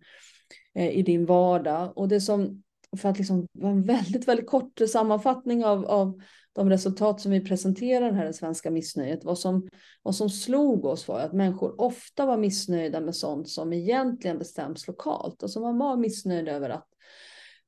eh, 0.75 0.89
i 0.89 1.01
din 1.01 1.25
vardag? 1.25 1.93
Och 1.95 2.07
det 2.07 2.21
som, 2.21 2.63
för 2.97 3.09
att 3.09 3.17
liksom 3.17 3.47
vara 3.51 3.71
en 3.71 3.83
väldigt, 3.83 4.27
väldigt 4.27 4.47
kort 4.47 4.81
sammanfattning 4.87 5.65
av, 5.65 5.85
av 5.85 6.21
de 6.53 6.69
resultat 6.69 7.21
som 7.21 7.31
vi 7.31 7.41
presenterar 7.41 8.11
här, 8.11 8.25
det 8.25 8.33
svenska 8.33 8.71
missnöjet, 8.71 9.23
vad 9.23 9.39
som, 9.39 9.69
vad 10.01 10.15
som 10.15 10.29
slog 10.29 10.85
oss 10.85 11.07
var 11.07 11.19
att 11.19 11.33
människor 11.33 11.81
ofta 11.81 12.25
var 12.25 12.37
missnöjda 12.37 12.99
med 12.99 13.15
sånt 13.15 13.49
som 13.49 13.73
egentligen 13.73 14.37
bestäms 14.37 14.87
lokalt. 14.87 15.43
Alltså 15.43 15.59
man 15.59 15.77
var 15.77 15.97
missnöjd 15.97 16.47
över 16.47 16.69
att 16.69 16.87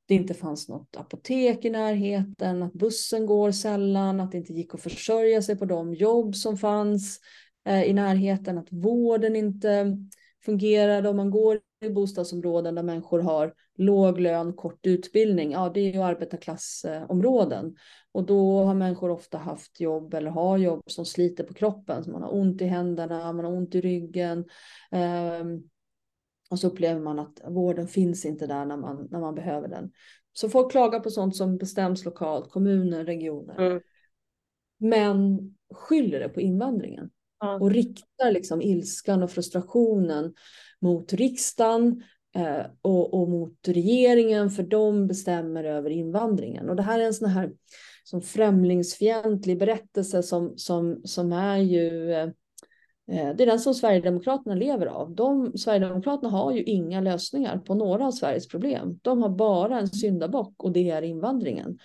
det 0.05 0.15
inte 0.15 0.33
fanns 0.33 0.69
något 0.69 0.97
apotek 0.97 1.65
i 1.65 1.69
närheten, 1.69 2.63
att 2.63 2.73
bussen 2.73 3.25
går 3.25 3.51
sällan, 3.51 4.19
att 4.19 4.31
det 4.31 4.37
inte 4.37 4.53
gick 4.53 4.73
att 4.73 4.81
försörja 4.81 5.41
sig 5.41 5.57
på 5.57 5.65
de 5.65 5.93
jobb 5.93 6.35
som 6.35 6.57
fanns 6.57 7.19
eh, 7.65 7.83
i 7.83 7.93
närheten, 7.93 8.57
att 8.57 8.67
vården 8.71 9.35
inte 9.35 9.97
fungerade 10.45 11.09
om 11.09 11.17
man 11.17 11.31
går 11.31 11.59
i 11.85 11.89
bostadsområden 11.89 12.75
där 12.75 12.83
människor 12.83 13.19
har 13.19 13.53
låg 13.77 14.19
lön, 14.19 14.53
kort 14.53 14.85
utbildning. 14.85 15.51
Ja, 15.51 15.71
det 15.73 15.79
är 15.79 15.93
ju 15.93 16.01
arbetarklassområden 16.01 17.75
och 18.11 18.23
då 18.25 18.63
har 18.63 18.73
människor 18.73 19.09
ofta 19.09 19.37
haft 19.37 19.79
jobb 19.79 20.13
eller 20.13 20.31
har 20.31 20.57
jobb 20.57 20.83
som 20.85 21.05
sliter 21.05 21.43
på 21.43 21.53
kroppen. 21.53 22.03
Så 22.03 22.11
man 22.11 22.23
har 22.23 22.35
ont 22.35 22.61
i 22.61 22.65
händerna, 22.65 23.33
man 23.33 23.45
har 23.45 23.51
ont 23.51 23.75
i 23.75 23.81
ryggen. 23.81 24.45
Um, 24.91 25.69
och 26.53 26.59
så 26.59 26.67
upplever 26.67 27.01
man 27.01 27.19
att 27.19 27.41
vården 27.47 27.87
finns 27.87 28.25
inte 28.25 28.47
där 28.47 28.65
när 28.65 28.77
man, 28.77 29.07
när 29.11 29.19
man 29.19 29.35
behöver 29.35 29.67
den. 29.67 29.91
Så 30.33 30.49
folk 30.49 30.71
klagar 30.71 30.99
på 30.99 31.09
sånt 31.09 31.35
som 31.35 31.57
bestäms 31.57 32.05
lokalt, 32.05 32.51
kommuner, 32.51 33.05
regioner. 33.05 33.59
Mm. 33.59 33.81
Men 34.79 35.39
skyller 35.73 36.19
det 36.19 36.29
på 36.29 36.41
invandringen. 36.41 37.09
Mm. 37.43 37.61
Och 37.61 37.71
riktar 37.71 38.31
liksom 38.31 38.61
ilskan 38.61 39.23
och 39.23 39.31
frustrationen 39.31 40.33
mot 40.81 41.13
riksdagen 41.13 42.03
eh, 42.35 42.65
och, 42.81 43.13
och, 43.13 43.29
mot 43.29 43.67
regeringen 43.67 44.49
för 44.49 44.63
de 44.63 45.07
bestämmer 45.07 45.63
över 45.63 45.89
invandringen. 45.89 46.69
Och 46.69 46.75
det 46.75 46.83
här 46.83 46.99
är 46.99 47.05
en 47.05 47.13
sån 47.13 47.29
här 47.29 47.51
som 48.03 48.21
främlingsfientlig 48.21 49.59
berättelse 49.59 50.23
som, 50.23 50.53
som, 50.57 51.01
som 51.03 51.31
är 51.31 51.57
ju 51.57 52.13
eh, 52.13 52.29
Eh, 53.13 53.35
det 53.35 53.43
är 53.43 53.47
den 53.47 53.59
som 53.59 53.73
Sverigedemokraterna 53.73 54.55
lever 54.55 54.85
av. 54.85 55.15
De, 55.15 55.57
Sverigedemokraterna 55.57 56.29
har 56.29 56.51
ju 56.51 56.63
inga 56.63 57.01
lösningar 57.01 57.57
på 57.57 57.75
några 57.75 58.07
av 58.07 58.11
Sveriges 58.11 58.47
problem. 58.47 58.99
De 59.01 59.21
har 59.21 59.29
bara 59.29 59.79
en 59.79 59.87
syndabock 59.87 60.63
och 60.63 60.71
det 60.71 60.89
är 60.89 61.01
invandringen. 61.01 61.79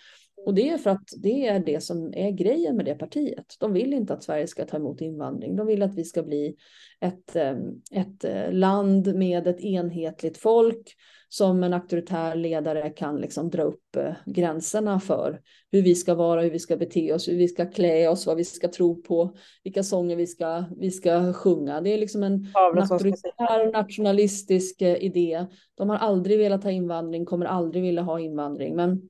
Och 0.48 0.54
det 0.54 0.68
är 0.68 0.78
för 0.78 0.90
att 0.90 1.08
det 1.16 1.46
är 1.46 1.60
det 1.60 1.80
som 1.80 2.14
är 2.14 2.30
grejen 2.30 2.76
med 2.76 2.84
det 2.84 2.94
partiet. 2.94 3.56
De 3.60 3.72
vill 3.72 3.92
inte 3.92 4.14
att 4.14 4.22
Sverige 4.22 4.46
ska 4.46 4.64
ta 4.64 4.76
emot 4.76 5.00
invandring. 5.00 5.56
De 5.56 5.66
vill 5.66 5.82
att 5.82 5.94
vi 5.94 6.04
ska 6.04 6.22
bli 6.22 6.56
ett, 7.00 7.36
eh, 7.36 7.56
ett 7.92 8.24
eh, 8.24 8.52
land 8.52 9.14
med 9.14 9.46
ett 9.46 9.60
enhetligt 9.60 10.38
folk 10.38 10.94
som 11.28 11.62
en 11.62 11.72
auktoritär 11.72 12.34
ledare 12.34 12.90
kan 12.90 13.16
liksom 13.16 13.50
dra 13.50 13.62
upp 13.62 13.96
eh, 13.96 14.12
gränserna 14.26 15.00
för 15.00 15.40
hur 15.72 15.82
vi 15.82 15.94
ska 15.94 16.14
vara, 16.14 16.42
hur 16.42 16.50
vi 16.50 16.58
ska 16.58 16.76
bete 16.76 17.12
oss, 17.12 17.28
hur 17.28 17.36
vi 17.36 17.48
ska 17.48 17.66
klä 17.66 18.08
oss, 18.08 18.26
vad 18.26 18.36
vi 18.36 18.44
ska 18.44 18.68
tro 18.68 19.02
på, 19.02 19.36
vilka 19.64 19.82
sånger 19.82 20.16
vi 20.16 20.26
ska, 20.26 20.64
vi 20.76 20.90
ska 20.90 21.32
sjunga. 21.32 21.80
Det 21.80 21.90
är 21.90 21.98
liksom 21.98 22.22
en 22.22 22.46
auktoritär 22.54 23.72
nationalistisk 23.72 24.82
eh, 24.82 24.96
idé. 24.96 25.46
De 25.74 25.90
har 25.90 25.96
aldrig 25.96 26.38
velat 26.38 26.64
ha 26.64 26.70
invandring, 26.70 27.24
kommer 27.24 27.46
aldrig 27.46 27.82
vilja 27.82 28.02
ha 28.02 28.20
invandring, 28.20 28.76
men 28.76 29.08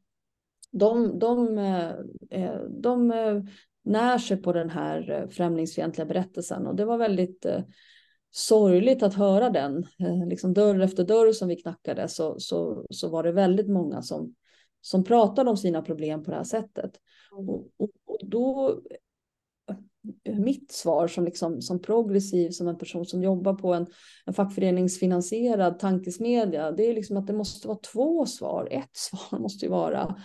de, 0.70 1.18
de, 1.18 1.58
eh, 1.58 1.92
de, 2.30 3.08
de 3.08 3.12
när 3.82 4.18
sig 4.18 4.36
på 4.36 4.52
den 4.52 4.70
här 4.70 5.28
främlingsfientliga 5.30 6.06
berättelsen 6.06 6.66
och 6.66 6.76
det 6.76 6.84
var 6.84 6.98
väldigt 6.98 7.46
sorgligt 8.30 9.02
att 9.02 9.14
höra 9.14 9.50
den. 9.50 9.86
Eh, 9.98 10.26
liksom 10.26 10.54
dörr 10.54 10.80
efter 10.80 11.04
dörr 11.04 11.32
som 11.32 11.48
vi 11.48 11.56
knackade 11.56 12.08
så, 12.08 12.38
så, 12.38 12.86
så 12.90 13.08
var 13.08 13.22
det 13.22 13.32
väldigt 13.32 13.68
många 13.68 14.02
som, 14.02 14.34
som 14.80 15.04
pratade 15.04 15.50
om 15.50 15.56
sina 15.56 15.82
problem 15.82 16.24
på 16.24 16.30
det 16.30 16.36
här 16.36 16.44
sättet. 16.44 16.90
Mm. 17.32 17.48
Och, 17.48 17.68
och, 17.76 17.90
och, 18.06 18.18
då, 18.22 18.80
eh, 20.24 20.38
mitt 20.38 20.72
svar 20.72 21.08
som, 21.08 21.24
liksom, 21.24 21.62
som 21.62 21.82
progressiv, 21.82 22.50
som 22.50 22.68
en 22.68 22.78
person 22.78 23.06
som 23.06 23.22
jobbar 23.22 23.54
på 23.54 23.74
en, 23.74 23.86
en 24.26 24.34
fackföreningsfinansierad 24.34 25.78
tankesmedja, 25.78 26.70
det 26.70 26.82
är 26.82 26.94
liksom 26.94 27.16
att 27.16 27.26
det 27.26 27.32
måste 27.32 27.68
vara 27.68 27.78
två 27.92 28.26
svar. 28.26 28.68
Ett 28.70 28.96
svar 28.96 29.38
måste 29.38 29.64
ju 29.64 29.70
vara 29.70 30.16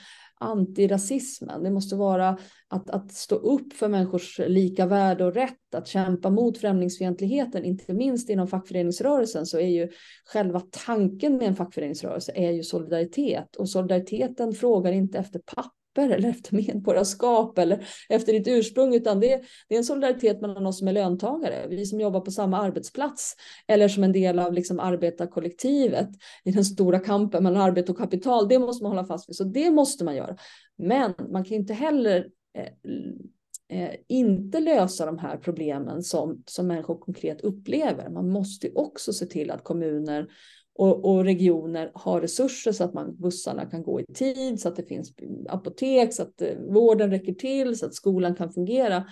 antirasismen. 0.44 1.64
Det 1.64 1.72
måste 1.72 1.96
vara 1.96 2.38
att, 2.68 2.90
att 2.90 3.12
stå 3.12 3.36
upp 3.36 3.74
för 3.74 3.88
människors 3.88 4.40
lika 4.48 4.86
värde 4.86 5.26
och 5.26 5.34
rätt, 5.34 5.76
att 5.76 5.88
kämpa 5.88 6.30
mot 6.30 6.58
främlingsfientligheten, 6.58 7.66
inte 7.66 7.94
minst 7.94 8.30
inom 8.30 8.48
fackföreningsrörelsen 8.48 9.46
så 9.46 9.60
är 9.60 9.68
ju 9.68 9.90
själva 10.26 10.62
tanken 10.86 11.38
med 11.38 11.48
en 11.48 11.56
fackföreningsrörelse 11.56 12.32
är 12.36 12.52
ju 12.52 12.64
solidaritet 12.64 13.56
och 13.56 13.70
solidariteten 13.70 14.54
frågar 14.54 14.92
inte 14.92 15.18
efter 15.18 15.40
papper 15.40 15.83
eller 16.02 16.30
efter 16.30 16.56
medborgarskap 16.56 17.58
eller 17.58 17.86
efter 18.10 18.34
ditt 18.34 18.48
ursprung, 18.48 18.96
utan 18.96 19.20
det, 19.20 19.42
det 19.68 19.76
är 19.76 19.78
en 19.78 19.84
solidaritet 19.84 20.42
mellan 20.42 20.66
oss 20.66 20.80
som 20.80 20.88
är 20.88 20.94
löntagare, 20.94 21.68
vi 21.70 21.86
som 21.86 22.00
jobbar 22.00 22.20
på 22.20 22.32
samma 22.32 22.62
arbetsplats 22.62 23.36
eller 23.68 23.88
som 23.88 24.04
en 24.04 24.12
del 24.12 24.40
av 24.40 24.54
liksom 24.54 24.80
arbetarkollektivet 24.80 26.10
i 26.44 26.52
den 26.52 26.66
stora 26.66 27.00
kampen 27.00 27.44
mellan 27.44 27.62
arbete 27.62 27.92
och 27.92 27.98
kapital. 27.98 28.48
Det 28.48 28.60
måste 28.60 28.84
man 28.84 28.92
hålla 28.92 29.06
fast 29.06 29.30
vid, 29.30 29.36
så 29.36 29.44
det 29.44 29.72
måste 29.72 30.04
man 30.04 30.16
göra. 30.16 30.38
Men 30.78 31.14
man 31.32 31.44
kan 31.44 31.58
inte 31.58 31.74
heller 31.74 32.28
eh, 32.58 33.80
eh, 33.80 33.96
inte 34.08 34.60
lösa 34.60 35.06
de 35.06 35.18
här 35.18 35.38
problemen 35.38 36.04
som, 36.04 36.44
som 36.46 36.68
människor 36.68 36.98
konkret 36.98 37.42
upplever. 37.42 38.10
Man 38.10 38.30
måste 38.30 38.72
också 38.76 39.14
se 39.14 39.26
till 39.26 39.52
att 39.52 39.64
kommuner 39.64 40.28
och, 40.76 41.06
och, 41.06 41.24
regioner 41.24 41.92
har 41.94 42.22
resurser 42.22 42.72
så 42.72 42.84
att 42.84 42.94
man, 42.94 43.16
bussarna 43.16 43.66
kan 43.66 43.84
gå 43.84 44.02
i 44.02 44.06
tid, 44.14 44.60
så 44.60 44.68
att 44.68 44.76
det 44.76 44.84
finns 44.84 45.14
apotek, 45.50 46.14
så 46.14 46.24
att 46.24 46.42
eh, 46.42 46.56
vården 46.70 47.12
räcker 47.12 47.34
till, 47.34 47.78
så 47.78 47.86
att 47.86 47.96
skolan 47.96 48.36
kan 48.36 48.54
fungera. 48.54 49.04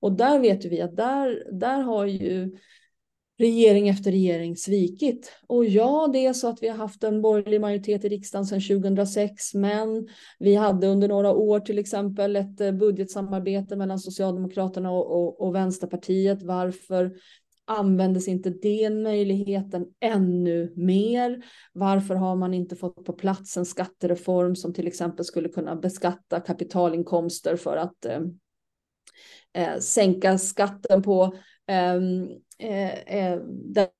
Och 0.00 0.12
där 0.12 0.38
vet 0.38 0.64
vi 0.64 0.80
att 0.80 0.96
där, 0.96 1.58
där 1.58 1.80
har 1.80 2.06
ju 2.06 2.56
regering 3.38 3.88
efter 3.88 4.10
regering 4.10 4.56
svikit. 4.56 5.32
Och 5.46 5.64
ja, 5.64 6.10
det 6.12 6.26
är 6.26 6.32
så 6.32 6.48
att 6.48 6.62
vi 6.62 6.68
har 6.68 6.76
haft 6.76 7.04
en 7.04 7.22
borgerlig 7.22 7.60
majoritet 7.60 8.04
i 8.04 8.08
riksdagen 8.08 8.46
sedan 8.46 8.60
2006, 8.60 9.54
men 9.54 10.08
vi 10.38 10.54
hade 10.54 10.86
under 10.86 11.08
några 11.08 11.32
år 11.32 11.60
till 11.60 11.78
exempel 11.78 12.36
ett 12.36 12.60
eh, 12.60 12.72
budgetsamarbete 12.72 13.76
mellan 13.76 13.98
Socialdemokraterna 13.98 14.90
och, 14.90 15.10
och, 15.10 15.40
och 15.40 15.54
Vänsterpartiet. 15.54 16.42
Varför 16.42 17.12
användes 17.68 18.28
inte 18.28 18.50
den 18.50 19.02
möjligheten 19.02 19.86
ännu 20.00 20.72
mer? 20.76 21.44
Varför 21.72 22.14
har 22.14 22.36
man 22.36 22.54
inte 22.54 22.76
fått 22.76 23.04
på 23.04 23.12
plats 23.12 23.56
en 23.56 23.66
skattereform 23.66 24.56
som 24.56 24.74
till 24.74 24.86
exempel 24.86 25.24
skulle 25.24 25.48
kunna 25.48 25.76
beskatta 25.76 26.40
kapitalinkomster 26.40 27.56
för 27.56 27.76
att 27.76 28.04
eh, 28.04 28.20
eh 29.54 29.78
sänka 29.78 30.38
skatten 30.38 31.02
på 31.02 31.34
ehm, 31.66 32.28
eh, 32.58 32.98
eh, 32.98 33.40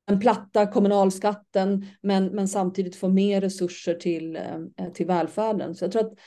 den 0.06 0.20
platta 0.20 0.66
kommunalskatten 0.66 1.86
men, 2.02 2.26
men 2.26 2.48
samtidigt 2.48 2.96
få 2.96 3.08
mer 3.08 3.40
resurser 3.40 3.94
till, 3.94 4.36
eh, 4.36 4.58
eh, 4.76 4.92
till 4.92 5.06
välfärden. 5.06 5.74
Så 5.74 5.84
jag 5.84 5.92
tror 5.92 6.06
att 6.06 6.18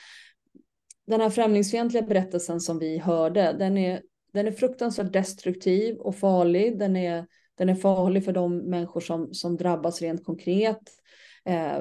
den 1.08 1.22
här 1.22 1.30
främlingsfientliga 1.30 2.04
berättelsen 2.04 2.60
som 2.60 2.80
vi 2.80 2.98
hörde, 2.98 3.56
den 3.60 3.78
är 3.78 4.02
den 4.34 4.48
är 4.48 4.52
fruktansvärt 4.52 5.14
destruktiv 5.14 5.98
och 5.98 6.16
farlig. 6.16 6.80
Den 6.80 6.96
är, 6.96 7.26
den 7.58 7.70
är 7.70 7.76
farlig 7.76 8.26
för 8.26 8.34
de 8.34 8.58
människor 8.58 9.02
som, 9.02 9.34
som 9.34 9.58
drabbas 9.58 10.02
rent 10.02 10.26
konkret. 10.26 10.82
Eh, 11.46 11.80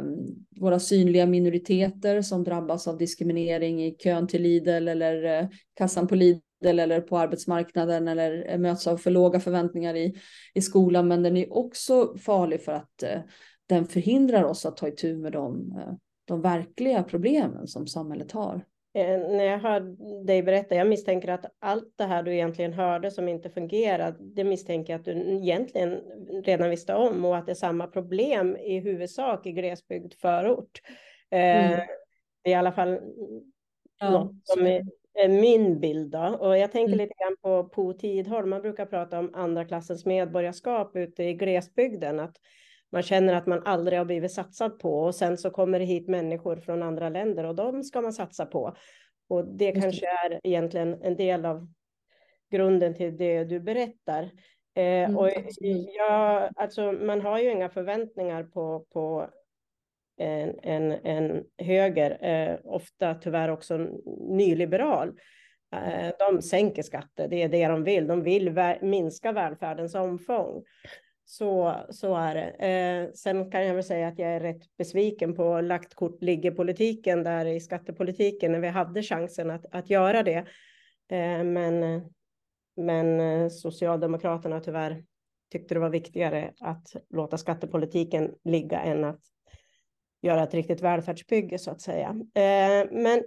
våra 0.60 0.78
synliga 0.78 1.26
minoriteter 1.26 2.22
som 2.22 2.44
drabbas 2.44 2.88
av 2.88 2.98
diskriminering 2.98 3.84
i 3.84 3.96
kön 3.98 4.26
till 4.26 4.42
Lidl 4.42 4.88
eller 4.88 5.24
eh, 5.24 5.48
kassan 5.74 6.08
på 6.08 6.14
Lidl 6.14 6.40
eller 6.64 7.00
på 7.00 7.18
arbetsmarknaden 7.18 8.08
eller 8.08 8.50
eh, 8.50 8.58
möts 8.58 8.86
av 8.86 8.96
för 8.96 9.10
låga 9.10 9.40
förväntningar 9.40 9.94
i, 9.94 10.14
i 10.54 10.60
skolan. 10.60 11.08
Men 11.08 11.22
den 11.22 11.36
är 11.36 11.52
också 11.52 12.16
farlig 12.18 12.62
för 12.62 12.72
att 12.72 13.02
eh, 13.02 13.20
den 13.66 13.86
förhindrar 13.86 14.44
oss 14.44 14.66
att 14.66 14.76
ta 14.76 14.88
itu 14.88 15.16
med 15.16 15.32
de, 15.32 15.76
eh, 15.78 15.92
de 16.24 16.40
verkliga 16.40 17.02
problemen 17.02 17.66
som 17.66 17.86
samhället 17.86 18.32
har. 18.32 18.64
Eh, 18.92 19.18
när 19.18 19.44
jag 19.44 19.58
hör 19.58 19.80
dig 20.24 20.42
berätta, 20.42 20.74
jag 20.74 20.88
misstänker 20.88 21.28
att 21.28 21.46
allt 21.58 21.92
det 21.96 22.04
här 22.04 22.22
du 22.22 22.34
egentligen 22.34 22.72
hörde 22.72 23.10
som 23.10 23.28
inte 23.28 23.50
fungerar, 23.50 24.16
det 24.20 24.44
misstänker 24.44 24.92
jag 24.92 24.98
att 24.98 25.04
du 25.04 25.12
egentligen 25.12 26.00
redan 26.44 26.70
visste 26.70 26.94
om 26.94 27.24
och 27.24 27.36
att 27.36 27.46
det 27.46 27.52
är 27.52 27.54
samma 27.54 27.86
problem 27.86 28.56
i 28.56 28.78
huvudsak 28.80 29.46
i 29.46 29.52
glesbygd 29.52 30.14
förort. 30.14 30.80
Eh, 31.30 31.72
mm. 31.72 31.80
Är 32.42 32.50
i 32.50 32.54
alla 32.54 32.72
fall 32.72 33.00
ja, 34.00 34.10
något 34.10 34.32
som 34.44 34.66
är, 34.66 34.82
är, 35.14 35.28
min 35.28 35.80
bild 35.80 36.10
då. 36.10 36.36
Och 36.40 36.58
jag 36.58 36.72
tänker 36.72 36.92
mm. 36.92 36.98
lite 36.98 37.14
grann 37.18 37.36
på 37.42 37.68
Po 37.68 37.92
Tidholm, 37.92 38.50
man 38.50 38.62
brukar 38.62 38.86
prata 38.86 39.18
om 39.18 39.34
andra 39.34 39.64
klassens 39.64 40.06
medborgarskap 40.06 40.96
ute 40.96 41.24
i 41.24 41.34
glesbygden, 41.34 42.20
att 42.20 42.36
man 42.92 43.02
känner 43.02 43.34
att 43.34 43.46
man 43.46 43.62
aldrig 43.64 43.98
har 43.98 44.04
blivit 44.04 44.32
satsad 44.32 44.78
på 44.78 45.00
och 45.00 45.14
sen 45.14 45.38
så 45.38 45.50
kommer 45.50 45.78
det 45.78 45.84
hit 45.84 46.08
människor 46.08 46.56
från 46.56 46.82
andra 46.82 47.08
länder 47.08 47.44
och 47.44 47.54
de 47.54 47.84
ska 47.84 48.00
man 48.00 48.12
satsa 48.12 48.46
på. 48.46 48.76
Och 49.28 49.44
det 49.44 49.72
kanske 49.72 50.06
är 50.06 50.40
egentligen 50.42 51.02
en 51.02 51.16
del 51.16 51.44
av 51.44 51.68
grunden 52.50 52.94
till 52.94 53.16
det 53.16 53.44
du 53.44 53.60
berättar. 53.60 54.22
Eh, 54.74 54.84
mm, 54.84 55.16
och 55.16 55.30
jag, 55.96 56.50
alltså, 56.56 56.92
man 56.92 57.20
har 57.20 57.38
ju 57.38 57.50
inga 57.50 57.68
förväntningar 57.68 58.42
på, 58.42 58.86
på 58.92 59.30
en, 60.16 60.58
en, 60.62 60.92
en 60.92 61.44
höger, 61.58 62.24
eh, 62.24 62.58
ofta 62.64 63.14
tyvärr 63.14 63.48
också 63.48 63.76
nyliberal. 64.28 65.08
Eh, 65.76 66.12
de 66.18 66.42
sänker 66.42 66.82
skatter, 66.82 67.28
det 67.28 67.42
är 67.42 67.48
det 67.48 67.68
de 67.68 67.84
vill. 67.84 68.06
De 68.06 68.22
vill 68.22 68.76
minska 68.80 69.32
välfärdens 69.32 69.94
omfång. 69.94 70.64
Så, 71.30 71.76
så 71.90 72.16
är 72.16 72.34
det. 72.34 72.50
Eh, 72.50 73.12
sen 73.12 73.50
kan 73.50 73.66
jag 73.66 73.74
väl 73.74 73.84
säga 73.84 74.08
att 74.08 74.18
jag 74.18 74.28
är 74.28 74.40
rätt 74.40 74.76
besviken 74.78 75.34
på 75.34 75.60
lagt 75.60 75.94
kort 75.94 76.22
ligger-politiken 76.22 77.22
där 77.22 77.46
i 77.46 77.60
skattepolitiken 77.60 78.52
när 78.52 78.58
vi 78.60 78.68
hade 78.68 79.02
chansen 79.02 79.50
att, 79.50 79.66
att 79.70 79.90
göra 79.90 80.22
det. 80.22 80.38
Eh, 81.08 81.44
men, 81.44 82.02
men 82.76 83.20
eh, 83.20 83.48
Socialdemokraterna 83.48 84.60
tyvärr 84.60 85.04
tyckte 85.52 85.74
det 85.74 85.80
var 85.80 85.90
viktigare 85.90 86.52
att 86.60 86.96
låta 87.10 87.38
skattepolitiken 87.38 88.34
ligga 88.44 88.80
än 88.80 89.04
att 89.04 89.20
göra 90.22 90.42
ett 90.42 90.54
riktigt 90.54 90.80
välfärdsbygge 90.80 91.58
så 91.58 91.70
att 91.70 91.80
säga. 91.80 92.08
Eh, 92.34 92.88
men 92.90 93.18
Eh, 93.18 93.24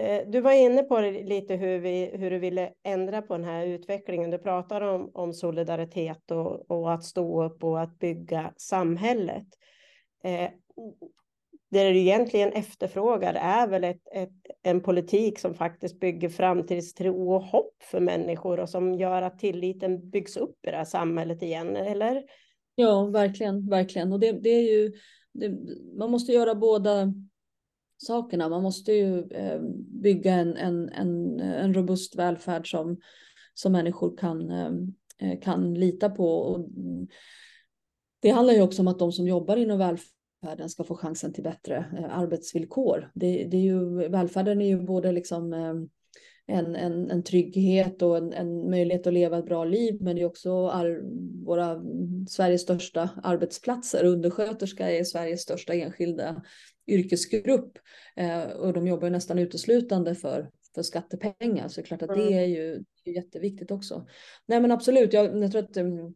Eh, 0.00 0.28
du 0.28 0.40
var 0.40 0.52
inne 0.52 0.82
på 0.82 1.00
lite 1.00 1.54
hur, 1.54 1.78
vi, 1.78 2.10
hur 2.14 2.30
du 2.30 2.38
ville 2.38 2.72
ändra 2.82 3.22
på 3.22 3.36
den 3.36 3.44
här 3.44 3.66
utvecklingen. 3.66 4.30
Du 4.30 4.38
pratar 4.38 4.80
om, 4.80 5.10
om 5.14 5.32
solidaritet 5.32 6.30
och, 6.30 6.70
och 6.70 6.92
att 6.92 7.04
stå 7.04 7.44
upp 7.44 7.64
och 7.64 7.80
att 7.80 7.98
bygga 7.98 8.52
samhället. 8.56 9.46
Eh, 10.24 10.50
det 11.70 11.90
du 11.90 11.98
egentligen 11.98 12.52
efterfrågar 12.52 13.34
är 13.34 13.68
väl 13.68 13.84
ett, 13.84 14.08
ett, 14.12 14.32
en 14.62 14.80
politik 14.80 15.38
som 15.38 15.54
faktiskt 15.54 16.00
bygger 16.00 16.28
framtidstro 16.28 17.32
och 17.32 17.42
hopp 17.42 17.82
för 17.82 18.00
människor 18.00 18.60
och 18.60 18.68
som 18.68 18.94
gör 18.94 19.22
att 19.22 19.38
tilliten 19.38 20.10
byggs 20.10 20.36
upp 20.36 20.66
i 20.66 20.70
det 20.70 20.76
här 20.76 20.84
samhället 20.84 21.42
igen, 21.42 21.76
eller? 21.76 22.22
Ja, 22.74 23.06
verkligen, 23.06 23.68
verkligen. 23.68 24.12
Och 24.12 24.20
det, 24.20 24.32
det 24.32 24.50
är 24.50 24.72
ju, 24.72 24.92
det, 25.32 25.48
man 25.98 26.10
måste 26.10 26.32
göra 26.32 26.54
båda 26.54 27.12
sakerna. 28.00 28.48
Man 28.48 28.62
måste 28.62 28.92
ju 28.92 29.18
eh, 29.30 29.60
bygga 30.02 30.34
en, 30.34 30.56
en, 30.56 30.88
en, 30.88 31.40
en 31.40 31.74
robust 31.74 32.16
välfärd 32.16 32.70
som, 32.70 33.00
som 33.54 33.72
människor 33.72 34.16
kan, 34.16 34.50
eh, 34.50 34.72
eh, 35.18 35.40
kan 35.40 35.74
lita 35.74 36.10
på. 36.10 36.38
Och 36.38 36.58
mm, 36.58 37.08
det 38.20 38.30
handlar 38.30 38.54
ju 38.54 38.62
också 38.62 38.82
om 38.82 38.88
att 38.88 38.98
de 38.98 39.12
som 39.12 39.26
jobbar 39.26 39.56
inom 39.56 39.78
välfärden 39.78 40.68
ska 40.68 40.84
få 40.84 40.96
chansen 40.96 41.32
till 41.32 41.44
bättre 41.44 42.08
arbetsvillkor. 42.10 43.10
Det, 43.14 43.44
det 43.44 43.56
är 43.56 43.62
ju, 43.62 44.08
välfärden 44.08 44.60
är 44.60 44.66
ju 44.66 44.80
både 44.80 45.12
liksom 45.12 45.52
en, 46.46 46.76
en, 46.76 47.10
en 47.10 47.22
trygghet 47.22 48.02
och 48.02 48.16
en, 48.16 48.32
en 48.32 48.70
möjlighet 48.70 49.06
att 49.06 49.12
leva 49.12 49.38
ett 49.38 49.46
bra 49.46 49.64
liv. 49.64 49.98
Men 50.00 50.16
det 50.16 50.22
är 50.22 50.26
också 50.26 50.68
ar, 50.68 51.02
våra 51.44 51.70
mm, 51.70 52.26
Sveriges 52.26 52.62
största 52.62 53.10
arbetsplatser. 53.22 54.04
Undersköterska 54.04 54.90
är 54.90 55.04
Sveriges 55.04 55.42
största 55.42 55.74
enskilda 55.74 56.42
yrkesgrupp 56.90 57.78
eh, 58.16 58.42
och 58.42 58.72
de 58.72 58.86
jobbar 58.86 59.10
nästan 59.10 59.38
uteslutande 59.38 60.14
för, 60.14 60.50
för 60.74 60.82
skattepengar. 60.82 61.68
Så 61.68 61.80
det 61.80 61.84
är 61.84 61.86
klart 61.86 62.02
att 62.02 62.14
det 62.14 62.22
mm. 62.22 62.38
är 62.38 62.44
ju 62.44 62.84
jätteviktigt 63.04 63.70
också. 63.70 64.06
Nej 64.46 64.60
men 64.60 64.70
absolut, 64.70 65.12
jag, 65.12 65.42
jag 65.42 65.52
tror 65.52 65.62
att 65.62 65.76
um, 65.76 66.14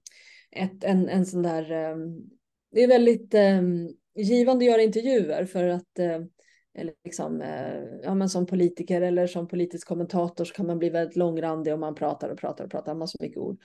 ett, 0.51 0.85
en, 0.85 1.09
en 1.09 1.27
sån 1.27 1.43
där, 1.43 1.93
um, 1.93 2.31
det 2.73 2.83
är 2.83 2.89
väldigt 2.89 3.35
um, 3.35 3.91
givande 4.15 4.65
att 4.65 4.71
göra 4.71 4.83
intervjuer 4.83 5.45
för 5.45 5.69
att 5.69 5.99
uh, 6.01 6.27
eller 6.79 6.95
liksom, 7.05 7.41
uh, 7.41 8.01
ja, 8.03 8.15
men 8.15 8.29
som 8.29 8.47
politiker 8.47 9.01
eller 9.01 9.27
som 9.27 9.49
politisk 9.49 9.89
kommentator 9.89 10.45
så 10.45 10.55
kan 10.55 10.67
man 10.67 10.79
bli 10.79 10.91
väldigt 10.91 11.17
långrandig 11.17 11.75
om 11.75 11.81
man 11.81 11.95
pratar 11.95 12.29
och 12.29 12.39
pratar 12.39 12.65
och 12.65 12.71
pratar, 12.71 12.95
man 12.95 13.01
har 13.01 13.07
så 13.07 13.19
mycket 13.21 13.39
ord. 13.39 13.61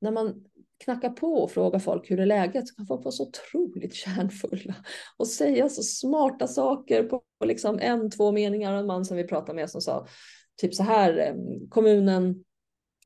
När 0.00 0.10
man 0.10 0.44
knacka 0.84 1.10
på 1.10 1.32
och 1.34 1.50
fråga 1.50 1.80
folk 1.80 2.10
hur 2.10 2.20
är 2.20 2.26
läget 2.26 2.68
så 2.68 2.74
kan 2.74 2.86
folk 2.86 3.04
vara 3.04 3.12
så 3.12 3.28
otroligt 3.28 3.94
kärnfulla 3.94 4.74
och 5.16 5.26
säga 5.26 5.68
så 5.68 5.82
smarta 5.82 6.46
saker 6.46 7.02
på, 7.02 7.22
liksom 7.44 7.78
en, 7.82 8.10
två 8.10 8.32
meningar. 8.32 8.74
En 8.74 8.86
man 8.86 9.04
som 9.04 9.16
vi 9.16 9.24
pratade 9.24 9.56
med 9.56 9.70
som 9.70 9.80
sa 9.80 10.06
typ 10.56 10.74
så 10.74 10.82
här, 10.82 11.18
eh, 11.18 11.34
kommunen 11.68 12.44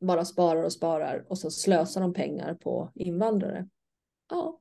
bara 0.01 0.25
sparar 0.25 0.65
och 0.65 0.73
sparar 0.73 1.25
och 1.29 1.39
så 1.39 1.51
slösar 1.51 2.01
de 2.01 2.15
pengar 2.15 2.55
på 2.55 2.93
invandrare. 2.95 3.69
Ja, 4.31 4.61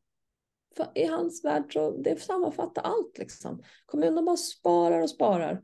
för 0.77 0.87
i 0.95 1.05
hans 1.05 1.45
värld 1.45 1.73
så 1.73 1.97
det 1.97 2.21
sammanfattar 2.21 2.81
allt 2.81 3.17
liksom. 3.17 3.63
Kommunen 3.85 4.25
bara 4.25 4.37
sparar 4.37 5.01
och 5.01 5.09
sparar. 5.09 5.61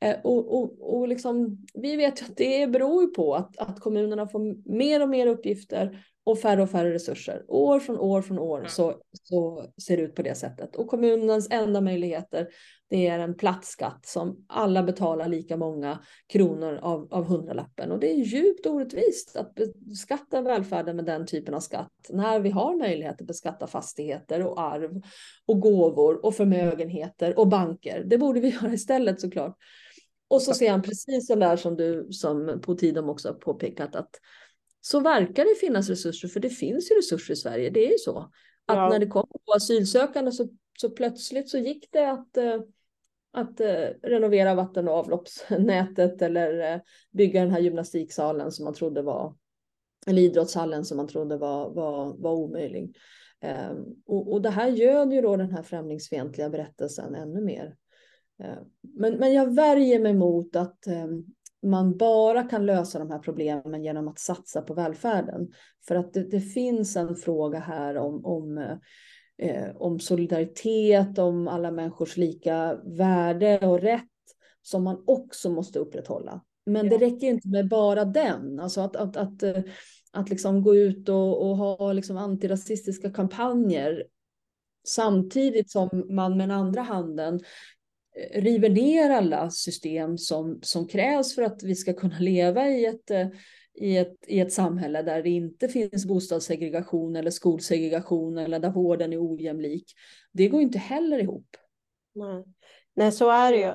Eh, 0.00 0.16
och, 0.24 0.54
och, 0.54 0.94
och 0.94 1.08
liksom, 1.08 1.58
vi 1.74 1.96
vet 1.96 2.20
ju 2.20 2.24
att 2.24 2.36
det 2.36 2.66
beror 2.66 3.06
på 3.06 3.34
att, 3.34 3.58
att 3.58 3.80
kommunerna 3.80 4.28
får 4.28 4.70
mer 4.76 5.02
och 5.02 5.08
mer 5.08 5.26
uppgifter 5.26 6.04
och 6.30 6.38
färre 6.38 6.62
och 6.62 6.70
färre 6.70 6.94
resurser. 6.94 7.44
År 7.48 7.80
från 7.80 7.98
år 7.98 8.22
från 8.22 8.38
år 8.38 8.64
så, 8.68 8.94
så 9.22 9.66
ser 9.86 9.96
det 9.96 10.02
ut 10.02 10.14
på 10.14 10.22
det 10.22 10.34
sättet. 10.34 10.76
Och 10.76 10.88
kommunens 10.88 11.48
enda 11.50 11.80
möjligheter 11.80 12.48
det 12.90 13.06
är 13.06 13.18
en 13.18 13.34
platt 13.34 13.64
skatt 13.64 14.06
som 14.06 14.44
alla 14.48 14.82
betalar 14.82 15.28
lika 15.28 15.56
många 15.56 15.98
kronor 16.32 16.78
av, 16.82 17.08
av 17.10 17.24
hundralappen. 17.24 17.92
Och 17.92 18.00
det 18.00 18.10
är 18.10 18.24
djupt 18.24 18.66
orättvist 18.66 19.36
att 19.36 19.54
beskatta 19.74 20.40
välfärden 20.40 20.96
med 20.96 21.04
den 21.04 21.26
typen 21.26 21.54
av 21.54 21.60
skatt 21.60 21.92
när 22.08 22.40
vi 22.40 22.50
har 22.50 22.76
möjlighet 22.76 23.20
att 23.20 23.26
beskatta 23.26 23.66
fastigheter 23.66 24.46
och 24.46 24.60
arv 24.60 25.02
och 25.46 25.60
gåvor 25.60 26.26
och 26.26 26.34
förmögenheter 26.34 27.38
och 27.38 27.48
banker. 27.48 28.04
Det 28.06 28.18
borde 28.18 28.40
vi 28.40 28.48
göra 28.62 28.72
istället 28.72 29.20
såklart. 29.20 29.56
Och 30.28 30.42
så 30.42 30.54
ser 30.54 30.70
han 30.70 30.82
precis 30.82 31.26
så 31.26 31.34
där 31.34 31.56
som 31.56 31.76
du 31.76 32.08
som 32.10 32.60
på 32.62 32.74
tiden 32.74 33.08
också 33.08 33.28
har 33.28 33.34
påpekat 33.34 33.96
att 33.96 34.10
så 34.80 35.00
verkar 35.00 35.44
det 35.44 35.54
finnas 35.60 35.88
resurser, 35.88 36.28
för 36.28 36.40
det 36.40 36.50
finns 36.50 36.90
ju 36.90 36.94
resurser 36.94 37.34
i 37.34 37.36
Sverige. 37.36 37.70
Det 37.70 37.86
är 37.86 37.90
ju 37.90 37.98
så 37.98 38.18
att 38.66 38.76
ja. 38.76 38.88
när 38.88 38.98
det 38.98 39.06
kommer 39.06 39.38
på 39.46 39.52
asylsökande 39.52 40.32
så, 40.32 40.48
så 40.80 40.90
plötsligt 40.90 41.48
så 41.48 41.58
gick 41.58 41.88
det 41.92 42.10
att, 42.10 42.36
eh, 42.36 42.60
att 43.32 43.60
eh, 43.60 43.86
renovera 44.02 44.54
vatten 44.54 44.88
och 44.88 44.94
avloppsnätet 44.94 46.22
eller 46.22 46.72
eh, 46.74 46.80
bygga 47.10 47.40
den 47.40 47.50
här 47.50 47.60
gymnastiksalen 47.60 48.52
som 48.52 48.64
man 48.64 48.74
trodde 48.74 49.02
var, 49.02 49.36
eller 50.06 50.22
idrottshallen 50.22 50.84
som 50.84 50.96
man 50.96 51.08
trodde 51.08 51.36
var, 51.36 51.70
var, 51.70 52.16
var 52.18 52.32
omöjlig. 52.32 52.96
Ehm, 53.40 53.84
och, 54.06 54.32
och 54.32 54.42
det 54.42 54.50
här 54.50 54.68
göd 54.68 55.12
ju 55.12 55.20
då 55.20 55.36
den 55.36 55.50
här 55.50 55.62
främlingsfientliga 55.62 56.50
berättelsen 56.50 57.14
ännu 57.14 57.40
mer. 57.40 57.76
Ehm, 58.42 58.64
men, 58.80 59.18
men 59.18 59.32
jag 59.32 59.54
värjer 59.54 60.00
mig 60.00 60.14
mot 60.14 60.56
att 60.56 60.86
ehm, 60.86 61.24
man 61.62 61.96
bara 61.96 62.42
kan 62.42 62.66
lösa 62.66 62.98
de 62.98 63.10
här 63.10 63.18
problemen 63.18 63.84
genom 63.84 64.08
att 64.08 64.18
satsa 64.18 64.62
på 64.62 64.74
välfärden. 64.74 65.48
För 65.88 65.94
att 65.94 66.12
det, 66.12 66.30
det 66.30 66.40
finns 66.40 66.96
en 66.96 67.16
fråga 67.16 67.58
här 67.58 67.96
om, 67.96 68.24
om, 68.24 68.58
eh, 69.38 69.76
om 69.76 70.00
solidaritet, 70.00 71.18
om 71.18 71.48
alla 71.48 71.70
människors 71.70 72.16
lika 72.16 72.74
värde 72.84 73.58
och 73.58 73.80
rätt 73.80 74.04
som 74.62 74.84
man 74.84 75.04
också 75.06 75.50
måste 75.50 75.78
upprätthålla. 75.78 76.40
Men 76.66 76.86
ja. 76.86 76.98
det 76.98 77.06
räcker 77.06 77.26
inte 77.26 77.48
med 77.48 77.68
bara 77.68 78.04
den, 78.04 78.60
alltså 78.60 78.80
att, 78.80 78.96
att, 78.96 79.16
att, 79.16 79.42
eh, 79.42 79.62
att 80.12 80.30
liksom 80.30 80.62
gå 80.62 80.74
ut 80.74 81.08
och, 81.08 81.50
och 81.50 81.56
ha 81.56 81.92
liksom 81.92 82.16
antirasistiska 82.16 83.10
kampanjer 83.10 84.04
samtidigt 84.86 85.70
som 85.70 85.88
man 86.08 86.36
med 86.36 86.48
den 86.48 86.58
andra 86.58 86.82
handen 86.82 87.40
river 88.34 88.68
ner 88.68 89.10
alla 89.10 89.50
system 89.50 90.18
som, 90.18 90.58
som 90.62 90.88
krävs 90.88 91.34
för 91.34 91.42
att 91.42 91.62
vi 91.62 91.74
ska 91.74 91.92
kunna 91.92 92.18
leva 92.18 92.68
i 92.68 92.86
ett, 92.86 93.10
eh, 93.10 93.28
i, 93.74 93.96
ett, 93.96 94.16
i 94.26 94.40
ett 94.40 94.52
samhälle 94.52 95.02
där 95.02 95.22
det 95.22 95.30
inte 95.30 95.68
finns 95.68 96.06
bostadssegregation 96.06 97.16
eller 97.16 97.30
skolsegregation 97.30 98.38
eller 98.38 98.58
där 98.58 98.70
vården 98.70 99.12
är 99.12 99.34
ojämlik. 99.34 99.92
Det 100.32 100.48
går 100.48 100.60
inte 100.60 100.78
heller 100.78 101.18
ihop. 101.18 101.56
Nej, 102.14 102.44
Nej 102.94 103.12
så 103.12 103.30
är 103.30 103.52
det 103.52 103.58
ju. 103.58 103.72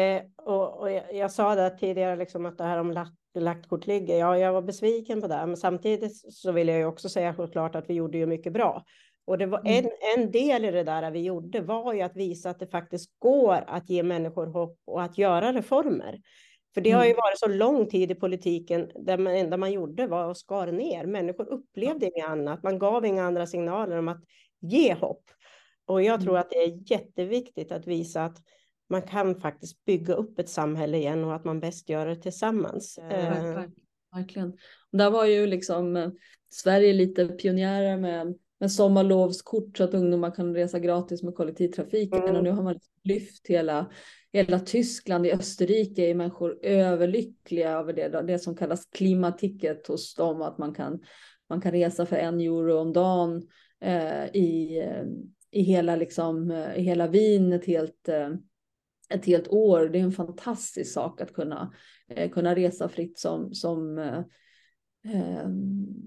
Eh, 0.00 0.22
och, 0.36 0.80
och 0.80 0.90
jag, 0.90 1.14
jag, 1.14 1.32
sa 1.32 1.54
det 1.54 1.70
tidigare, 1.70 2.16
liksom 2.16 2.46
att 2.46 2.58
det 2.58 2.64
här 2.64 2.78
om 2.78 2.90
lagt, 2.90 3.16
lagt 3.34 3.68
kort 3.68 3.86
ligger. 3.86 4.18
Ja, 4.18 4.38
jag 4.38 4.52
var 4.52 4.62
besviken 4.62 5.20
på 5.20 5.28
det, 5.28 5.46
men 5.46 5.56
samtidigt 5.56 6.32
så 6.34 6.52
vill 6.52 6.68
jag 6.68 6.78
ju 6.78 6.84
också 6.84 7.08
säga 7.08 7.34
såklart 7.34 7.74
att 7.74 7.90
vi 7.90 7.94
gjorde 7.94 8.18
ju 8.18 8.26
mycket 8.26 8.52
bra. 8.52 8.84
Och 9.30 9.38
det 9.38 9.46
var 9.46 9.58
mm. 9.58 9.84
en, 9.84 9.90
en 10.18 10.30
del 10.30 10.64
i 10.64 10.70
det 10.70 10.82
där 10.82 11.10
vi 11.10 11.20
gjorde 11.20 11.60
var 11.60 11.94
ju 11.94 12.00
att 12.00 12.16
visa 12.16 12.50
att 12.50 12.58
det 12.58 12.66
faktiskt 12.66 13.10
går 13.18 13.64
att 13.66 13.90
ge 13.90 14.02
människor 14.02 14.46
hopp 14.46 14.78
och 14.86 15.02
att 15.02 15.18
göra 15.18 15.52
reformer. 15.52 16.20
För 16.74 16.80
det 16.80 16.90
har 16.90 17.04
ju 17.04 17.10
mm. 17.10 17.16
varit 17.16 17.38
så 17.38 17.48
lång 17.48 17.88
tid 17.88 18.10
i 18.10 18.14
politiken 18.14 18.90
där 18.94 19.16
det 19.16 19.38
enda 19.38 19.56
man 19.56 19.72
gjorde 19.72 20.06
var 20.06 20.30
att 20.30 20.38
skara 20.38 20.70
ner. 20.70 21.06
Människor 21.06 21.48
upplevde 21.48 22.06
inget 22.06 22.28
annat. 22.28 22.62
Man 22.62 22.78
gav 22.78 23.06
inga 23.06 23.24
andra 23.24 23.46
signaler 23.46 23.96
om 23.96 24.08
att 24.08 24.24
ge 24.60 24.94
hopp. 24.94 25.24
Och 25.86 26.02
jag 26.02 26.20
tror 26.20 26.32
mm. 26.32 26.40
att 26.40 26.50
det 26.50 26.56
är 26.56 26.92
jätteviktigt 26.92 27.72
att 27.72 27.86
visa 27.86 28.24
att 28.24 28.36
man 28.88 29.02
kan 29.02 29.40
faktiskt 29.40 29.84
bygga 29.84 30.14
upp 30.14 30.38
ett 30.38 30.48
samhälle 30.48 30.96
igen 30.96 31.24
och 31.24 31.34
att 31.34 31.44
man 31.44 31.60
bäst 31.60 31.88
gör 31.88 32.06
det 32.06 32.16
tillsammans. 32.16 32.98
Ja, 33.02 33.64
verkligen. 34.14 34.56
Där 34.92 35.10
var 35.10 35.24
ju 35.24 35.46
liksom 35.46 35.96
eh, 35.96 36.10
Sverige 36.48 36.92
lite 36.92 37.28
pionjärer 37.28 37.96
med 37.96 38.34
med 38.60 38.72
sommarlovskort 38.72 39.76
så 39.76 39.84
att 39.84 39.94
ungdomar 39.94 40.30
kan 40.30 40.54
resa 40.54 40.78
gratis 40.78 41.22
med 41.22 41.34
kollektivtrafiken. 41.34 42.22
Mm. 42.22 42.36
Och 42.36 42.44
nu 42.44 42.50
har 42.50 42.62
man 42.62 42.78
lyft 43.04 43.46
hela, 43.46 43.90
hela 44.32 44.60
Tyskland. 44.60 45.26
I 45.26 45.32
Österrike 45.32 46.02
är 46.02 46.14
människor 46.14 46.58
överlyckliga 46.62 47.70
över 47.70 47.92
det, 47.92 48.22
det 48.22 48.38
som 48.38 48.56
kallas 48.56 48.86
klimaticket 48.86 49.86
hos 49.86 50.14
dem. 50.14 50.42
Att 50.42 50.58
man 50.58 50.74
kan, 50.74 51.00
man 51.48 51.60
kan 51.60 51.72
resa 51.72 52.06
för 52.06 52.16
en 52.16 52.40
euro 52.40 52.78
om 52.78 52.92
dagen 52.92 53.42
eh, 53.80 54.24
i, 54.24 54.78
eh, 54.78 55.04
i, 55.50 55.62
hela, 55.62 55.96
liksom, 55.96 56.50
eh, 56.50 56.78
i 56.78 56.82
hela 56.82 57.06
Wien 57.06 57.52
ett 57.52 57.66
helt, 57.66 58.08
eh, 58.08 58.30
ett 59.10 59.26
helt 59.26 59.48
år. 59.48 59.88
Det 59.88 59.98
är 59.98 60.02
en 60.02 60.12
fantastisk 60.12 60.92
sak 60.92 61.20
att 61.20 61.32
kunna, 61.32 61.74
kunna 62.32 62.54
resa 62.54 62.88
fritt 62.88 63.18
som, 63.18 63.54
som 63.54 63.98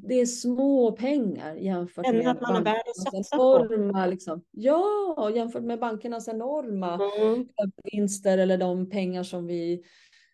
det 0.08 0.22
är 0.22 0.26
små 0.26 0.92
pengar 0.92 1.56
jämfört 1.56 2.14
med 2.14 2.28
att 2.28 2.42
man 2.42 2.64
bankernas 2.64 3.34
enorma, 3.34 4.06
liksom, 4.06 4.44
ja, 4.52 5.32
jämfört 5.36 5.64
med 5.64 5.80
bankernas 5.80 6.28
enorma 6.28 7.00
mm. 7.20 7.48
vinster 7.92 8.38
eller 8.38 8.58
de 8.58 8.90
pengar 8.90 9.24
som 9.24 9.48
vi 9.48 9.84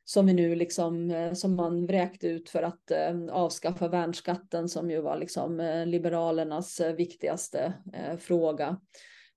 som 0.10 0.26
vi 0.26 0.34
nu 0.34 0.56
liksom, 0.56 1.12
eh, 1.12 1.34
som 1.34 1.56
man 1.56 1.86
vräkte 1.86 2.28
ut 2.28 2.50
för 2.50 2.64
att 2.64 2.92
eh, 2.92 3.26
avskaffa 3.32 3.88
värnskatten 3.88 4.70
som 4.70 4.92
ju 4.92 5.02
var 5.02 5.18
liksom 5.18 5.60
eh, 5.60 5.86
liberalernas 5.86 6.82
viktigaste 6.98 7.74
fråga. 8.20 8.80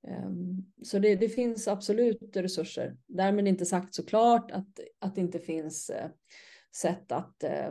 Ehm, 0.09 0.65
så 0.83 0.99
det, 0.99 1.15
det, 1.15 1.29
finns 1.29 1.69
absolut 1.69 2.37
resurser. 2.37 2.97
Därmed 3.07 3.49
inte 3.49 3.67
sagt 3.67 3.95
såklart 3.95 4.51
att, 4.51 4.81
att 5.01 5.15
det 5.15 5.21
inte 5.21 5.39
finns 5.39 5.91
sätt 6.75 7.13
att 7.13 7.45
eh, 7.45 7.71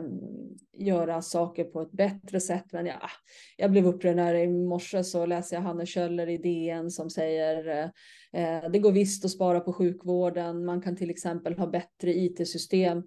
göra 0.72 1.22
saker 1.22 1.64
på 1.64 1.80
ett 1.80 1.92
bättre 1.92 2.40
sätt. 2.40 2.64
Men 2.72 2.86
ja, 2.86 3.10
jag 3.56 3.70
blev 3.70 3.86
upprörd 3.86 4.16
när 4.16 4.34
i 4.34 4.48
morse 4.48 5.04
så 5.04 5.26
läser 5.26 5.56
jag 5.56 5.62
Hanne 5.62 5.86
Kjöller 5.86 6.28
i 6.28 6.38
DN 6.38 6.90
som 6.90 7.10
säger 7.10 7.90
eh, 8.32 8.70
det 8.70 8.78
går 8.78 8.92
visst 8.92 9.24
att 9.24 9.30
spara 9.30 9.60
på 9.60 9.72
sjukvården. 9.72 10.64
Man 10.64 10.82
kan 10.82 10.96
till 10.96 11.10
exempel 11.10 11.58
ha 11.58 11.66
bättre 11.66 12.12
IT-system. 12.12 13.02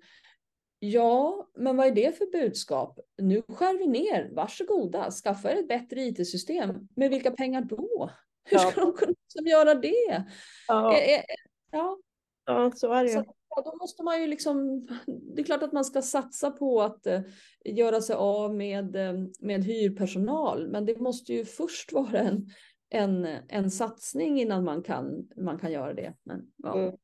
Ja, 0.80 1.50
men 1.56 1.78
vad 1.78 1.88
är 1.88 1.92
det 1.92 2.18
för 2.18 2.32
budskap? 2.32 3.00
Nu 3.18 3.42
skär 3.42 3.78
vi 3.78 3.88
ner. 3.88 4.30
Varsågoda, 4.34 5.12
skaffa 5.12 5.52
er 5.52 5.56
ett 5.58 5.68
bättre 5.68 6.02
IT-system. 6.02 6.88
Med 6.96 7.10
vilka 7.10 7.32
pengar 7.32 7.62
då? 7.62 8.10
Hur 8.44 8.58
ska 8.58 8.72
ja. 8.76 8.86
de 8.86 8.94
kunna 8.94 9.50
göra 9.50 9.76
det? 9.76 10.26
Ja. 10.68 10.98
Eh, 10.98 11.14
eh, 11.14 11.24
ja. 11.72 11.98
ja, 12.46 12.72
så 12.76 12.94
är 12.94 13.04
det. 13.04 13.10
Så, 13.10 13.24
Ja, 13.56 13.62
då 13.66 13.78
måste 13.78 14.04
man 14.04 14.22
ju 14.22 14.28
liksom, 14.28 14.88
det 15.36 15.42
är 15.42 15.46
klart 15.46 15.64
att 15.64 15.74
man 15.74 15.86
ska 15.86 16.02
satsa 16.02 16.52
på 16.52 16.82
att 16.82 17.08
eh, 17.08 17.22
göra 17.66 18.02
sig 18.02 18.16
av 18.16 18.56
med, 18.56 18.96
eh, 18.96 19.14
med 19.40 19.64
hyrpersonal, 19.64 20.68
men 20.68 20.86
det 20.86 21.00
måste 21.00 21.34
ju 21.34 21.46
först 21.46 21.94
vara 21.94 22.20
en, 22.20 22.50
en, 22.90 23.28
en 23.48 23.72
satsning 23.72 24.42
innan 24.42 24.64
man 24.64 24.84
kan, 24.84 25.28
man 25.38 25.60
kan 25.60 25.72
göra 25.72 25.94
det. 25.94 26.14
Men, 26.24 26.42
ja. 26.58 26.80
Mm. 26.80 26.96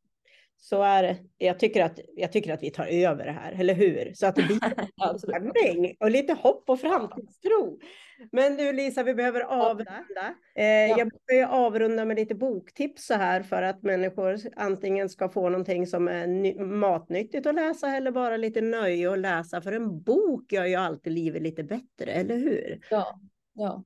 Så 0.63 0.81
är 0.81 1.03
det. 1.03 1.17
Jag 1.37 1.59
tycker, 1.59 1.83
att, 1.83 1.99
jag 2.15 2.31
tycker 2.31 2.53
att 2.53 2.63
vi 2.63 2.71
tar 2.71 2.85
över 2.85 3.25
det 3.25 3.31
här, 3.31 3.51
eller 3.51 3.73
hur? 3.73 4.13
Så 4.13 4.27
att 4.27 4.35
det 4.35 4.43
blir 4.43 4.59
spänning 5.17 5.95
och 5.99 6.11
lite 6.11 6.33
hopp 6.33 6.69
och 6.69 6.79
framtidstro. 6.79 7.79
Men 8.31 8.57
du 8.57 8.73
Lisa, 8.73 9.03
vi 9.03 9.13
behöver 9.13 9.41
avrunda. 9.41 10.35
Eh, 10.55 10.65
ja. 10.65 10.97
Jag 10.97 11.09
brukar 11.09 11.47
avrunda 11.47 12.05
med 12.05 12.15
lite 12.15 12.35
boktips 12.35 13.05
så 13.05 13.13
här 13.13 13.43
för 13.43 13.61
att 13.61 13.83
människor 13.83 14.37
antingen 14.55 15.09
ska 15.09 15.29
få 15.29 15.49
någonting 15.49 15.87
som 15.87 16.07
är 16.07 16.63
matnyttigt 16.63 17.45
att 17.45 17.55
läsa 17.55 17.95
eller 17.95 18.11
bara 18.11 18.37
lite 18.37 18.61
nöje 18.61 19.11
att 19.11 19.19
läsa. 19.19 19.61
För 19.61 19.71
en 19.71 20.01
bok 20.01 20.51
gör 20.51 20.65
ju 20.65 20.75
alltid 20.75 21.13
livet 21.13 21.41
lite 21.41 21.63
bättre, 21.63 22.11
eller 22.11 22.37
hur? 22.37 22.79
Ja, 22.89 23.19
ja. 23.53 23.83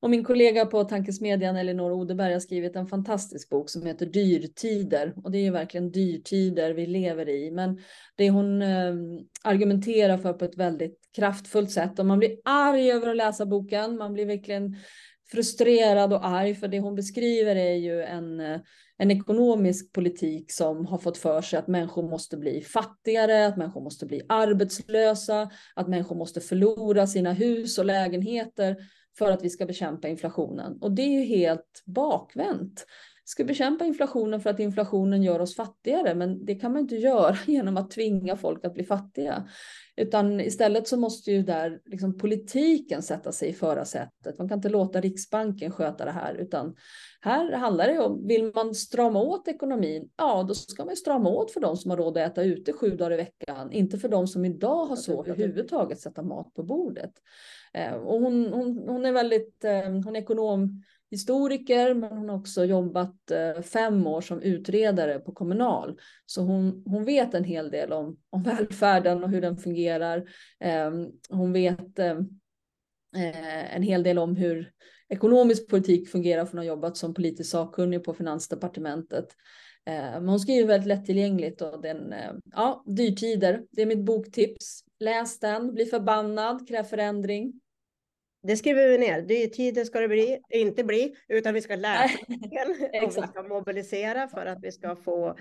Och 0.00 0.10
min 0.10 0.24
kollega 0.24 0.66
på 0.66 0.84
Tankesmedjan, 0.84 1.56
Elinor 1.56 1.92
Odeberg, 1.92 2.32
har 2.32 2.40
skrivit 2.40 2.76
en 2.76 2.86
fantastisk 2.86 3.48
bok 3.48 3.70
som 3.70 3.86
heter 3.86 4.06
Dyrtider. 4.06 5.14
Och 5.24 5.30
det 5.30 5.38
är 5.38 5.42
ju 5.42 5.50
verkligen 5.50 5.90
dyrtider 5.90 6.74
vi 6.74 6.86
lever 6.86 7.28
i. 7.28 7.50
Men 7.50 7.78
det 8.16 8.30
hon 8.30 8.62
eh, 8.62 8.94
argumenterar 9.42 10.18
för 10.18 10.32
på 10.32 10.44
ett 10.44 10.56
väldigt 10.56 10.98
kraftfullt 11.16 11.70
sätt. 11.70 11.98
Och 11.98 12.06
man 12.06 12.18
blir 12.18 12.36
arg 12.44 12.92
över 12.92 13.08
att 13.08 13.16
läsa 13.16 13.46
boken. 13.46 13.96
Man 13.96 14.12
blir 14.12 14.26
verkligen 14.26 14.76
frustrerad 15.30 16.12
och 16.12 16.26
arg 16.26 16.54
för 16.54 16.68
det 16.68 16.80
hon 16.80 16.94
beskriver 16.94 17.56
är 17.56 17.74
ju 17.74 18.02
en, 18.02 18.40
eh, 18.40 18.60
en 18.98 19.10
ekonomisk 19.10 19.92
politik 19.92 20.52
som 20.52 20.86
har 20.86 20.98
fått 20.98 21.18
för 21.18 21.40
sig 21.40 21.58
att 21.58 21.68
människor 21.68 22.10
måste 22.10 22.36
bli 22.36 22.60
fattigare, 22.60 23.46
att 23.46 23.56
människor 23.56 23.80
måste 23.80 24.06
bli 24.06 24.22
arbetslösa, 24.28 25.50
att 25.74 25.88
människor 25.88 26.16
måste 26.16 26.40
förlora 26.40 27.06
sina 27.06 27.32
hus 27.32 27.78
och 27.78 27.84
lägenheter 27.84 28.76
för 29.18 29.30
att 29.30 29.44
vi 29.44 29.50
ska 29.50 29.66
bekämpa 29.66 30.08
inflationen. 30.08 30.78
Och 30.80 30.92
det 30.92 31.02
är 31.02 31.20
ju 31.20 31.24
helt 31.24 31.82
bakvänt 31.86 32.84
ska 33.28 33.44
bekämpa 33.44 33.84
inflationen 33.84 34.40
för 34.40 34.50
att 34.50 34.60
inflationen 34.60 35.22
gör 35.22 35.40
oss 35.40 35.56
fattigare, 35.56 36.14
men 36.14 36.44
det 36.44 36.54
kan 36.54 36.72
man 36.72 36.82
inte 36.82 36.96
göra 36.96 37.36
genom 37.46 37.76
att 37.76 37.90
tvinga 37.90 38.36
folk 38.36 38.64
att 38.64 38.74
bli 38.74 38.84
fattiga. 38.84 39.48
Utan 39.96 40.40
istället 40.40 40.88
så 40.88 40.96
måste 40.96 41.32
ju 41.32 41.42
där 41.42 41.80
liksom 41.84 42.18
politiken 42.18 43.02
sätta 43.02 43.32
sig 43.32 43.48
i 43.48 43.52
förarsätet. 43.52 44.38
Man 44.38 44.48
kan 44.48 44.58
inte 44.58 44.68
låta 44.68 45.00
Riksbanken 45.00 45.70
sköta 45.70 46.04
det 46.04 46.10
här, 46.10 46.34
utan 46.34 46.74
här 47.20 47.52
handlar 47.52 47.88
det 47.88 47.98
om, 47.98 48.26
vill 48.26 48.52
man 48.54 48.74
strama 48.74 49.20
åt 49.20 49.48
ekonomin, 49.48 50.10
ja 50.16 50.42
då 50.48 50.54
ska 50.54 50.84
man 50.84 50.96
strama 50.96 51.28
åt 51.28 51.50
för 51.50 51.60
de 51.60 51.76
som 51.76 51.90
har 51.90 51.98
råd 51.98 52.18
att 52.18 52.30
äta 52.32 52.42
ute 52.42 52.72
sju 52.72 52.90
dagar 52.90 53.12
i 53.12 53.16
veckan, 53.16 53.72
inte 53.72 53.98
för 53.98 54.08
de 54.08 54.26
som 54.26 54.44
idag 54.44 54.86
har 54.86 54.96
svårt 54.96 55.28
att 55.28 55.38
överhuvudtaget 55.38 56.00
sätta 56.00 56.22
mat 56.22 56.54
på 56.54 56.62
bordet. 56.62 57.12
Eh, 57.74 57.94
och 57.94 58.20
hon, 58.20 58.52
hon, 58.52 58.88
hon 58.88 59.06
är 59.06 59.12
väldigt, 59.12 59.64
eh, 59.64 59.82
hon 59.82 60.16
är 60.16 60.20
ekonom 60.20 60.82
historiker, 61.10 61.94
men 61.94 62.16
hon 62.18 62.28
har 62.28 62.36
också 62.36 62.64
jobbat 62.64 63.30
eh, 63.30 63.62
fem 63.62 64.06
år 64.06 64.20
som 64.20 64.42
utredare 64.42 65.18
på 65.18 65.32
Kommunal. 65.32 65.98
Så 66.26 66.42
hon, 66.42 66.82
hon 66.86 67.04
vet 67.04 67.34
en 67.34 67.44
hel 67.44 67.70
del 67.70 67.92
om, 67.92 68.18
om 68.30 68.42
välfärden 68.56 69.24
och 69.24 69.30
hur 69.30 69.40
den 69.40 69.56
fungerar. 69.56 70.24
Hon 71.30 71.52
vet 71.52 71.98
en 73.72 73.82
hel 73.82 74.02
del 74.02 74.18
om 74.18 74.36
hur 74.36 74.72
ekonomisk 75.08 75.68
politik 75.68 76.08
fungerar, 76.08 76.44
för 76.44 76.52
hon 76.52 76.58
har 76.58 76.64
jobbat 76.64 76.96
som 76.96 77.14
politisk 77.14 77.50
sakkunnig 77.50 78.04
på 78.04 78.14
Finansdepartementet. 78.14 79.36
Eh, 79.86 79.94
men 79.94 80.28
hon 80.28 80.40
skriver 80.40 80.68
väldigt 80.68 80.88
lättillgängligt 80.88 81.60
och 81.60 81.82
den, 81.82 82.12
eh, 82.12 82.32
ja, 82.52 82.84
dyrtider, 82.86 83.62
det 83.70 83.82
är 83.82 83.86
mitt 83.86 84.04
boktips. 84.04 84.84
Läs 85.00 85.38
den, 85.38 85.74
bli 85.74 85.86
förbannad, 85.86 86.68
kräv 86.68 86.84
förändring. 86.84 87.60
Det 88.42 88.56
skriver 88.56 88.88
vi 88.88 88.98
ner. 88.98 89.22
Dyrtider 89.22 89.84
ska 89.84 90.00
det 90.00 90.08
bli, 90.08 90.40
inte 90.50 90.84
bli, 90.84 91.14
utan 91.28 91.54
vi 91.54 91.60
ska 91.60 91.76
läsa 91.76 92.18
och 93.04 93.16
vi 93.16 93.22
ska 93.28 93.42
mobilisera 93.42 94.28
för 94.28 94.46
att 94.46 94.58
vi 94.62 94.72
ska 94.72 94.96
få 94.96 95.36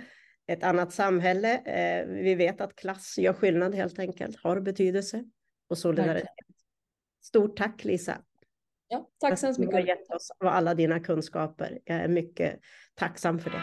ett 0.48 0.64
annat 0.64 0.94
samhälle. 0.94 1.58
Eh, 1.58 2.08
vi 2.08 2.36
vet 2.36 2.62
att 2.62 2.76
klass 2.76 3.18
gör 3.18 3.34
skillnad 3.34 3.76
helt 3.76 4.00
enkelt, 4.00 4.38
har 4.38 4.60
betydelse 4.60 5.24
och 5.70 5.78
solidaritet. 5.78 6.30
Stort 7.22 7.58
tack 7.58 7.84
Lisa. 7.84 8.22
Ja, 8.90 9.10
tack 9.20 9.40
så 9.40 9.48
mycket. 9.48 9.70
Du 9.70 9.76
har 9.76 9.80
gett 9.80 10.10
oss 10.10 10.32
av 10.40 10.48
alla 10.48 10.74
dina 10.76 11.00
kunskaper. 11.00 11.80
Jag 11.86 11.98
är 11.98 12.08
mycket 12.08 12.60
tacksam 12.96 13.40
för 13.40 13.50
det. 13.50 13.62